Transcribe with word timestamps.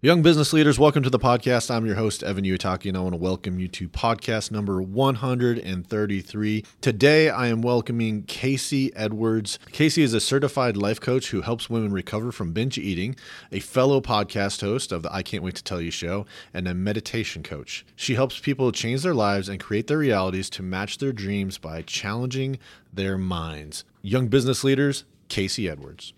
Young 0.00 0.22
business 0.22 0.52
leaders, 0.52 0.78
welcome 0.78 1.02
to 1.02 1.10
the 1.10 1.18
podcast. 1.18 1.74
I'm 1.74 1.84
your 1.84 1.96
host, 1.96 2.22
Evan 2.22 2.44
Uitaki, 2.44 2.86
and 2.86 2.96
I 2.96 3.00
want 3.00 3.14
to 3.14 3.20
welcome 3.20 3.58
you 3.58 3.66
to 3.66 3.88
podcast 3.88 4.52
number 4.52 4.80
133. 4.80 6.64
Today, 6.80 7.28
I 7.28 7.48
am 7.48 7.62
welcoming 7.62 8.22
Casey 8.22 8.94
Edwards. 8.94 9.58
Casey 9.72 10.04
is 10.04 10.14
a 10.14 10.20
certified 10.20 10.76
life 10.76 11.00
coach 11.00 11.30
who 11.30 11.40
helps 11.40 11.68
women 11.68 11.92
recover 11.92 12.30
from 12.30 12.52
binge 12.52 12.78
eating, 12.78 13.16
a 13.50 13.58
fellow 13.58 14.00
podcast 14.00 14.60
host 14.60 14.92
of 14.92 15.02
the 15.02 15.12
I 15.12 15.24
Can't 15.24 15.42
Wait 15.42 15.56
to 15.56 15.64
Tell 15.64 15.80
You 15.80 15.90
show, 15.90 16.26
and 16.54 16.68
a 16.68 16.74
meditation 16.74 17.42
coach. 17.42 17.84
She 17.96 18.14
helps 18.14 18.38
people 18.38 18.70
change 18.70 19.02
their 19.02 19.14
lives 19.14 19.48
and 19.48 19.58
create 19.58 19.88
their 19.88 19.98
realities 19.98 20.48
to 20.50 20.62
match 20.62 20.98
their 20.98 21.12
dreams 21.12 21.58
by 21.58 21.82
challenging 21.82 22.60
their 22.92 23.18
minds. 23.18 23.82
Young 24.02 24.28
business 24.28 24.62
leaders, 24.62 25.02
Casey 25.28 25.68
Edwards. 25.68 26.12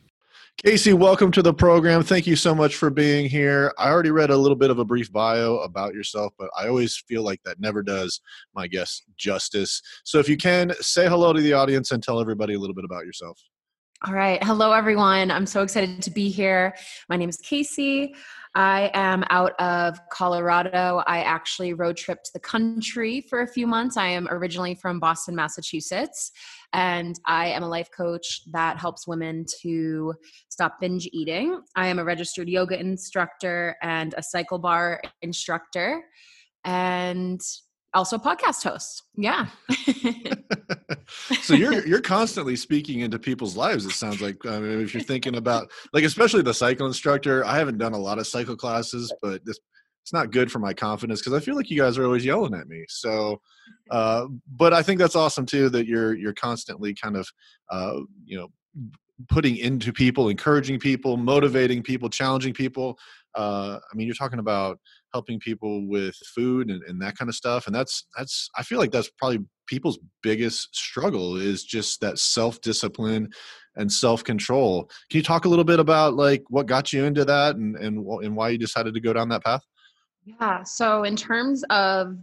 Casey, 0.59 0.93
welcome 0.93 1.31
to 1.33 1.43
the 1.43 1.55
program. 1.55 2.03
Thank 2.03 2.27
you 2.27 2.37
so 2.37 2.55
much 2.55 2.77
for 2.77 2.91
being 2.91 3.29
here. 3.29 3.73
I 3.79 3.89
already 3.89 4.11
read 4.11 4.31
a 4.31 4.37
little 4.37 4.57
bit 4.57 4.71
of 4.71 4.79
a 4.79 4.85
brief 4.85 5.11
bio 5.11 5.57
about 5.59 5.95
yourself, 5.95 6.35
but 6.39 6.51
I 6.59 6.69
always 6.69 7.03
feel 7.09 7.23
like 7.23 7.41
that 7.45 7.61
never 7.61 7.83
does 7.83 8.21
my 8.55 8.67
guest 8.67 9.05
justice. 9.17 9.81
So 10.05 10.19
if 10.19 10.29
you 10.29 10.37
can, 10.37 10.73
say 10.81 11.09
hello 11.09 11.33
to 11.33 11.41
the 11.41 11.55
audience 11.55 11.93
and 11.93 12.03
tell 12.03 12.21
everybody 12.21 12.55
a 12.55 12.59
little 12.59 12.75
bit 12.75 12.85
about 12.85 13.07
yourself. 13.07 13.41
All 14.07 14.15
right. 14.15 14.43
Hello, 14.43 14.73
everyone. 14.73 15.31
I'm 15.31 15.45
so 15.45 15.63
excited 15.63 16.03
to 16.03 16.11
be 16.11 16.31
here. 16.31 16.75
My 17.09 17.17
name 17.17 17.29
is 17.29 17.37
Casey. 17.37 18.15
I 18.55 18.91
am 18.95 19.25
out 19.31 19.53
of 19.61 19.99
Colorado. 20.11 21.03
I 21.07 21.23
actually 21.23 21.73
road 21.73 21.97
tripped 21.97 22.33
the 22.33 22.41
country 22.41 23.21
for 23.21 23.43
a 23.43 23.47
few 23.47 23.67
months. 23.67 23.97
I 23.97 24.09
am 24.09 24.27
originally 24.29 24.75
from 24.75 24.99
Boston, 24.99 25.37
Massachusetts, 25.37 26.33
and 26.73 27.19
I 27.27 27.47
am 27.49 27.63
a 27.63 27.69
life 27.69 27.91
coach 27.97 28.43
that 28.51 28.79
helps 28.79 29.07
women 29.07 29.45
to 29.63 30.15
stop 30.49 30.81
binge 30.81 31.09
eating. 31.13 31.61
I 31.77 31.87
am 31.87 32.01
a 32.01 32.05
registered 32.05 32.49
yoga 32.49 32.79
instructor 32.79 33.77
and 33.83 34.15
a 34.15 34.21
CycleBar 34.21 34.99
instructor, 35.23 36.03
and 36.65 37.41
also 37.95 38.19
podcast 38.19 38.63
host. 38.63 39.05
Yeah. 39.17 39.47
so 41.43 41.55
you're 41.55 41.87
you're 41.87 42.01
constantly 42.01 42.57
speaking 42.57 43.01
into 43.01 43.19
people's 43.19 43.57
lives. 43.57 43.85
It 43.85 43.93
sounds 43.93 44.21
like 44.21 44.45
I 44.47 44.59
mean, 44.61 44.81
if 44.81 44.95
you're 44.95 45.03
thinking 45.03 45.37
about 45.37 45.71
like 45.93 46.05
especially 46.05 46.43
the 46.43 46.55
cycle 46.55 46.87
instructor. 46.87 47.45
I 47.45 47.59
haven't 47.59 47.79
done 47.79 47.93
a 47.93 47.99
lot 47.99 48.19
of 48.19 48.27
cycle 48.27 48.57
classes, 48.57 49.13
but 49.23 49.45
this 49.45 49.59
it's 50.03 50.13
not 50.13 50.33
good 50.33 50.51
for 50.51 50.59
my 50.59 50.73
confidence 50.73 51.21
because 51.21 51.35
I 51.35 51.45
feel 51.45 51.55
like 51.55 51.71
you 51.71 51.81
guys 51.81 51.99
are 51.99 52.05
always 52.05 52.25
yelling 52.25 52.55
at 52.55 52.69
me. 52.69 52.85
So, 52.89 53.41
uh, 53.91 54.27
but 54.57 54.73
I 54.73 54.83
think 54.83 54.99
that's 54.99 55.17
awesome 55.17 55.47
too 55.47 55.69
that 55.71 55.87
you're 55.87 56.17
you're 56.17 56.35
constantly 56.35 56.95
kind 56.95 57.17
of 57.17 57.29
uh, 57.71 58.01
you 58.25 58.39
know 58.39 58.49
putting 59.29 59.57
into 59.57 59.93
people, 59.93 60.29
encouraging 60.31 60.79
people, 60.79 61.17
motivating 61.17 61.83
people, 61.83 62.09
challenging 62.09 62.55
people. 62.55 62.99
Uh, 63.35 63.79
I 63.79 63.97
mean, 63.97 64.07
you're 64.07 64.17
talking 64.17 64.39
about 64.39 64.79
helping 65.13 65.39
people 65.41 65.89
with 65.89 66.15
food 66.35 66.71
and, 66.71 66.83
and 66.85 67.01
that 67.03 67.17
kind 67.17 67.29
of 67.29 67.35
stuff, 67.35 67.67
and 67.67 67.75
that's 67.75 68.07
that's 68.17 68.49
I 68.57 68.63
feel 68.63 68.79
like 68.79 68.93
that's 68.93 69.11
probably 69.19 69.41
people's 69.67 69.99
biggest 70.23 70.75
struggle 70.75 71.37
is 71.37 71.65
just 71.65 72.01
that 72.01 72.19
self 72.19 72.61
discipline 72.61 73.31
and 73.77 73.91
self 73.91 74.25
control. 74.25 74.85
Can 75.11 75.19
you 75.19 75.23
talk 75.23 75.45
a 75.45 75.49
little 75.49 75.65
bit 75.65 75.81
about 75.81 76.15
like 76.15 76.43
what 76.49 76.67
got 76.67 76.93
you 76.93 77.05
into 77.05 77.25
that 77.25 77.57
and 77.57 77.77
and 77.77 78.07
and 78.25 78.37
why 78.37 78.51
you 78.51 78.59
decided 78.59 78.95
to 78.95 79.01
go 79.01 79.13
down 79.13 79.29
that 79.31 79.45
path? 79.45 79.63
Yeah. 80.25 80.63
So 80.65 81.05
in 81.05 81.17
terms 81.17 81.65
of 81.71 82.17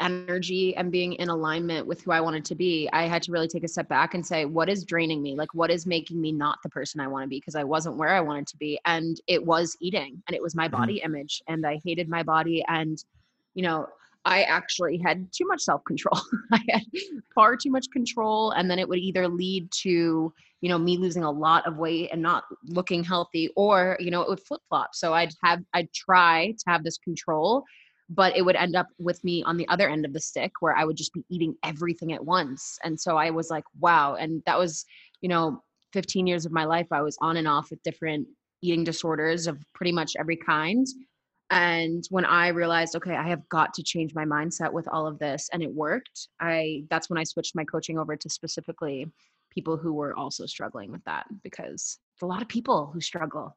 energy 0.00 0.76
and 0.76 0.92
being 0.92 1.14
in 1.14 1.28
alignment 1.28 1.86
with 1.86 2.02
who 2.02 2.12
I 2.12 2.20
wanted 2.20 2.44
to 2.46 2.54
be, 2.54 2.88
I 2.92 3.06
had 3.06 3.22
to 3.24 3.32
really 3.32 3.48
take 3.48 3.64
a 3.64 3.68
step 3.68 3.88
back 3.88 4.14
and 4.14 4.24
say, 4.24 4.44
what 4.44 4.68
is 4.68 4.84
draining 4.84 5.22
me? 5.22 5.34
Like, 5.34 5.52
what 5.54 5.70
is 5.70 5.86
making 5.86 6.20
me 6.20 6.32
not 6.32 6.58
the 6.62 6.68
person 6.68 7.00
I 7.00 7.08
want 7.08 7.24
to 7.24 7.28
be? 7.28 7.38
Because 7.38 7.54
I 7.54 7.64
wasn't 7.64 7.96
where 7.96 8.10
I 8.10 8.20
wanted 8.20 8.46
to 8.48 8.56
be. 8.56 8.78
And 8.84 9.20
it 9.26 9.44
was 9.44 9.76
eating 9.80 10.22
and 10.26 10.34
it 10.34 10.42
was 10.42 10.54
my 10.54 10.68
mm-hmm. 10.68 10.76
body 10.76 10.94
mm-hmm. 10.96 11.14
image. 11.14 11.42
And 11.48 11.66
I 11.66 11.80
hated 11.84 12.08
my 12.08 12.22
body. 12.22 12.64
And, 12.68 13.02
you 13.54 13.62
know, 13.62 13.86
I 14.24 14.42
actually 14.42 14.98
had 14.98 15.32
too 15.32 15.46
much 15.46 15.62
self 15.62 15.84
control. 15.84 16.20
I 16.52 16.60
had 16.68 16.84
far 17.34 17.56
too 17.56 17.70
much 17.70 17.86
control. 17.92 18.50
And 18.52 18.70
then 18.70 18.78
it 18.78 18.88
would 18.88 18.98
either 18.98 19.26
lead 19.26 19.70
to, 19.82 20.32
you 20.60 20.68
know, 20.68 20.78
me 20.78 20.96
losing 20.96 21.24
a 21.24 21.30
lot 21.30 21.66
of 21.66 21.76
weight 21.76 22.10
and 22.12 22.20
not 22.20 22.44
looking 22.64 23.02
healthy, 23.02 23.50
or, 23.56 23.96
you 24.00 24.10
know, 24.10 24.22
it 24.22 24.28
would 24.28 24.40
flip 24.40 24.60
flop. 24.68 24.90
So 24.94 25.14
I'd 25.14 25.32
have, 25.42 25.60
I'd 25.72 25.92
try 25.92 26.54
to 26.58 26.70
have 26.70 26.84
this 26.84 26.98
control 26.98 27.64
but 28.08 28.36
it 28.36 28.42
would 28.42 28.56
end 28.56 28.74
up 28.74 28.88
with 28.98 29.22
me 29.22 29.42
on 29.42 29.56
the 29.56 29.68
other 29.68 29.88
end 29.88 30.04
of 30.04 30.12
the 30.12 30.20
stick 30.20 30.52
where 30.60 30.76
I 30.76 30.84
would 30.84 30.96
just 30.96 31.12
be 31.12 31.24
eating 31.28 31.54
everything 31.62 32.12
at 32.12 32.24
once. 32.24 32.78
And 32.82 32.98
so 32.98 33.16
I 33.16 33.30
was 33.30 33.50
like, 33.50 33.64
wow. 33.78 34.14
And 34.14 34.42
that 34.46 34.58
was, 34.58 34.84
you 35.20 35.28
know, 35.28 35.62
15 35.92 36.26
years 36.26 36.46
of 36.46 36.52
my 36.52 36.64
life, 36.64 36.86
I 36.90 37.02
was 37.02 37.18
on 37.20 37.36
and 37.36 37.48
off 37.48 37.70
with 37.70 37.82
different 37.82 38.26
eating 38.62 38.84
disorders 38.84 39.46
of 39.46 39.58
pretty 39.74 39.92
much 39.92 40.14
every 40.18 40.36
kind. 40.36 40.86
And 41.50 42.04
when 42.10 42.24
I 42.24 42.48
realized, 42.48 42.94
okay, 42.96 43.14
I 43.14 43.26
have 43.28 43.48
got 43.48 43.72
to 43.74 43.82
change 43.82 44.14
my 44.14 44.24
mindset 44.24 44.72
with 44.72 44.86
all 44.88 45.06
of 45.06 45.18
this, 45.18 45.48
and 45.52 45.62
it 45.62 45.72
worked, 45.72 46.28
I 46.40 46.84
that's 46.90 47.08
when 47.08 47.18
I 47.18 47.24
switched 47.24 47.56
my 47.56 47.64
coaching 47.64 47.98
over 47.98 48.16
to 48.16 48.28
specifically 48.28 49.10
people 49.50 49.78
who 49.78 49.94
were 49.94 50.14
also 50.14 50.44
struggling 50.44 50.92
with 50.92 51.02
that 51.04 51.26
because 51.42 51.98
it's 52.14 52.22
a 52.22 52.26
lot 52.26 52.42
of 52.42 52.48
people 52.48 52.90
who 52.92 53.00
struggle 53.00 53.56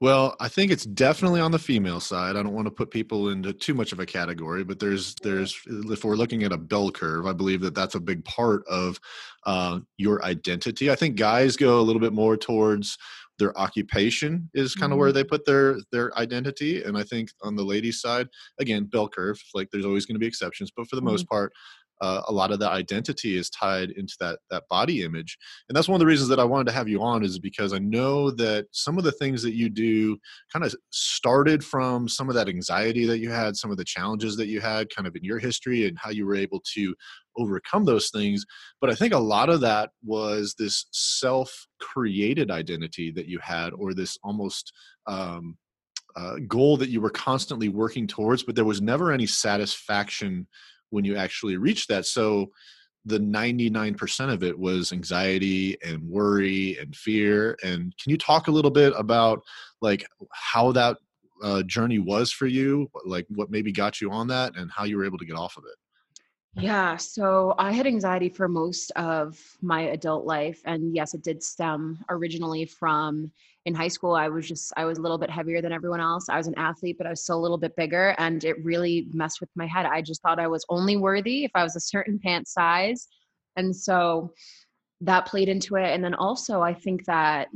well, 0.00 0.36
I 0.40 0.48
think 0.48 0.70
it's 0.70 0.84
definitely 0.84 1.40
on 1.40 1.50
the 1.50 1.58
female 1.58 2.00
side. 2.00 2.36
I 2.36 2.42
don't 2.42 2.54
want 2.54 2.66
to 2.66 2.70
put 2.70 2.90
people 2.90 3.30
into 3.30 3.52
too 3.52 3.74
much 3.74 3.92
of 3.92 4.00
a 4.00 4.06
category, 4.06 4.64
but 4.64 4.78
there's 4.78 5.14
there's 5.22 5.58
if 5.66 6.04
we're 6.04 6.16
looking 6.16 6.42
at 6.42 6.52
a 6.52 6.58
bell 6.58 6.90
curve, 6.90 7.26
I 7.26 7.32
believe 7.32 7.60
that 7.62 7.74
that's 7.74 7.94
a 7.94 8.00
big 8.00 8.24
part 8.24 8.64
of 8.66 8.98
uh, 9.46 9.80
your 9.96 10.24
identity. 10.24 10.90
I 10.90 10.96
think 10.96 11.16
guys 11.16 11.56
go 11.56 11.80
a 11.80 11.82
little 11.82 12.00
bit 12.00 12.12
more 12.12 12.36
towards 12.36 12.98
their 13.38 13.56
occupation 13.58 14.48
is 14.54 14.74
kind 14.74 14.92
of 14.92 14.94
mm-hmm. 14.94 15.00
where 15.00 15.12
they 15.12 15.24
put 15.24 15.44
their 15.44 15.78
their 15.90 16.16
identity 16.16 16.82
and 16.82 16.96
i 16.96 17.02
think 17.02 17.30
on 17.42 17.56
the 17.56 17.64
ladies 17.64 18.00
side 18.00 18.28
again 18.60 18.84
bell 18.84 19.08
curve 19.08 19.40
like 19.54 19.68
there's 19.70 19.84
always 19.84 20.06
going 20.06 20.14
to 20.14 20.20
be 20.20 20.26
exceptions 20.26 20.70
but 20.74 20.88
for 20.88 20.96
the 20.96 21.02
mm-hmm. 21.02 21.10
most 21.10 21.28
part 21.28 21.52
uh, 22.00 22.22
a 22.28 22.32
lot 22.32 22.50
of 22.50 22.58
the 22.58 22.68
identity 22.68 23.36
is 23.36 23.50
tied 23.50 23.90
into 23.92 24.14
that 24.20 24.38
that 24.50 24.64
body 24.68 25.02
image 25.02 25.38
and 25.68 25.76
that's 25.76 25.88
one 25.88 25.96
of 25.96 26.00
the 26.00 26.06
reasons 26.06 26.28
that 26.28 26.40
i 26.40 26.44
wanted 26.44 26.66
to 26.66 26.72
have 26.72 26.88
you 26.88 27.02
on 27.02 27.24
is 27.24 27.38
because 27.38 27.72
i 27.72 27.78
know 27.78 28.30
that 28.30 28.66
some 28.72 28.98
of 28.98 29.04
the 29.04 29.12
things 29.12 29.42
that 29.42 29.54
you 29.54 29.68
do 29.68 30.16
kind 30.52 30.64
of 30.64 30.74
started 30.90 31.64
from 31.64 32.08
some 32.08 32.28
of 32.28 32.34
that 32.34 32.48
anxiety 32.48 33.04
that 33.06 33.18
you 33.18 33.30
had 33.30 33.56
some 33.56 33.70
of 33.70 33.76
the 33.76 33.84
challenges 33.84 34.36
that 34.36 34.48
you 34.48 34.60
had 34.60 34.88
kind 34.94 35.06
of 35.06 35.14
in 35.14 35.24
your 35.24 35.38
history 35.38 35.86
and 35.86 35.98
how 35.98 36.10
you 36.10 36.26
were 36.26 36.34
able 36.34 36.60
to 36.74 36.94
overcome 37.36 37.84
those 37.84 38.10
things 38.10 38.44
but 38.80 38.90
i 38.90 38.94
think 38.94 39.12
a 39.12 39.18
lot 39.18 39.48
of 39.48 39.60
that 39.60 39.90
was 40.04 40.54
this 40.58 40.86
self 40.92 41.66
created 41.80 42.50
identity 42.50 43.10
that 43.10 43.26
you 43.26 43.38
had 43.42 43.72
or 43.74 43.94
this 43.94 44.18
almost 44.22 44.72
um, 45.06 45.56
uh, 46.16 46.36
goal 46.46 46.76
that 46.76 46.90
you 46.90 47.00
were 47.00 47.10
constantly 47.10 47.68
working 47.68 48.06
towards 48.06 48.42
but 48.42 48.54
there 48.54 48.64
was 48.64 48.80
never 48.80 49.10
any 49.10 49.26
satisfaction 49.26 50.46
when 50.94 51.04
you 51.04 51.16
actually 51.16 51.56
reach 51.56 51.88
that. 51.88 52.06
So 52.06 52.50
the 53.04 53.18
99% 53.18 54.32
of 54.32 54.42
it 54.42 54.58
was 54.58 54.92
anxiety 54.92 55.76
and 55.84 56.08
worry 56.08 56.78
and 56.78 56.94
fear. 56.96 57.58
And 57.62 57.92
can 57.98 58.10
you 58.10 58.16
talk 58.16 58.48
a 58.48 58.50
little 58.50 58.70
bit 58.70 58.94
about 58.96 59.42
like 59.82 60.06
how 60.32 60.72
that 60.72 60.96
uh, 61.42 61.62
journey 61.64 61.98
was 61.98 62.32
for 62.32 62.46
you, 62.46 62.88
like 63.04 63.26
what 63.28 63.50
maybe 63.50 63.72
got 63.72 64.00
you 64.00 64.10
on 64.10 64.28
that 64.28 64.56
and 64.56 64.70
how 64.70 64.84
you 64.84 64.96
were 64.96 65.04
able 65.04 65.18
to 65.18 65.26
get 65.26 65.36
off 65.36 65.56
of 65.58 65.64
it? 65.64 65.76
Yeah, 66.56 66.96
so 66.96 67.54
I 67.58 67.72
had 67.72 67.86
anxiety 67.86 68.28
for 68.28 68.46
most 68.48 68.90
of 68.92 69.38
my 69.60 69.82
adult 69.82 70.24
life. 70.24 70.60
And 70.64 70.94
yes, 70.94 71.12
it 71.14 71.22
did 71.22 71.42
stem 71.42 72.04
originally 72.08 72.64
from 72.64 73.32
in 73.66 73.74
high 73.74 73.88
school. 73.88 74.14
I 74.14 74.28
was 74.28 74.46
just, 74.46 74.72
I 74.76 74.84
was 74.84 74.98
a 74.98 75.02
little 75.02 75.18
bit 75.18 75.30
heavier 75.30 75.60
than 75.60 75.72
everyone 75.72 76.00
else. 76.00 76.28
I 76.28 76.36
was 76.36 76.46
an 76.46 76.54
athlete, 76.56 76.96
but 76.96 77.06
I 77.06 77.10
was 77.10 77.22
still 77.22 77.38
a 77.38 77.42
little 77.42 77.58
bit 77.58 77.74
bigger. 77.76 78.14
And 78.18 78.44
it 78.44 78.62
really 78.64 79.08
messed 79.12 79.40
with 79.40 79.50
my 79.56 79.66
head. 79.66 79.86
I 79.86 80.00
just 80.00 80.22
thought 80.22 80.38
I 80.38 80.46
was 80.46 80.64
only 80.68 80.96
worthy 80.96 81.44
if 81.44 81.50
I 81.54 81.64
was 81.64 81.74
a 81.74 81.80
certain 81.80 82.20
pant 82.20 82.46
size. 82.46 83.08
And 83.56 83.74
so 83.74 84.32
that 85.00 85.26
played 85.26 85.48
into 85.48 85.76
it. 85.76 85.92
And 85.92 86.04
then 86.04 86.14
also, 86.14 86.60
I 86.60 86.72
think 86.72 87.04
that, 87.06 87.48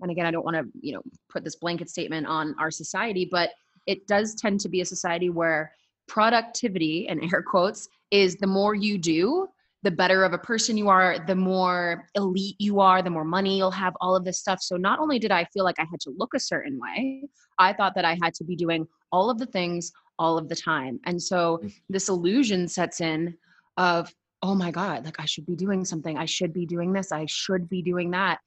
and 0.00 0.10
again, 0.10 0.26
I 0.26 0.30
don't 0.30 0.44
want 0.44 0.56
to, 0.56 0.64
you 0.80 0.94
know, 0.94 1.02
put 1.28 1.44
this 1.44 1.56
blanket 1.56 1.88
statement 1.88 2.26
on 2.26 2.54
our 2.58 2.70
society, 2.70 3.28
but 3.30 3.50
it 3.86 4.06
does 4.06 4.34
tend 4.34 4.60
to 4.60 4.68
be 4.68 4.80
a 4.80 4.86
society 4.86 5.30
where 5.30 5.72
productivity 6.10 7.06
and 7.08 7.22
air 7.32 7.40
quotes 7.40 7.88
is 8.10 8.34
the 8.34 8.46
more 8.46 8.74
you 8.74 8.98
do 8.98 9.46
the 9.84 9.90
better 9.92 10.24
of 10.24 10.32
a 10.32 10.38
person 10.38 10.76
you 10.76 10.88
are 10.88 11.24
the 11.28 11.36
more 11.36 12.04
elite 12.16 12.56
you 12.58 12.80
are 12.80 13.00
the 13.00 13.08
more 13.08 13.24
money 13.24 13.56
you'll 13.56 13.70
have 13.70 13.94
all 14.00 14.16
of 14.16 14.24
this 14.24 14.36
stuff. 14.36 14.60
So 14.60 14.76
not 14.76 14.98
only 14.98 15.20
did 15.20 15.30
i 15.30 15.44
feel 15.54 15.62
like 15.62 15.78
i 15.78 15.86
had 15.88 16.00
to 16.00 16.10
look 16.10 16.34
a 16.34 16.40
certain 16.40 16.80
way 16.80 17.28
i 17.60 17.72
thought 17.72 17.94
that 17.94 18.04
i 18.04 18.18
had 18.20 18.34
to 18.34 18.44
be 18.44 18.56
doing 18.56 18.88
all 19.12 19.30
of 19.30 19.38
the 19.38 19.46
things 19.46 19.92
all 20.18 20.36
of 20.36 20.48
the 20.48 20.56
time. 20.56 20.98
And 21.06 21.22
so 21.22 21.60
mm. 21.62 21.72
this 21.88 22.08
illusion 22.08 22.66
sets 22.66 23.00
in 23.00 23.36
of 23.76 24.12
oh 24.42 24.56
my 24.56 24.72
god 24.72 25.04
like 25.04 25.20
i 25.20 25.26
should 25.26 25.46
be 25.46 25.54
doing 25.54 25.84
something. 25.84 26.18
I 26.18 26.24
should 26.24 26.52
be 26.52 26.66
doing 26.66 26.92
this. 26.92 27.12
I 27.12 27.26
should 27.26 27.68
be 27.68 27.82
doing 27.82 28.10
that. 28.10 28.40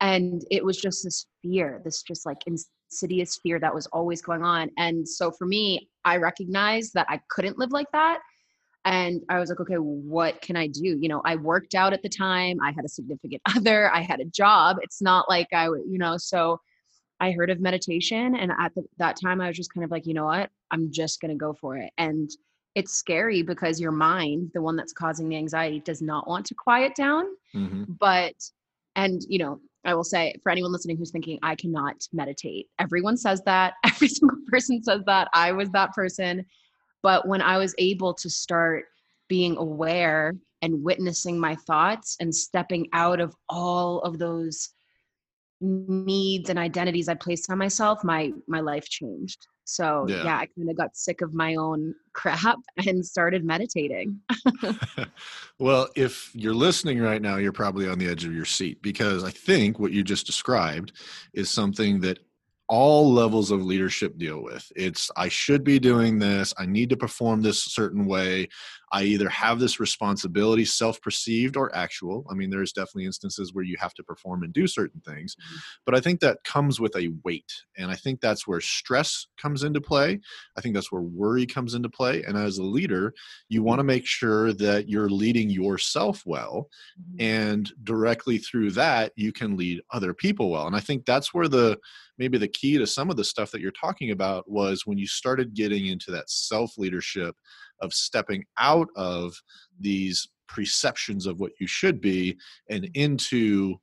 And 0.00 0.44
it 0.52 0.64
was 0.64 0.76
just 0.76 1.02
this 1.02 1.26
fear 1.42 1.82
this 1.84 2.02
just 2.02 2.24
like 2.26 2.42
insidious 2.90 3.36
fear 3.36 3.58
that 3.58 3.74
was 3.74 3.86
always 3.88 4.22
going 4.22 4.42
on 4.42 4.70
and 4.76 5.08
so 5.08 5.30
for 5.30 5.46
me 5.46 5.88
i 6.04 6.16
recognized 6.16 6.94
that 6.94 7.06
i 7.08 7.20
couldn't 7.28 7.58
live 7.58 7.70
like 7.70 7.90
that 7.92 8.20
and 8.84 9.22
i 9.28 9.38
was 9.38 9.50
like 9.50 9.60
okay 9.60 9.74
what 9.74 10.40
can 10.40 10.56
i 10.56 10.66
do 10.66 10.96
you 11.00 11.08
know 11.08 11.20
i 11.24 11.36
worked 11.36 11.74
out 11.74 11.92
at 11.92 12.02
the 12.02 12.08
time 12.08 12.58
i 12.62 12.70
had 12.70 12.84
a 12.84 12.88
significant 12.88 13.42
other 13.56 13.92
i 13.94 14.00
had 14.00 14.20
a 14.20 14.24
job 14.24 14.76
it's 14.82 15.02
not 15.02 15.28
like 15.28 15.48
i 15.52 15.68
would, 15.68 15.82
you 15.86 15.98
know 15.98 16.16
so 16.16 16.58
I 17.20 17.32
heard 17.32 17.50
of 17.50 17.60
meditation. 17.60 18.36
And 18.36 18.52
at 18.58 18.74
the, 18.74 18.84
that 18.98 19.16
time, 19.20 19.40
I 19.40 19.48
was 19.48 19.56
just 19.56 19.72
kind 19.72 19.84
of 19.84 19.90
like, 19.90 20.06
you 20.06 20.14
know 20.14 20.26
what? 20.26 20.50
I'm 20.70 20.90
just 20.92 21.20
going 21.20 21.30
to 21.30 21.36
go 21.36 21.52
for 21.52 21.76
it. 21.76 21.92
And 21.98 22.30
it's 22.74 22.92
scary 22.92 23.42
because 23.42 23.80
your 23.80 23.92
mind, 23.92 24.50
the 24.54 24.62
one 24.62 24.76
that's 24.76 24.92
causing 24.92 25.28
the 25.28 25.36
anxiety, 25.36 25.80
does 25.80 26.00
not 26.00 26.28
want 26.28 26.46
to 26.46 26.54
quiet 26.54 26.94
down. 26.94 27.24
Mm-hmm. 27.54 27.84
But, 27.98 28.34
and, 28.94 29.20
you 29.28 29.38
know, 29.38 29.60
I 29.84 29.94
will 29.94 30.04
say 30.04 30.34
for 30.42 30.50
anyone 30.50 30.72
listening 30.72 30.96
who's 30.96 31.10
thinking, 31.10 31.38
I 31.42 31.54
cannot 31.54 32.06
meditate, 32.12 32.68
everyone 32.78 33.16
says 33.16 33.42
that. 33.46 33.74
Every 33.84 34.08
single 34.08 34.38
person 34.48 34.82
says 34.82 35.02
that. 35.06 35.28
I 35.32 35.52
was 35.52 35.70
that 35.70 35.92
person. 35.92 36.44
But 37.02 37.26
when 37.26 37.42
I 37.42 37.58
was 37.58 37.74
able 37.78 38.14
to 38.14 38.28
start 38.28 38.86
being 39.28 39.56
aware 39.56 40.34
and 40.62 40.82
witnessing 40.82 41.38
my 41.38 41.54
thoughts 41.54 42.16
and 42.20 42.34
stepping 42.34 42.88
out 42.92 43.20
of 43.20 43.34
all 43.48 44.00
of 44.00 44.18
those 44.18 44.70
needs 45.60 46.50
and 46.50 46.58
identities 46.58 47.08
I 47.08 47.14
placed 47.14 47.50
on 47.50 47.58
myself, 47.58 48.02
my 48.04 48.32
my 48.46 48.60
life 48.60 48.88
changed. 48.88 49.46
So 49.68 50.06
yeah, 50.08 50.24
yeah 50.24 50.36
I 50.38 50.46
kind 50.46 50.70
of 50.70 50.76
got 50.78 50.96
sick 50.96 51.20
of 51.20 51.34
my 51.34 51.56
own 51.56 51.94
crap 52.14 52.58
and 52.86 53.04
started 53.04 53.44
meditating. 53.44 54.18
well, 55.58 55.88
if 55.94 56.30
you're 56.34 56.54
listening 56.54 57.00
right 57.00 57.20
now, 57.20 57.36
you're 57.36 57.52
probably 57.52 57.86
on 57.86 57.98
the 57.98 58.08
edge 58.08 58.24
of 58.24 58.34
your 58.34 58.46
seat 58.46 58.80
because 58.80 59.22
I 59.22 59.30
think 59.30 59.78
what 59.78 59.92
you 59.92 60.02
just 60.02 60.24
described 60.24 60.92
is 61.34 61.50
something 61.50 62.00
that 62.00 62.18
all 62.70 63.12
levels 63.12 63.50
of 63.50 63.62
leadership 63.62 64.16
deal 64.18 64.42
with. 64.42 64.70
It's 64.74 65.10
I 65.16 65.28
should 65.28 65.64
be 65.64 65.78
doing 65.78 66.18
this, 66.18 66.54
I 66.58 66.64
need 66.64 66.88
to 66.90 66.96
perform 66.96 67.42
this 67.42 67.62
certain 67.62 68.06
way. 68.06 68.48
I 68.92 69.04
either 69.04 69.28
have 69.28 69.58
this 69.58 69.80
responsibility, 69.80 70.64
self 70.64 71.00
perceived 71.00 71.56
or 71.56 71.74
actual. 71.74 72.26
I 72.30 72.34
mean, 72.34 72.50
there's 72.50 72.72
definitely 72.72 73.06
instances 73.06 73.52
where 73.52 73.64
you 73.64 73.76
have 73.78 73.94
to 73.94 74.02
perform 74.02 74.42
and 74.42 74.52
do 74.52 74.66
certain 74.66 75.00
things, 75.00 75.36
mm-hmm. 75.36 75.56
but 75.84 75.94
I 75.94 76.00
think 76.00 76.20
that 76.20 76.44
comes 76.44 76.80
with 76.80 76.96
a 76.96 77.12
weight. 77.24 77.52
And 77.76 77.90
I 77.90 77.94
think 77.94 78.20
that's 78.20 78.46
where 78.46 78.60
stress 78.60 79.26
comes 79.36 79.62
into 79.62 79.80
play. 79.80 80.20
I 80.56 80.60
think 80.60 80.74
that's 80.74 80.92
where 80.92 81.02
worry 81.02 81.46
comes 81.46 81.74
into 81.74 81.88
play. 81.88 82.22
And 82.22 82.36
as 82.36 82.58
a 82.58 82.64
leader, 82.64 83.14
you 83.48 83.62
want 83.62 83.78
to 83.80 83.84
make 83.84 84.06
sure 84.06 84.52
that 84.54 84.88
you're 84.88 85.10
leading 85.10 85.50
yourself 85.50 86.22
well. 86.26 86.68
Mm-hmm. 87.00 87.22
And 87.22 87.72
directly 87.84 88.38
through 88.38 88.72
that, 88.72 89.12
you 89.16 89.32
can 89.32 89.56
lead 89.56 89.82
other 89.92 90.14
people 90.14 90.50
well. 90.50 90.66
And 90.66 90.76
I 90.76 90.80
think 90.80 91.04
that's 91.04 91.32
where 91.34 91.48
the 91.48 91.78
maybe 92.18 92.36
the 92.36 92.48
key 92.48 92.76
to 92.78 92.86
some 92.86 93.10
of 93.10 93.16
the 93.16 93.24
stuff 93.24 93.50
that 93.52 93.60
you're 93.60 93.70
talking 93.70 94.10
about 94.10 94.50
was 94.50 94.84
when 94.84 94.98
you 94.98 95.06
started 95.06 95.54
getting 95.54 95.86
into 95.86 96.10
that 96.10 96.28
self 96.28 96.76
leadership 96.76 97.36
of 97.80 97.92
stepping 97.92 98.44
out 98.58 98.88
of 98.96 99.34
these 99.78 100.28
perceptions 100.48 101.26
of 101.26 101.40
what 101.40 101.52
you 101.60 101.66
should 101.66 102.00
be 102.00 102.36
and 102.70 102.88
into 102.94 103.76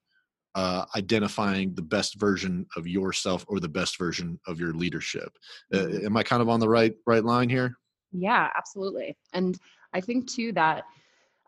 uh, 0.55 0.85
identifying 0.95 1.73
the 1.75 1.81
best 1.81 2.19
version 2.19 2.65
of 2.77 2.87
yourself 2.87 3.45
or 3.47 3.59
the 3.59 3.67
best 3.67 3.97
version 3.97 4.39
of 4.47 4.59
your 4.59 4.73
leadership. 4.73 5.37
Uh, 5.73 5.77
mm-hmm. 5.77 6.05
am 6.05 6.17
I 6.17 6.23
kind 6.23 6.41
of 6.41 6.49
on 6.49 6.59
the 6.59 6.69
right 6.69 6.95
right 7.05 7.23
line 7.23 7.49
here? 7.49 7.75
Yeah, 8.11 8.49
absolutely. 8.57 9.17
And 9.33 9.59
I 9.93 9.99
think 9.99 10.31
too 10.31 10.53
that 10.53 10.85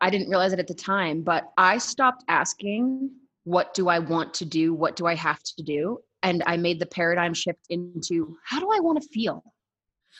I 0.02 0.10
didn't 0.10 0.30
realize 0.30 0.54
it 0.54 0.60
at 0.60 0.68
the 0.68 0.74
time, 0.74 1.22
but 1.24 1.46
I 1.58 1.78
stopped 1.78 2.26
asking, 2.28 3.10
"What 3.46 3.74
do 3.74 3.88
I 3.88 4.00
want 4.00 4.34
to 4.36 4.46
do? 4.46 4.74
What 4.74 4.96
do 4.98 5.06
I 5.06 5.16
have 5.16 5.42
to 5.42 5.64
do?" 5.64 6.00
and 6.24 6.44
I 6.46 6.58
made 6.58 6.80
the 6.80 6.86
paradigm 6.86 7.34
shift 7.34 7.66
into 7.70 8.38
how 8.44 8.60
do 8.60 8.70
I 8.72 8.80
want 8.80 9.02
to 9.02 9.08
feel? 9.10 9.44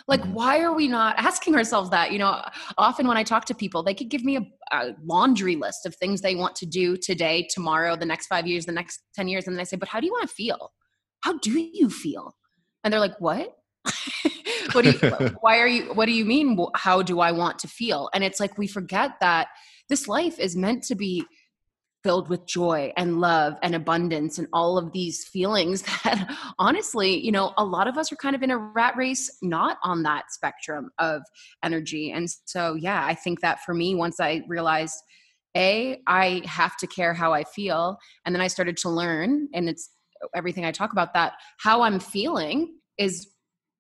Like, 0.08 0.22
mm-hmm. 0.22 0.34
why 0.34 0.62
are 0.62 0.74
we 0.74 0.88
not 0.88 1.16
asking 1.18 1.56
ourselves 1.56 1.90
that? 1.92 2.12
You 2.12 2.20
know, 2.20 2.42
often 2.78 3.08
when 3.08 3.18
I 3.18 3.24
talk 3.24 3.46
to 3.46 3.56
people, 3.56 3.84
they 3.84 3.94
could 3.94 4.10
give 4.10 4.24
me 4.24 4.38
a, 4.38 4.48
a, 4.72 4.96
laundry 5.04 5.56
list 5.56 5.86
of 5.86 5.96
things 5.96 6.22
they 6.22 6.36
want 6.36 6.56
to 6.58 6.66
do 6.66 6.98
today, 6.98 7.48
tomorrow, 7.50 7.96
the 7.96 8.06
next 8.06 8.28
five 8.28 8.48
years, 8.48 8.66
the 8.66 8.72
next 8.72 9.02
10 9.16 9.28
years. 9.28 9.48
And 9.48 9.56
then 9.56 9.62
I 9.62 9.64
say, 9.64 9.78
but 9.78 9.90
how 9.90 10.00
do 10.00 10.06
you 10.06 10.12
want 10.12 10.28
to 10.30 10.34
feel? 10.34 10.72
How 11.22 11.38
do 11.40 11.60
you 11.60 11.90
feel? 11.90 12.36
And 12.84 12.94
they're 12.94 13.00
like, 13.00 13.20
what? 13.20 13.56
what 14.74 14.84
do 14.84 14.92
you, 14.92 15.36
why 15.42 15.60
are 15.60 15.68
you, 15.68 15.94
what 15.94 16.06
do 16.06 16.12
you 16.12 16.26
mean? 16.26 16.58
How 16.76 17.02
do 17.02 17.20
I 17.20 17.32
want 17.32 17.60
to 17.60 17.68
feel? 17.68 18.10
And 18.14 18.24
it's 18.24 18.40
like, 18.40 18.58
we 18.58 18.68
forget 18.68 19.12
that 19.22 19.48
this 19.90 20.08
life 20.08 20.40
is 20.40 20.56
meant 20.56 20.84
to 20.84 20.96
be 20.96 21.26
filled 22.08 22.30
with 22.30 22.46
joy 22.46 22.90
and 22.96 23.20
love 23.20 23.56
and 23.62 23.76
abundance 23.76 24.38
and 24.38 24.48
all 24.54 24.78
of 24.78 24.94
these 24.94 25.26
feelings 25.26 25.82
that 26.06 26.34
honestly 26.58 27.20
you 27.20 27.34
know 27.34 27.52
a 27.58 27.66
lot 27.66 27.86
of 27.86 27.98
us 27.98 28.14
are 28.14 28.16
kind 28.16 28.34
of 28.34 28.42
in 28.42 28.50
a 28.50 28.58
rat 28.58 28.96
race 28.96 29.30
not 29.42 29.78
on 29.84 30.04
that 30.04 30.32
spectrum 30.32 30.90
of 31.00 31.22
energy 31.66 32.14
and 32.14 32.30
so 32.46 32.76
yeah 32.76 33.06
i 33.06 33.14
think 33.14 33.42
that 33.42 33.60
for 33.66 33.74
me 33.74 33.94
once 33.94 34.22
i 34.22 34.42
realized 34.48 34.96
a 35.58 36.00
i 36.08 36.42
have 36.46 36.78
to 36.78 36.88
care 36.88 37.14
how 37.14 37.34
i 37.34 37.44
feel 37.44 37.98
and 38.26 38.34
then 38.34 38.42
i 38.42 38.48
started 38.48 38.78
to 38.78 38.90
learn 38.90 39.50
and 39.54 39.68
it's 39.68 39.90
everything 40.34 40.64
i 40.64 40.72
talk 40.72 40.94
about 40.94 41.14
that 41.14 41.34
how 41.60 41.82
i'm 41.82 42.00
feeling 42.00 42.74
is 42.98 43.28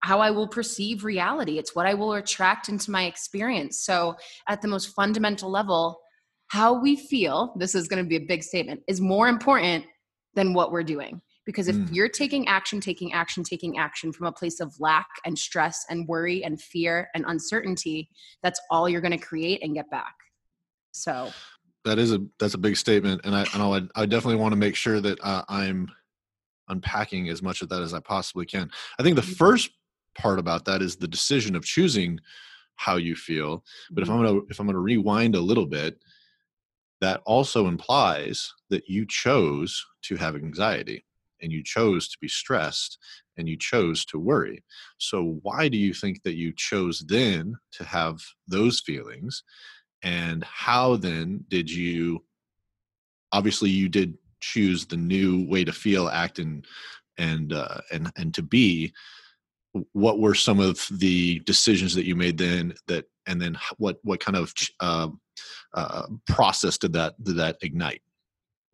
how 0.03 0.19
I 0.19 0.29
will 0.29 0.47
perceive 0.47 1.03
reality. 1.03 1.57
It's 1.57 1.75
what 1.75 1.87
I 1.87 1.95
will 1.95 2.13
attract 2.13 2.69
into 2.69 2.91
my 2.91 3.05
experience. 3.05 3.81
So, 3.81 4.15
at 4.47 4.61
the 4.61 4.67
most 4.67 4.93
fundamental 4.93 5.49
level, 5.49 5.99
how 6.47 6.79
we 6.79 6.95
feel, 6.95 7.53
this 7.57 7.75
is 7.75 7.87
going 7.87 8.03
to 8.03 8.07
be 8.07 8.15
a 8.15 8.25
big 8.25 8.43
statement, 8.43 8.81
is 8.87 9.01
more 9.01 9.27
important 9.27 9.85
than 10.33 10.53
what 10.53 10.71
we're 10.71 10.83
doing. 10.83 11.21
Because 11.45 11.67
if 11.67 11.75
mm. 11.75 11.93
you're 11.93 12.09
taking 12.09 12.47
action, 12.47 12.81
taking 12.81 13.13
action, 13.13 13.43
taking 13.43 13.77
action 13.77 14.11
from 14.11 14.27
a 14.27 14.31
place 14.31 14.59
of 14.59 14.73
lack 14.79 15.07
and 15.25 15.37
stress 15.37 15.85
and 15.89 16.07
worry 16.07 16.43
and 16.43 16.61
fear 16.61 17.09
and 17.15 17.23
uncertainty, 17.27 18.09
that's 18.43 18.59
all 18.69 18.89
you're 18.89 19.01
going 19.01 19.17
to 19.17 19.25
create 19.25 19.63
and 19.63 19.73
get 19.73 19.89
back. 19.89 20.13
So 20.91 21.31
that 21.85 21.99
is 21.99 22.11
a 22.11 22.19
that's 22.39 22.53
a 22.53 22.57
big 22.57 22.75
statement, 22.75 23.21
and 23.23 23.35
I 23.35 23.45
and 23.53 23.61
I, 23.63 24.01
I 24.01 24.05
definitely 24.05 24.41
want 24.41 24.51
to 24.51 24.57
make 24.57 24.75
sure 24.75 24.99
that 24.99 25.19
uh, 25.23 25.43
I'm 25.47 25.87
unpacking 26.67 27.29
as 27.29 27.41
much 27.41 27.61
of 27.61 27.69
that 27.69 27.81
as 27.81 27.93
I 27.93 27.99
possibly 28.01 28.45
can. 28.45 28.69
I 28.99 29.03
think 29.03 29.15
the 29.15 29.21
mm-hmm. 29.21 29.31
first 29.33 29.69
part 30.17 30.39
about 30.39 30.65
that 30.65 30.81
is 30.81 30.97
the 30.97 31.07
decision 31.07 31.55
of 31.55 31.63
choosing 31.63 32.19
how 32.75 32.97
you 32.97 33.15
feel. 33.15 33.63
But 33.91 34.03
if 34.03 34.09
mm-hmm. 34.09 34.19
I'm 34.19 34.25
gonna 34.25 34.41
if 34.49 34.59
I'm 34.59 34.65
gonna 34.65 34.79
rewind 34.79 35.35
a 35.35 35.39
little 35.39 35.65
bit, 35.65 35.97
that 37.01 37.21
also 37.25 37.67
implies 37.67 38.53
that 38.69 38.87
you 38.87 39.05
chose 39.07 39.85
to 40.03 40.15
have 40.15 40.35
anxiety 40.35 41.05
and 41.41 41.51
you 41.51 41.63
chose 41.63 42.07
to 42.07 42.17
be 42.19 42.27
stressed 42.27 42.97
and 43.37 43.47
you 43.47 43.57
chose 43.57 44.03
to 44.05 44.19
worry. 44.19 44.63
So, 44.97 45.39
why 45.43 45.67
do 45.69 45.77
you 45.77 45.93
think 45.93 46.23
that 46.23 46.35
you 46.35 46.53
chose 46.55 47.03
then 47.07 47.55
to 47.73 47.83
have 47.83 48.19
those 48.47 48.79
feelings? 48.79 49.43
And 50.03 50.43
how 50.43 50.97
then 50.97 51.45
did 51.49 51.69
you 51.69 52.23
obviously 53.31 53.69
you 53.69 53.89
did 53.89 54.17
choose 54.39 54.85
the 54.85 54.97
new 54.97 55.47
way 55.47 55.63
to 55.63 55.71
feel, 55.71 56.07
act, 56.07 56.39
and 56.39 56.65
and 57.17 57.53
uh, 57.53 57.81
and 57.91 58.11
and 58.17 58.33
to 58.33 58.41
be? 58.41 58.93
What 59.93 60.19
were 60.19 60.33
some 60.33 60.59
of 60.59 60.87
the 60.91 61.39
decisions 61.39 61.93
that 61.95 62.05
you 62.05 62.15
made 62.15 62.37
then 62.37 62.73
that, 62.87 63.05
and 63.27 63.39
then 63.39 63.57
what 63.77 63.97
what 64.03 64.19
kind 64.19 64.35
of 64.35 64.53
uh, 64.79 65.09
uh, 65.73 66.07
process 66.27 66.77
did 66.77 66.93
that 66.93 67.21
did 67.23 67.37
that 67.37 67.57
ignite? 67.61 68.01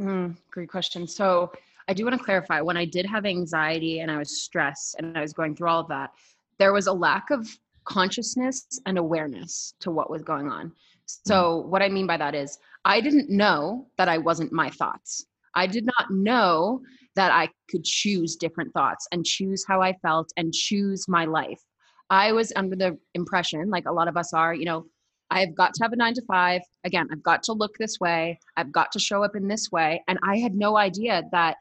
Mm, 0.02 0.36
great 0.52 0.70
question. 0.70 1.08
So 1.08 1.52
I 1.88 1.94
do 1.94 2.06
want 2.06 2.18
to 2.18 2.24
clarify 2.24 2.62
when 2.62 2.78
I 2.78 2.86
did 2.86 3.06
have 3.06 3.26
anxiety 3.26 4.00
and 4.00 4.10
I 4.10 4.18
was 4.18 4.42
stressed 4.42 4.96
and 4.98 5.18
I 5.18 5.22
was 5.22 5.34
going 5.34 5.56
through 5.56 5.70
all 5.70 5.82
of 5.82 5.88
that, 5.90 6.12
there 6.58 6.74
was 6.74 6.88
a 6.88 6.94
lack 6.94 7.30
of 7.30 7.48
consciousness 7.86 8.66
and 8.86 8.98
awareness 8.98 9.74
to 9.82 9.92
what 9.92 10.10
was 10.10 10.24
going 10.24 10.50
on. 10.50 10.72
So, 11.06 11.62
mm. 11.62 11.66
what 11.68 11.82
I 11.82 11.90
mean 11.90 12.08
by 12.08 12.18
that 12.18 12.36
is, 12.36 12.58
I 12.86 13.02
didn't 13.02 13.30
know 13.30 13.88
that 13.98 14.10
I 14.10 14.18
wasn't 14.18 14.52
my 14.52 14.70
thoughts. 14.70 15.26
I 15.56 15.68
did 15.68 15.86
not 15.86 16.12
know 16.12 16.82
that 17.16 17.32
I 17.32 17.50
could 17.70 17.84
choose 17.84 18.36
different 18.36 18.74
thoughts 18.74 19.08
and 19.12 19.26
choose 19.26 19.64
how 19.68 19.82
I 19.82 19.94
felt 20.02 20.32
and 20.38 20.54
choose 20.54 21.08
my 21.08 21.26
life. 21.26 21.62
I 22.10 22.32
was 22.32 22.52
under 22.56 22.76
the 22.76 22.98
impression, 23.14 23.70
like 23.70 23.86
a 23.86 23.92
lot 23.92 24.08
of 24.08 24.18
us 24.18 24.34
are, 24.34 24.54
you 24.54 24.66
know, 24.66 24.86
I've 25.34 25.56
got 25.56 25.74
to 25.74 25.84
have 25.84 25.94
a 25.94 25.96
nine 25.96 26.14
to 26.14 26.22
five. 26.22 26.62
Again, 26.84 27.08
I've 27.12 27.24
got 27.24 27.44
to 27.44 27.54
look 27.54 27.78
this 27.78 28.00
way. 28.00 28.40
I've 28.56 28.72
got 28.72 28.92
to 28.94 29.00
show 29.00 29.24
up 29.24 29.36
in 29.36 29.48
this 29.48 29.72
way. 29.72 30.04
And 30.08 30.20
I 30.24 30.38
had 30.38 30.54
no 30.54 30.78
idea 30.78 31.24
that 31.32 31.58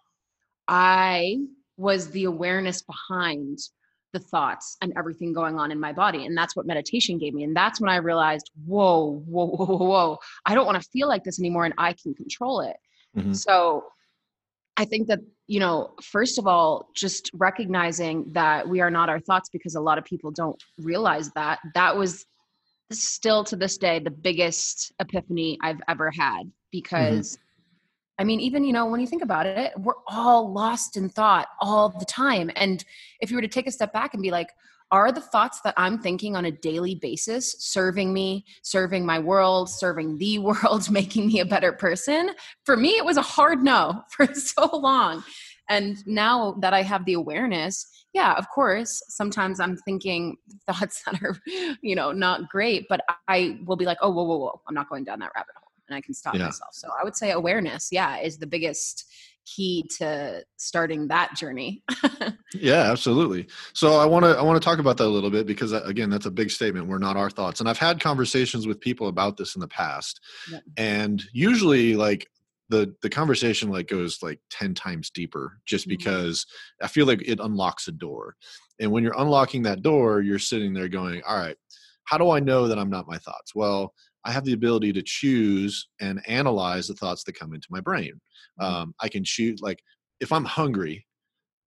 I 0.68 1.38
was 1.76 2.10
the 2.10 2.24
awareness 2.24 2.82
behind 2.82 3.58
the 4.12 4.18
thoughts 4.18 4.76
and 4.82 4.92
everything 4.96 5.32
going 5.32 5.58
on 5.58 5.72
in 5.72 5.80
my 5.80 5.92
body. 5.92 6.26
And 6.26 6.36
that's 6.36 6.54
what 6.54 6.66
meditation 6.66 7.18
gave 7.18 7.32
me. 7.32 7.44
And 7.44 7.56
that's 7.56 7.80
when 7.80 7.88
I 7.88 7.96
realized, 7.96 8.50
whoa, 8.66 9.22
whoa, 9.26 9.46
whoa, 9.46 9.76
whoa, 9.76 10.18
I 10.44 10.54
don't 10.54 10.66
want 10.66 10.80
to 10.82 10.88
feel 10.90 11.08
like 11.08 11.24
this 11.24 11.40
anymore 11.40 11.64
and 11.64 11.74
I 11.78 11.94
can 11.94 12.12
control 12.14 12.60
it. 12.60 12.76
Mm-hmm. 13.16 13.32
So 13.32 13.84
I 14.76 14.84
think 14.84 15.08
that, 15.08 15.20
you 15.46 15.60
know, 15.60 15.94
first 16.02 16.38
of 16.38 16.46
all, 16.46 16.90
just 16.94 17.30
recognizing 17.32 18.32
that 18.32 18.68
we 18.68 18.80
are 18.80 18.90
not 18.90 19.08
our 19.08 19.20
thoughts 19.20 19.48
because 19.50 19.74
a 19.74 19.80
lot 19.80 19.98
of 19.98 20.04
people 20.04 20.30
don't 20.30 20.62
realize 20.78 21.30
that. 21.32 21.60
That 21.74 21.96
was 21.96 22.26
still 23.00 23.44
to 23.44 23.56
this 23.56 23.78
day 23.78 23.98
the 23.98 24.10
biggest 24.10 24.92
epiphany 25.00 25.58
I've 25.62 25.80
ever 25.88 26.10
had 26.10 26.46
mm-hmm. 26.46 26.48
because 26.70 27.36
mm-hmm. 27.36 27.42
I 28.18 28.24
mean, 28.24 28.40
even, 28.40 28.62
you 28.62 28.72
know, 28.72 28.86
when 28.86 29.00
you 29.00 29.06
think 29.06 29.22
about 29.22 29.46
it, 29.46 29.72
we're 29.78 29.94
all 30.06 30.52
lost 30.52 30.96
in 30.96 31.08
thought 31.08 31.48
all 31.60 31.88
the 31.88 32.04
time. 32.04 32.50
And 32.54 32.84
if 33.20 33.30
you 33.30 33.36
were 33.36 33.42
to 33.42 33.48
take 33.48 33.66
a 33.66 33.72
step 33.72 33.92
back 33.92 34.14
and 34.14 34.22
be 34.22 34.30
like, 34.30 34.48
are 34.92 35.10
the 35.10 35.22
thoughts 35.22 35.60
that 35.62 35.72
I'm 35.78 35.98
thinking 35.98 36.36
on 36.36 36.44
a 36.44 36.50
daily 36.50 36.94
basis 36.94 37.56
serving 37.58 38.12
me, 38.12 38.44
serving 38.60 39.06
my 39.06 39.18
world, 39.18 39.70
serving 39.70 40.18
the 40.18 40.38
world, 40.40 40.90
making 40.90 41.28
me 41.28 41.40
a 41.40 41.46
better 41.46 41.72
person? 41.72 42.30
For 42.64 42.76
me, 42.76 42.90
it 42.90 43.04
was 43.04 43.16
a 43.16 43.22
hard 43.22 43.62
no 43.62 44.04
for 44.10 44.32
so 44.34 44.68
long. 44.76 45.24
And 45.68 45.96
now 46.06 46.52
that 46.60 46.74
I 46.74 46.82
have 46.82 47.04
the 47.04 47.14
awareness, 47.14 47.86
yeah, 48.12 48.34
of 48.34 48.48
course, 48.50 49.02
sometimes 49.08 49.60
I'm 49.60 49.76
thinking 49.76 50.36
thoughts 50.66 51.02
that 51.04 51.22
are, 51.22 51.36
you 51.82 51.94
know, 51.94 52.12
not 52.12 52.48
great, 52.48 52.86
but 52.88 53.00
I 53.28 53.58
will 53.64 53.76
be 53.76 53.84
like, 53.84 53.98
oh, 54.02 54.10
whoa, 54.10 54.24
whoa, 54.24 54.36
whoa, 54.36 54.60
I'm 54.68 54.74
not 54.74 54.88
going 54.88 55.04
down 55.04 55.20
that 55.20 55.32
rabbit 55.34 55.54
hole 55.56 55.72
and 55.88 55.96
I 55.96 56.00
can 56.00 56.14
stop 56.14 56.34
yeah. 56.34 56.46
myself. 56.46 56.70
So 56.72 56.88
I 57.00 57.04
would 57.04 57.16
say 57.16 57.30
awareness, 57.30 57.88
yeah, 57.92 58.18
is 58.18 58.38
the 58.38 58.46
biggest 58.46 59.04
key 59.44 59.84
to 59.98 60.44
starting 60.56 61.08
that 61.08 61.34
journey. 61.36 61.82
yeah, 62.54 62.90
absolutely. 62.90 63.48
So 63.72 63.96
I 63.96 64.06
want 64.06 64.24
to 64.24 64.30
I 64.30 64.42
want 64.42 64.60
to 64.60 64.64
talk 64.64 64.78
about 64.78 64.96
that 64.98 65.06
a 65.06 65.08
little 65.08 65.30
bit 65.30 65.46
because 65.46 65.72
uh, 65.72 65.82
again, 65.84 66.10
that's 66.10 66.26
a 66.26 66.30
big 66.30 66.50
statement. 66.50 66.86
We're 66.86 66.98
not 66.98 67.16
our 67.16 67.30
thoughts, 67.30 67.60
and 67.60 67.68
I've 67.68 67.78
had 67.78 68.00
conversations 68.00 68.66
with 68.66 68.80
people 68.80 69.08
about 69.08 69.36
this 69.36 69.54
in 69.54 69.60
the 69.60 69.68
past, 69.68 70.20
and 70.76 71.22
usually 71.32 71.96
like 71.96 72.28
the 72.68 72.94
the 73.02 73.10
conversation 73.10 73.70
like 73.70 73.88
goes 73.88 74.22
like 74.22 74.40
10 74.50 74.74
times 74.74 75.10
deeper 75.10 75.60
just 75.66 75.84
mm-hmm. 75.84 75.96
because 75.96 76.46
i 76.82 76.86
feel 76.86 77.06
like 77.06 77.22
it 77.26 77.40
unlocks 77.40 77.88
a 77.88 77.92
door 77.92 78.34
and 78.80 78.90
when 78.90 79.02
you're 79.02 79.18
unlocking 79.20 79.62
that 79.62 79.82
door 79.82 80.20
you're 80.20 80.38
sitting 80.38 80.72
there 80.72 80.88
going 80.88 81.22
all 81.26 81.38
right 81.38 81.56
how 82.04 82.16
do 82.16 82.30
i 82.30 82.40
know 82.40 82.68
that 82.68 82.78
i'm 82.78 82.90
not 82.90 83.08
my 83.08 83.18
thoughts 83.18 83.54
well 83.54 83.92
I 84.24 84.30
have 84.30 84.44
the 84.44 84.52
ability 84.52 84.92
to 84.92 85.02
choose 85.02 85.88
and 86.00 86.22
analyze 86.28 86.86
the 86.86 86.94
thoughts 86.94 87.24
that 87.24 87.38
come 87.38 87.54
into 87.54 87.68
my 87.70 87.80
brain. 87.80 88.20
Mm-hmm. 88.60 88.74
Um, 88.74 88.94
I 89.00 89.08
can 89.08 89.24
choose 89.24 89.60
like 89.60 89.82
if 90.20 90.32
I'm 90.32 90.44
hungry, 90.44 91.06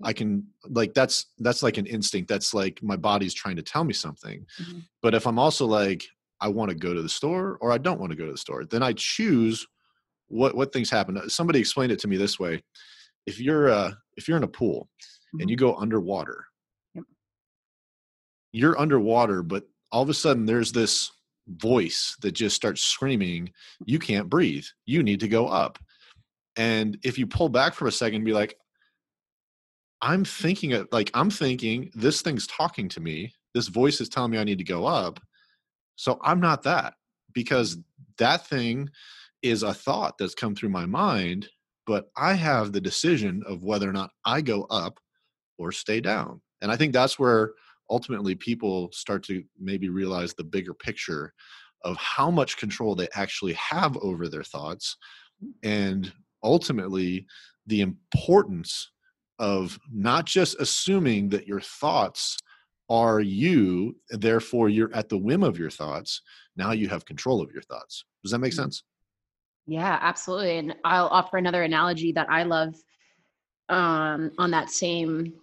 I 0.04 0.14
can 0.14 0.46
like 0.70 0.94
that's 0.94 1.28
that's 1.40 1.64
like 1.64 1.78
an 1.78 1.86
instinct. 1.86 2.30
That's 2.30 2.54
like 2.54 2.80
my 2.82 2.96
body's 2.96 3.34
trying 3.34 3.56
to 3.58 3.62
tell 3.62 3.84
me 3.84 3.94
something. 3.94 4.46
Mm-hmm. 4.62 4.80
But 5.02 5.14
if 5.14 5.28
I'm 5.28 5.40
also 5.40 5.66
like 5.66 6.04
I 6.42 6.48
want 6.48 6.70
to 6.70 6.76
go 6.76 6.94
to 6.94 7.02
the 7.02 7.10
store 7.10 7.58
or 7.62 7.72
I 7.72 7.78
don't 7.78 8.00
want 8.00 8.12
to 8.12 8.18
go 8.18 8.26
to 8.26 8.32
the 8.32 8.38
store, 8.38 8.66
then 8.66 8.84
I 8.84 8.94
choose 8.94 9.66
what 10.28 10.56
what 10.56 10.74
things 10.74 10.90
happen. 10.90 11.30
Somebody 11.30 11.60
explained 11.60 11.92
it 11.92 12.00
to 12.00 12.08
me 12.08 12.18
this 12.18 12.40
way: 12.40 12.64
if 13.26 13.40
you're 13.40 13.70
uh, 13.70 13.92
if 14.18 14.28
you're 14.28 14.38
in 14.38 14.44
a 14.44 14.48
pool 14.48 14.90
mm-hmm. 15.00 15.42
and 15.42 15.50
you 15.50 15.56
go 15.56 15.76
underwater, 15.76 16.46
yep. 16.94 17.04
you're 18.52 18.80
underwater, 18.80 19.44
but 19.44 19.64
all 19.92 20.04
of 20.04 20.10
a 20.10 20.14
sudden 20.14 20.46
there's 20.46 20.72
this 20.72 21.12
voice 21.48 22.16
that 22.22 22.32
just 22.32 22.56
starts 22.56 22.82
screaming, 22.82 23.52
You 23.86 24.00
can't 24.00 24.30
breathe. 24.30 24.66
You 24.86 25.04
need 25.04 25.20
to 25.22 25.28
go 25.28 25.48
up. 25.48 25.80
And 26.58 26.98
if 27.04 27.18
you 27.18 27.28
pull 27.28 27.50
back 27.50 27.74
for 27.74 27.88
a 27.88 27.92
second 27.92 28.18
and 28.18 28.26
be 28.26 28.34
like, 28.34 28.58
I'm 30.02 30.24
thinking, 30.24 30.86
like, 30.92 31.12
I'm 31.14 31.30
thinking 31.30 31.92
this 31.96 32.22
thing's 32.22 32.48
talking 32.48 32.90
to 32.90 33.00
me. 33.00 33.34
This 33.54 33.68
voice 33.68 34.02
is 34.02 34.10
telling 34.10 34.32
me 34.32 34.38
I 34.38 34.44
need 34.44 34.58
to 34.58 34.64
go 34.64 34.86
up. 34.86 35.20
So 35.96 36.20
I'm 36.22 36.40
not 36.40 36.64
that 36.64 36.94
because 37.34 37.78
that 38.18 38.46
thing 38.48 38.90
is 39.42 39.64
a 39.64 39.74
thought 39.74 40.18
that's 40.18 40.36
come 40.36 40.56
through 40.56 40.70
my 40.70 40.86
mind, 40.86 41.48
but 41.86 42.10
I 42.18 42.34
have 42.34 42.72
the 42.72 42.82
decision 42.82 43.44
of 43.48 43.64
whether 43.64 43.90
or 43.90 43.94
not 43.94 44.12
I 44.26 44.42
go 44.42 44.64
up 44.70 45.00
or 45.58 45.72
stay 45.72 46.02
down. 46.02 46.42
And 46.62 46.72
I 46.72 46.76
think 46.76 46.94
that's 46.94 47.20
where 47.20 47.52
ultimately 47.90 48.36
people 48.36 48.90
start 48.92 49.24
to 49.24 49.44
maybe 49.60 49.90
realize 49.90 50.34
the 50.34 50.44
bigger 50.44 50.74
picture 50.74 51.34
of 51.84 51.96
how 51.98 52.32
much 52.32 52.58
control 52.58 52.96
they 52.96 53.08
actually 53.14 53.54
have 53.54 53.96
over 53.98 54.28
their 54.28 54.44
thoughts 54.44 54.98
and 55.64 56.12
ultimately 56.44 57.26
the 57.68 57.82
importance 57.82 58.92
of 59.40 59.78
not 59.92 60.26
just 60.26 60.60
assuming 60.60 61.30
that 61.30 61.48
your 61.48 61.60
thoughts 61.60 62.38
are 62.90 63.20
you 63.20 63.96
therefore 64.10 64.70
you're 64.70 64.94
at 64.94 65.10
the 65.10 65.18
whim 65.18 65.44
of 65.44 65.58
your 65.58 65.70
thoughts 65.70 66.22
now 66.56 66.72
you 66.72 66.88
have 66.88 67.06
control 67.06 67.42
of 67.42 67.52
your 67.52 67.64
thoughts 67.64 68.06
does 68.24 68.32
that 68.32 68.40
make 68.40 68.54
mm. 68.54 68.58
sense 68.58 68.84
yeah 69.68 69.98
absolutely 70.02 70.58
and 70.58 70.76
i'll 70.84 71.08
offer 71.08 71.38
another 71.38 71.64
analogy 71.64 72.12
that 72.12 72.30
i 72.30 72.44
love 72.44 72.76
um, 73.70 74.32
on 74.38 74.52
that 74.52 74.70
same 74.70 75.34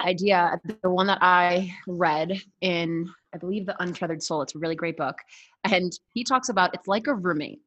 idea 0.00 0.58
the 0.82 0.90
one 0.90 1.06
that 1.06 1.18
i 1.20 1.70
read 1.86 2.40
in 2.60 3.08
i 3.34 3.38
believe 3.38 3.66
the 3.66 3.82
untethered 3.82 4.22
soul 4.22 4.42
it's 4.42 4.54
a 4.54 4.58
really 4.58 4.74
great 4.74 4.96
book 4.96 5.18
and 5.64 5.98
he 6.12 6.24
talks 6.24 6.48
about 6.48 6.74
it's 6.74 6.88
like 6.88 7.06
a 7.06 7.14
roommate 7.14 7.60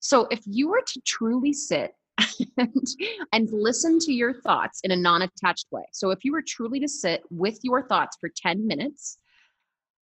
so 0.00 0.26
if 0.30 0.40
you 0.46 0.68
were 0.68 0.82
to 0.86 1.00
truly 1.04 1.52
sit 1.52 1.94
and, 2.56 2.86
and 3.32 3.50
listen 3.52 3.98
to 3.98 4.12
your 4.12 4.34
thoughts 4.34 4.80
in 4.84 4.90
a 4.90 4.96
non-attached 4.96 5.66
way 5.70 5.84
so 5.92 6.10
if 6.10 6.24
you 6.24 6.32
were 6.32 6.42
truly 6.42 6.78
to 6.78 6.88
sit 6.88 7.22
with 7.30 7.58
your 7.62 7.82
thoughts 7.82 8.16
for 8.20 8.28
10 8.28 8.66
minutes 8.66 9.18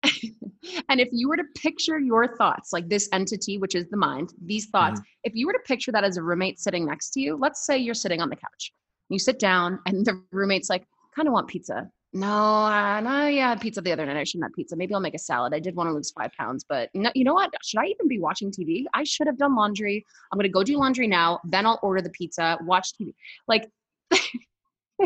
and 0.88 1.00
if 1.00 1.08
you 1.12 1.28
were 1.28 1.36
to 1.36 1.44
picture 1.56 1.98
your 1.98 2.36
thoughts 2.36 2.72
like 2.72 2.88
this 2.88 3.08
entity 3.12 3.58
which 3.58 3.74
is 3.74 3.88
the 3.90 3.96
mind 3.96 4.32
these 4.44 4.66
thoughts 4.66 5.00
mm-hmm. 5.00 5.20
if 5.24 5.34
you 5.34 5.46
were 5.46 5.52
to 5.52 5.58
picture 5.66 5.92
that 5.92 6.04
as 6.04 6.16
a 6.16 6.22
roommate 6.22 6.58
sitting 6.58 6.86
next 6.86 7.10
to 7.10 7.20
you 7.20 7.36
let's 7.36 7.66
say 7.66 7.76
you're 7.76 7.94
sitting 7.94 8.20
on 8.20 8.28
the 8.28 8.36
couch 8.36 8.72
you 9.08 9.18
sit 9.18 9.38
down 9.38 9.78
and 9.86 10.04
the 10.04 10.22
roommate's 10.32 10.70
like 10.70 10.84
kind 11.14 11.28
of 11.28 11.32
want 11.32 11.48
pizza. 11.48 11.88
No, 12.14 12.28
uh, 12.28 13.00
no, 13.00 13.26
yeah, 13.26 13.46
I 13.46 13.48
had 13.50 13.60
pizza 13.60 13.80
the 13.80 13.92
other 13.92 14.04
night. 14.04 14.18
I 14.18 14.24
shouldn't 14.24 14.44
have 14.44 14.54
pizza. 14.54 14.76
Maybe 14.76 14.92
I'll 14.92 15.00
make 15.00 15.14
a 15.14 15.18
salad. 15.18 15.54
I 15.54 15.60
did 15.60 15.74
want 15.74 15.88
to 15.88 15.94
lose 15.94 16.10
five 16.10 16.30
pounds, 16.32 16.62
but 16.68 16.90
no, 16.92 17.10
you 17.14 17.24
know 17.24 17.32
what? 17.32 17.50
Should 17.62 17.80
I 17.80 17.86
even 17.86 18.06
be 18.06 18.18
watching 18.18 18.50
TV? 18.50 18.84
I 18.92 19.04
should 19.04 19.26
have 19.26 19.38
done 19.38 19.56
laundry. 19.56 20.04
I'm 20.30 20.38
gonna 20.38 20.50
go 20.50 20.62
do 20.62 20.76
laundry 20.76 21.06
now. 21.06 21.40
Then 21.44 21.64
I'll 21.64 21.78
order 21.82 22.02
the 22.02 22.10
pizza, 22.10 22.58
watch 22.62 22.92
TV. 23.00 23.14
Like, 23.48 23.70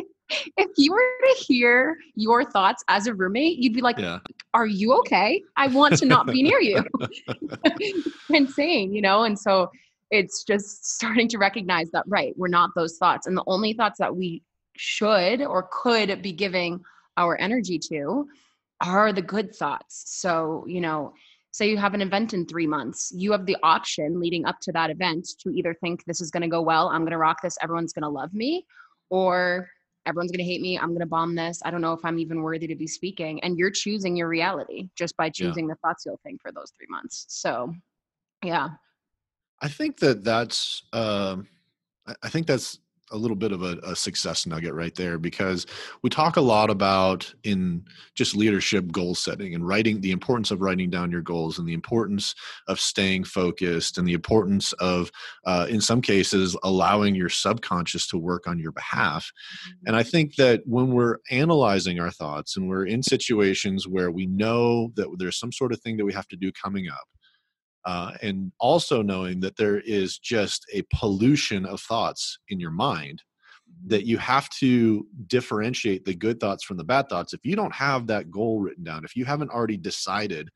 if 0.57 0.71
you 0.77 0.93
were 0.93 0.99
to 0.99 1.45
hear 1.45 1.97
your 2.15 2.45
thoughts 2.45 2.85
as 2.89 3.07
a 3.07 3.15
roommate, 3.15 3.59
you'd 3.59 3.75
be 3.75 3.81
like, 3.81 3.99
yeah. 3.99 4.19
"Are 4.55 4.67
you 4.67 4.95
okay? 5.01 5.43
I 5.57 5.69
want 5.69 5.97
to 5.99 6.07
not 6.07 6.27
be 6.27 6.43
near 6.43 6.61
you." 6.61 6.85
Insane, 8.31 8.93
you 8.93 9.03
know. 9.03 9.25
And 9.25 9.39
so 9.39 9.71
it's 10.11 10.45
just 10.45 10.95
starting 10.95 11.29
to 11.29 11.39
recognize 11.39 11.91
that 11.91 12.05
right, 12.07 12.35
we're 12.37 12.49
not 12.49 12.71
those 12.75 12.97
thoughts, 12.99 13.27
and 13.27 13.37
the 13.37 13.45
only 13.47 13.73
thoughts 13.73 13.99
that 13.99 14.15
we 14.15 14.43
should 14.77 15.43
or 15.43 15.69
could 15.73 16.23
be 16.23 16.33
giving 16.33 16.81
our 17.17 17.39
energy 17.41 17.79
to 17.79 18.29
are 18.83 19.13
the 19.13 19.23
good 19.23 19.55
thoughts. 19.55 20.05
So, 20.07 20.65
you 20.67 20.81
know, 20.81 21.15
say 21.51 21.71
you 21.71 21.79
have 21.79 21.95
an 21.95 22.03
event 22.03 22.35
in 22.35 22.45
three 22.45 22.67
months, 22.67 23.11
you 23.15 23.33
have 23.33 23.47
the 23.47 23.57
option 23.63 24.21
leading 24.21 24.45
up 24.45 24.61
to 24.61 24.73
that 24.73 24.91
event 24.91 25.27
to 25.41 25.51
either 25.51 25.75
think 25.75 26.05
this 26.05 26.21
is 26.21 26.31
going 26.31 26.43
to 26.43 26.49
go 26.49 26.61
well, 26.61 26.89
I'm 26.89 27.01
going 27.01 27.13
to 27.13 27.19
rock 27.19 27.39
this, 27.43 27.57
everyone's 27.63 27.93
going 27.93 28.03
to 28.03 28.09
love 28.09 28.35
me, 28.35 28.67
or 29.09 29.69
everyone's 30.07 30.31
going 30.31 30.39
to 30.39 30.45
hate 30.45 30.61
me, 30.61 30.79
I'm 30.79 30.89
going 30.89 31.01
to 31.01 31.07
bomb 31.07 31.35
this, 31.35 31.61
I 31.65 31.71
don't 31.71 31.81
know 31.81 31.93
if 31.93 32.05
I'm 32.05 32.19
even 32.19 32.43
worthy 32.43 32.67
to 32.67 32.75
be 32.75 32.87
speaking. 32.87 33.43
And 33.43 33.59
you're 33.59 33.71
choosing 33.71 34.17
your 34.17 34.29
reality 34.29 34.89
just 34.97 35.17
by 35.17 35.31
choosing 35.31 35.69
yeah. 35.69 35.75
the 35.75 35.79
thoughts 35.81 36.05
you'll 36.07 36.21
think 36.23 36.41
for 36.41 36.53
those 36.53 36.73
three 36.77 36.87
months. 36.89 37.27
So, 37.29 37.75
yeah. 38.45 38.69
I 39.61 39.69
think 39.69 39.99
that 40.01 40.23
that's, 40.23 40.83
um, 40.93 41.49
I 42.23 42.29
think 42.29 42.47
that's 42.47 42.79
a 43.13 43.17
little 43.17 43.37
bit 43.37 43.53
of 43.53 43.63
a, 43.63 43.79
a, 43.85 43.95
success 43.95 44.47
nugget 44.47 44.75
right 44.75 44.95
there 44.95 45.19
because 45.19 45.67
we 46.03 46.11
talk 46.11 46.37
a 46.37 46.41
lot 46.41 46.71
about 46.71 47.33
in 47.45 47.85
just 48.15 48.37
leadership 48.37 48.91
goal 48.91 49.15
setting 49.15 49.55
and 49.55 49.67
writing 49.67 50.01
the 50.01 50.11
importance 50.11 50.51
of 50.51 50.61
writing 50.61 50.91
down 50.91 51.11
your 51.11 51.23
goals 51.23 51.59
and 51.59 51.69
the 51.69 51.73
importance 51.73 52.35
of 52.69 52.81
staying 52.81 53.25
focused 53.25 53.97
and 53.97 54.07
the 54.07 54.13
importance 54.13 54.73
of 54.75 55.11
uh, 55.45 55.67
in 55.69 55.81
some 55.81 56.01
cases 56.01 56.57
allowing 56.65 57.15
your 57.15 57.29
subconscious 57.29 58.07
to 58.09 58.19
work 58.19 58.47
on 58.47 58.59
your 58.59 58.73
behalf 58.73 59.31
and 59.87 59.95
i 59.95 60.01
mm-hmm. 60.01 60.11
think 60.11 60.35
that 60.37 60.63
when 60.67 60.91
we're 60.91 61.19
analyzing 61.31 62.01
our 62.01 62.11
thoughts 62.11 62.57
and 62.57 62.69
we're 62.69 62.87
in 62.87 63.03
situations 63.03 63.87
where 63.87 64.11
we 64.11 64.27
know 64.27 64.93
that 64.97 65.09
there's 65.19 65.39
some 65.39 65.53
sort 65.53 65.73
of 65.73 65.81
thing 65.81 65.97
that 65.97 66.05
we 66.05 66.13
have 66.13 66.29
to 66.29 66.37
do 66.37 66.51
coming 66.53 66.89
up 66.89 67.07
uh, 67.87 68.11
and 68.21 68.53
also 68.59 69.01
knowing 69.01 69.41
that 69.41 69.57
there 69.57 69.81
is 69.81 70.19
just 70.19 70.67
a 70.75 70.83
pollution 70.93 71.65
of 71.65 71.81
thoughts 71.81 72.39
in 72.49 72.61
your 72.61 72.73
mind 72.73 73.23
that 73.87 74.01
mm-hmm. 74.01 74.11
you 74.11 74.19
have 74.19 74.49
to 74.51 75.07
differentiate 75.29 76.05
the 76.05 76.15
good 76.15 76.41
thoughts 76.41 76.65
from 76.65 76.77
the 76.77 76.85
bad 76.85 77.09
thoughts 77.09 77.33
if 77.33 77.41
you 77.45 77.57
don't 77.57 77.75
have 77.75 78.07
that 78.07 78.31
goal 78.31 78.61
written 78.61 78.85
down 78.85 79.05
if 79.05 79.17
you 79.17 79.25
haven't 79.25 79.51
already 79.51 79.77
decided 79.77 80.49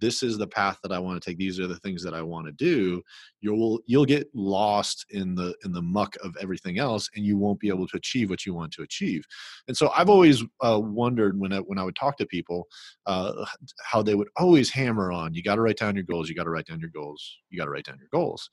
this 0.00 0.22
is 0.22 0.38
the 0.38 0.46
path 0.46 0.78
that 0.82 0.92
i 0.92 0.98
want 0.98 1.20
to 1.20 1.30
take 1.30 1.38
these 1.38 1.58
are 1.58 1.66
the 1.66 1.78
things 1.78 2.02
that 2.02 2.14
i 2.14 2.22
want 2.22 2.46
to 2.46 2.52
do 2.52 3.02
you'll 3.40 3.80
you'll 3.86 4.04
get 4.04 4.28
lost 4.34 5.06
in 5.10 5.34
the 5.34 5.54
in 5.64 5.72
the 5.72 5.82
muck 5.82 6.16
of 6.22 6.36
everything 6.40 6.78
else 6.78 7.08
and 7.14 7.24
you 7.24 7.36
won't 7.36 7.60
be 7.60 7.68
able 7.68 7.86
to 7.86 7.96
achieve 7.96 8.30
what 8.30 8.44
you 8.44 8.54
want 8.54 8.72
to 8.72 8.82
achieve. 8.82 9.24
And 9.66 9.76
so 9.76 9.90
i've 9.96 10.08
always 10.08 10.42
uh, 10.62 10.80
wondered 10.82 11.38
when 11.38 11.52
I, 11.52 11.58
when 11.58 11.78
I 11.78 11.84
would 11.84 11.96
talk 11.96 12.16
to 12.18 12.26
people 12.26 12.66
uh, 13.06 13.44
how 13.82 14.02
they 14.02 14.14
would 14.14 14.28
always 14.36 14.70
hammer 14.70 15.12
on 15.12 15.34
you 15.34 15.42
got 15.42 15.56
to 15.56 15.60
write 15.60 15.78
down 15.78 15.94
your 15.94 16.04
goals 16.04 16.28
you 16.28 16.34
got 16.34 16.44
to 16.44 16.50
write 16.50 16.66
down 16.66 16.80
your 16.80 16.90
goals 16.90 17.38
you 17.50 17.58
got 17.58 17.66
to 17.66 17.70
write 17.70 17.84
down 17.84 17.98
your 17.98 18.08
goals. 18.12 18.50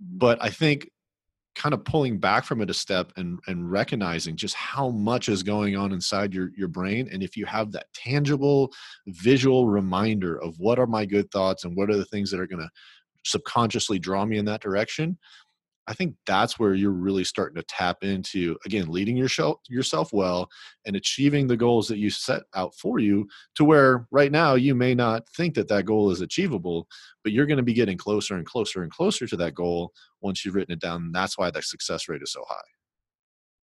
But 0.00 0.42
i 0.42 0.50
think 0.50 0.88
kind 1.58 1.74
of 1.74 1.84
pulling 1.84 2.18
back 2.18 2.44
from 2.44 2.60
it 2.62 2.70
a 2.70 2.74
step 2.74 3.12
and 3.16 3.40
and 3.48 3.70
recognizing 3.70 4.36
just 4.36 4.54
how 4.54 4.90
much 4.90 5.28
is 5.28 5.42
going 5.42 5.76
on 5.76 5.92
inside 5.92 6.32
your 6.32 6.50
your 6.56 6.68
brain 6.68 7.08
and 7.12 7.20
if 7.22 7.36
you 7.36 7.44
have 7.44 7.72
that 7.72 7.86
tangible 7.92 8.72
visual 9.08 9.66
reminder 9.66 10.40
of 10.40 10.54
what 10.58 10.78
are 10.78 10.86
my 10.86 11.04
good 11.04 11.28
thoughts 11.32 11.64
and 11.64 11.76
what 11.76 11.90
are 11.90 11.96
the 11.96 12.04
things 12.06 12.30
that 12.30 12.38
are 12.38 12.46
going 12.46 12.62
to 12.62 12.70
subconsciously 13.24 13.98
draw 13.98 14.24
me 14.24 14.38
in 14.38 14.44
that 14.44 14.62
direction 14.62 15.18
I 15.88 15.94
think 15.94 16.16
that's 16.26 16.58
where 16.58 16.74
you're 16.74 16.90
really 16.90 17.24
starting 17.24 17.56
to 17.56 17.62
tap 17.62 18.04
into 18.04 18.56
again 18.66 18.88
leading 18.88 19.16
yourself 19.16 19.58
yourself 19.68 20.12
well 20.12 20.48
and 20.84 20.94
achieving 20.94 21.46
the 21.46 21.56
goals 21.56 21.88
that 21.88 21.96
you 21.96 22.10
set 22.10 22.42
out 22.54 22.74
for 22.74 22.98
you 22.98 23.26
to 23.54 23.64
where 23.64 24.06
right 24.10 24.30
now 24.30 24.54
you 24.54 24.74
may 24.74 24.94
not 24.94 25.26
think 25.30 25.54
that 25.54 25.68
that 25.68 25.86
goal 25.86 26.10
is 26.10 26.20
achievable 26.20 26.86
but 27.24 27.32
you're 27.32 27.46
going 27.46 27.56
to 27.56 27.62
be 27.62 27.72
getting 27.72 27.96
closer 27.96 28.36
and 28.36 28.44
closer 28.44 28.82
and 28.82 28.92
closer 28.92 29.26
to 29.26 29.36
that 29.36 29.54
goal 29.54 29.92
once 30.20 30.44
you've 30.44 30.54
written 30.54 30.74
it 30.74 30.80
down 30.80 31.02
and 31.04 31.14
that's 31.14 31.38
why 31.38 31.50
that 31.50 31.64
success 31.64 32.06
rate 32.06 32.22
is 32.22 32.32
so 32.32 32.44
high 32.46 32.68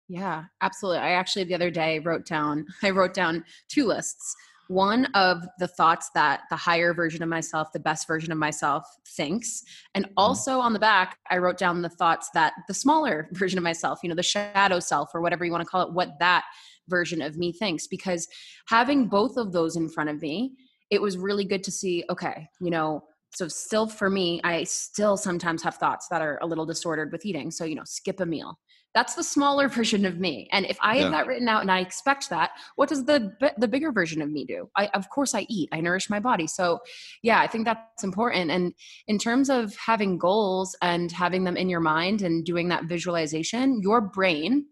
Yeah, 0.07 0.45
absolutely. 0.62 1.00
I 1.00 1.12
actually 1.12 1.45
the 1.45 1.55
other 1.55 1.72
day 1.72 2.00
wrote 2.00 2.25
down 2.25 2.65
I 2.84 2.91
wrote 2.91 3.13
down 3.13 3.43
two 3.67 3.86
lists. 3.86 4.36
One 4.67 5.05
of 5.13 5.43
the 5.60 5.67
thoughts 5.67 6.10
that 6.15 6.41
the 6.50 6.55
higher 6.55 6.93
version 6.93 7.22
of 7.22 7.29
myself, 7.29 7.72
the 7.72 7.79
best 7.79 8.07
version 8.07 8.31
of 8.31 8.38
myself 8.38 8.84
thinks. 9.07 9.63
And 9.93 10.05
mm-hmm. 10.05 10.13
also 10.17 10.60
on 10.60 10.74
the 10.74 10.79
back, 10.79 11.17
I 11.29 11.38
wrote 11.38 11.57
down 11.57 11.81
the 11.81 11.89
thoughts 11.89 12.29
that 12.34 12.53
the 12.67 12.74
smaller 12.74 13.29
version 13.34 13.57
of 13.57 13.63
myself, 13.63 14.00
you 14.03 14.10
know, 14.10 14.15
the 14.15 14.24
shadow 14.24 14.79
self 14.79 15.10
or 15.13 15.22
whatever 15.22 15.45
you 15.45 15.51
want 15.51 15.63
to 15.63 15.69
call 15.69 15.81
it, 15.81 15.93
what 15.93 16.19
that 16.19 16.45
version 16.88 17.22
of 17.22 17.38
me 17.38 17.51
thinks. 17.51 17.88
Because 17.88 18.27
having 18.67 19.07
both 19.07 19.38
of 19.38 19.51
those 19.51 19.75
in 19.75 19.89
front 19.89 20.10
of 20.10 20.22
me, 20.22 20.53
it 20.89 21.01
was 21.01 21.17
really 21.17 21.45
good 21.45 21.63
to 21.63 21.72
see, 21.72 22.03
okay, 22.10 22.48
you 22.60 22.69
know, 22.69 23.03
so 23.36 23.50
still 23.50 23.88
for 23.88 24.10
me, 24.10 24.39
I 24.43 24.63
still 24.63 25.17
sometimes 25.17 25.62
have 25.63 25.75
thoughts 25.75 26.07
that 26.10 26.22
are 26.22 26.39
a 26.41 26.45
little 26.45 26.65
disordered 26.65 27.12
with 27.12 27.25
eating. 27.25 27.51
So, 27.51 27.65
you 27.65 27.75
know, 27.75 27.84
skip 27.84 28.22
a 28.22 28.25
meal 28.25 28.57
that's 28.95 29.13
the 29.13 29.23
smaller 29.23 29.67
version 29.79 30.05
of 30.05 30.17
me. 30.17 30.47
And 30.51 30.65
if 30.65 30.77
i 30.81 30.97
have 30.97 31.11
that 31.11 31.27
written 31.27 31.47
out 31.47 31.61
and 31.61 31.71
i 31.71 31.79
expect 31.79 32.29
that 32.31 32.51
what 32.75 32.89
does 32.89 33.05
the 33.05 33.31
the 33.57 33.67
bigger 33.67 33.91
version 33.91 34.21
of 34.21 34.31
me 34.31 34.45
do? 34.45 34.69
I 34.75 34.87
of 34.95 35.09
course 35.09 35.35
i 35.35 35.45
eat. 35.49 35.69
I 35.71 35.81
nourish 35.81 36.09
my 36.09 36.19
body. 36.19 36.47
So 36.47 36.79
yeah 37.21 37.39
i 37.39 37.47
think 37.47 37.65
that's 37.65 38.03
important. 38.03 38.49
And 38.49 38.73
in 39.07 39.19
terms 39.19 39.49
of 39.49 39.75
having 39.75 40.17
goals 40.17 40.75
and 40.81 41.11
having 41.11 41.43
them 41.43 41.57
in 41.57 41.69
your 41.69 41.81
mind 41.81 42.21
and 42.23 42.43
doing 42.43 42.69
that 42.69 42.85
visualization 42.85 43.81
your 43.83 44.01
brain 44.01 44.65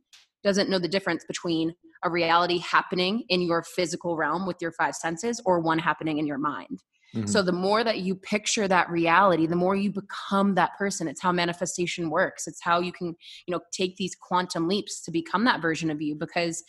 doesn't 0.43 0.69
know 0.69 0.79
the 0.79 0.87
difference 0.87 1.23
between 1.25 1.73
a 2.03 2.09
reality 2.09 2.57
happening 2.57 3.23
in 3.29 3.41
your 3.41 3.63
physical 3.63 4.17
realm 4.17 4.45
with 4.45 4.57
your 4.61 4.73
five 4.73 4.95
senses 4.95 5.41
or 5.45 5.59
one 5.59 5.79
happening 5.79 6.17
in 6.17 6.27
your 6.27 6.37
mind 6.37 6.81
Mm-hmm. 7.15 7.27
So 7.27 7.43
the 7.43 7.51
more 7.51 7.83
that 7.83 7.99
you 7.99 8.15
picture 8.15 8.67
that 8.67 8.89
reality, 8.89 9.45
the 9.45 9.55
more 9.55 9.75
you 9.75 9.91
become 9.91 10.55
that 10.55 10.75
person. 10.77 11.07
It's 11.07 11.21
how 11.21 11.31
manifestation 11.31 12.09
works. 12.09 12.47
It's 12.47 12.61
how 12.61 12.79
you 12.79 12.91
can, 12.91 13.15
you 13.45 13.51
know, 13.51 13.61
take 13.71 13.95
these 13.97 14.15
quantum 14.15 14.67
leaps 14.67 15.01
to 15.03 15.11
become 15.11 15.43
that 15.45 15.61
version 15.61 15.91
of 15.91 16.01
you 16.01 16.15
because 16.15 16.63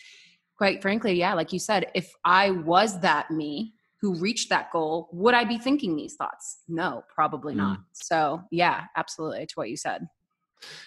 quite 0.57 0.83
frankly, 0.83 1.15
yeah, 1.15 1.35
like 1.35 1.53
you 1.53 1.59
said, 1.59 1.91
if 1.95 2.13
I 2.25 2.51
was 2.51 3.01
that 3.01 3.31
me 3.31 3.75
who 4.01 4.15
reached 4.17 4.51
that 4.51 4.71
goal, 4.71 5.09
would 5.13 5.35
I 5.35 5.45
be 5.45 5.57
thinking 5.57 5.97
these 5.97 6.15
thoughts? 6.15 6.59
No, 6.69 7.05
probably 7.13 7.55
mm. 7.55 7.59
not. 7.59 7.79
So, 7.93 8.43
yeah, 8.51 8.85
absolutely 8.97 9.47
to 9.47 9.55
what 9.55 9.71
you 9.71 9.77
said. 9.77 10.07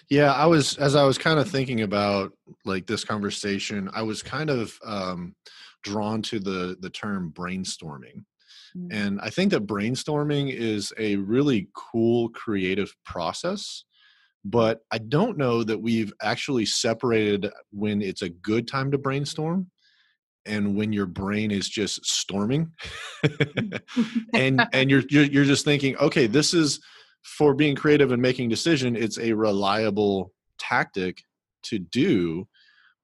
Yeah, 0.08 0.32
I 0.32 0.46
was 0.46 0.76
as 0.78 0.96
I 0.96 1.04
was 1.04 1.18
kind 1.18 1.38
of 1.38 1.48
thinking 1.48 1.82
about 1.82 2.32
like 2.64 2.86
this 2.86 3.04
conversation, 3.04 3.90
I 3.92 4.02
was 4.02 4.22
kind 4.22 4.50
of 4.50 4.78
um 4.84 5.34
drawn 5.82 6.22
to 6.22 6.40
the 6.40 6.76
the 6.80 6.90
term 6.90 7.32
brainstorming 7.32 8.24
Mm. 8.76 8.88
And 8.90 9.20
I 9.20 9.30
think 9.30 9.50
that 9.50 9.66
brainstorming 9.66 10.52
is 10.52 10.92
a 10.98 11.16
really 11.16 11.68
cool 11.74 12.28
creative 12.30 12.94
process, 13.04 13.84
but 14.44 14.80
I 14.90 14.98
don't 14.98 15.38
know 15.38 15.64
that 15.64 15.80
we've 15.80 16.12
actually 16.22 16.66
separated 16.66 17.50
when 17.70 18.02
it's 18.02 18.22
a 18.22 18.28
good 18.28 18.68
time 18.68 18.90
to 18.92 18.98
brainstorm 18.98 19.70
and 20.46 20.76
when 20.76 20.92
your 20.92 21.06
brain 21.06 21.50
is 21.50 21.68
just 21.68 22.04
storming 22.04 22.72
and 24.34 24.66
and 24.72 24.90
you're, 24.90 25.02
you're 25.10 25.24
you're 25.24 25.44
just 25.44 25.64
thinking 25.64 25.96
okay 25.98 26.26
this 26.26 26.54
is 26.54 26.80
for 27.22 27.54
being 27.54 27.76
creative 27.76 28.12
and 28.12 28.22
making 28.22 28.48
decision 28.48 28.96
it's 28.96 29.18
a 29.18 29.32
reliable 29.32 30.32
tactic 30.58 31.22
to 31.62 31.78
do 31.78 32.46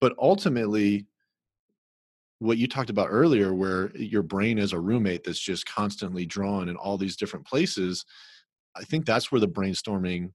but 0.00 0.14
ultimately 0.18 1.06
what 2.44 2.58
you 2.58 2.68
talked 2.68 2.90
about 2.90 3.08
earlier 3.10 3.54
where 3.54 3.90
your 3.96 4.22
brain 4.22 4.58
is 4.58 4.74
a 4.74 4.78
roommate 4.78 5.24
that's 5.24 5.38
just 5.38 5.66
constantly 5.66 6.26
drawn 6.26 6.68
in 6.68 6.76
all 6.76 6.98
these 6.98 7.16
different 7.16 7.46
places 7.46 8.04
i 8.76 8.84
think 8.84 9.06
that's 9.06 9.32
where 9.32 9.40
the 9.40 9.48
brainstorming 9.48 10.30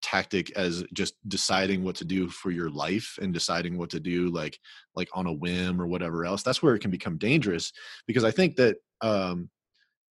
tactic 0.00 0.56
as 0.56 0.84
just 0.92 1.14
deciding 1.26 1.82
what 1.82 1.96
to 1.96 2.04
do 2.04 2.28
for 2.28 2.52
your 2.52 2.70
life 2.70 3.18
and 3.20 3.34
deciding 3.34 3.76
what 3.76 3.90
to 3.90 3.98
do 3.98 4.28
like 4.28 4.56
like 4.94 5.08
on 5.12 5.26
a 5.26 5.32
whim 5.32 5.80
or 5.82 5.88
whatever 5.88 6.24
else 6.24 6.44
that's 6.44 6.62
where 6.62 6.76
it 6.76 6.80
can 6.80 6.92
become 6.92 7.18
dangerous 7.18 7.72
because 8.06 8.22
i 8.22 8.30
think 8.30 8.54
that 8.54 8.76
um 9.00 9.50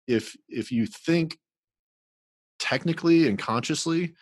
if 0.09 0.35
if 0.49 0.73
you 0.73 0.87
think 0.87 1.37
technically 2.59 3.29
and 3.29 3.39
consciously 3.39 4.15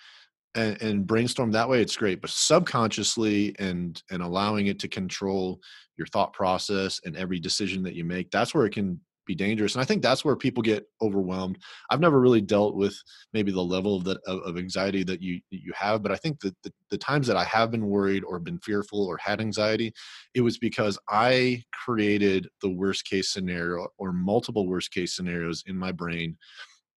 and, 0.55 0.81
and, 0.83 1.07
brainstorm 1.07 1.51
that 1.53 1.69
way 1.69 1.81
it's 1.81 1.97
great 1.97 2.21
but 2.21 2.31
subconsciously 2.31 3.55
and 3.59 4.03
and 4.11 4.23
allowing 4.23 4.67
it 4.67 4.79
to 4.79 4.88
control 4.88 5.61
your 5.97 6.07
thought 6.09 6.33
process 6.33 7.01
and 7.05 7.17
every 7.17 7.38
decision 7.38 7.83
that 7.83 7.95
you 7.95 8.05
make 8.05 8.31
that's 8.31 8.55
where 8.55 8.67
it 8.67 8.73
can 8.73 9.01
be 9.25 9.35
dangerous 9.35 9.75
and 9.75 9.83
i 9.83 9.85
think 9.85 10.03
that's 10.03 10.25
where 10.25 10.35
people 10.35 10.62
get 10.62 10.85
overwhelmed. 11.01 11.57
I've 11.91 12.01
never 12.01 12.21
really 12.21 12.41
dealt 12.41 12.75
with 12.75 13.01
maybe 13.33 13.53
the 13.53 13.62
level 13.62 13.97
of, 13.97 14.19
of 14.27 14.59
anxiety 14.59 15.05
that 15.05 15.23
you 15.23 15.41
you 15.51 15.73
have 15.77 16.03
but 16.03 16.11
i 16.11 16.17
think 16.17 16.41
that 16.41 16.55
the, 16.62 16.73
the 16.91 16.99
times 16.99 17.29
that 17.29 17.37
i 17.37 17.45
have 17.45 17.71
been 17.71 17.87
worried 17.87 18.25
or 18.25 18.41
been 18.41 18.59
fearful 18.59 19.07
or 19.07 19.17
had 19.19 19.41
anxiety 19.41 19.93
it 20.35 20.41
was 20.41 20.59
because 20.59 20.99
i 21.09 21.62
created 21.73 22.49
the 22.62 22.71
worst 22.71 23.05
case 23.05 23.31
scenario 23.31 23.87
or 23.97 24.12
multiple 24.12 24.67
worst 24.67 24.93
case 24.93 25.15
scenarios 25.15 25.62
in 25.67 25.77
my 25.77 25.93
brain 25.93 26.37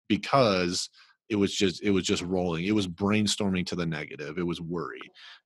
because 0.08 0.88
it 1.30 1.36
was 1.36 1.54
just 1.54 1.82
it 1.82 1.90
was 1.90 2.04
just 2.04 2.22
rolling 2.22 2.64
it 2.64 2.74
was 2.74 2.86
brainstorming 2.86 3.64
to 3.66 3.76
the 3.76 3.86
negative 3.86 4.38
it 4.38 4.46
was 4.46 4.60
worry 4.60 5.00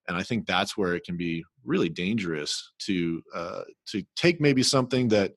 and 0.08 0.16
i 0.16 0.22
think 0.22 0.46
that's 0.46 0.76
where 0.76 0.94
it 0.94 1.04
can 1.04 1.16
be 1.16 1.44
really 1.64 1.88
dangerous 1.88 2.72
to 2.78 3.22
uh, 3.34 3.62
to 3.86 4.02
take 4.16 4.40
maybe 4.40 4.62
something 4.62 5.08
that 5.08 5.32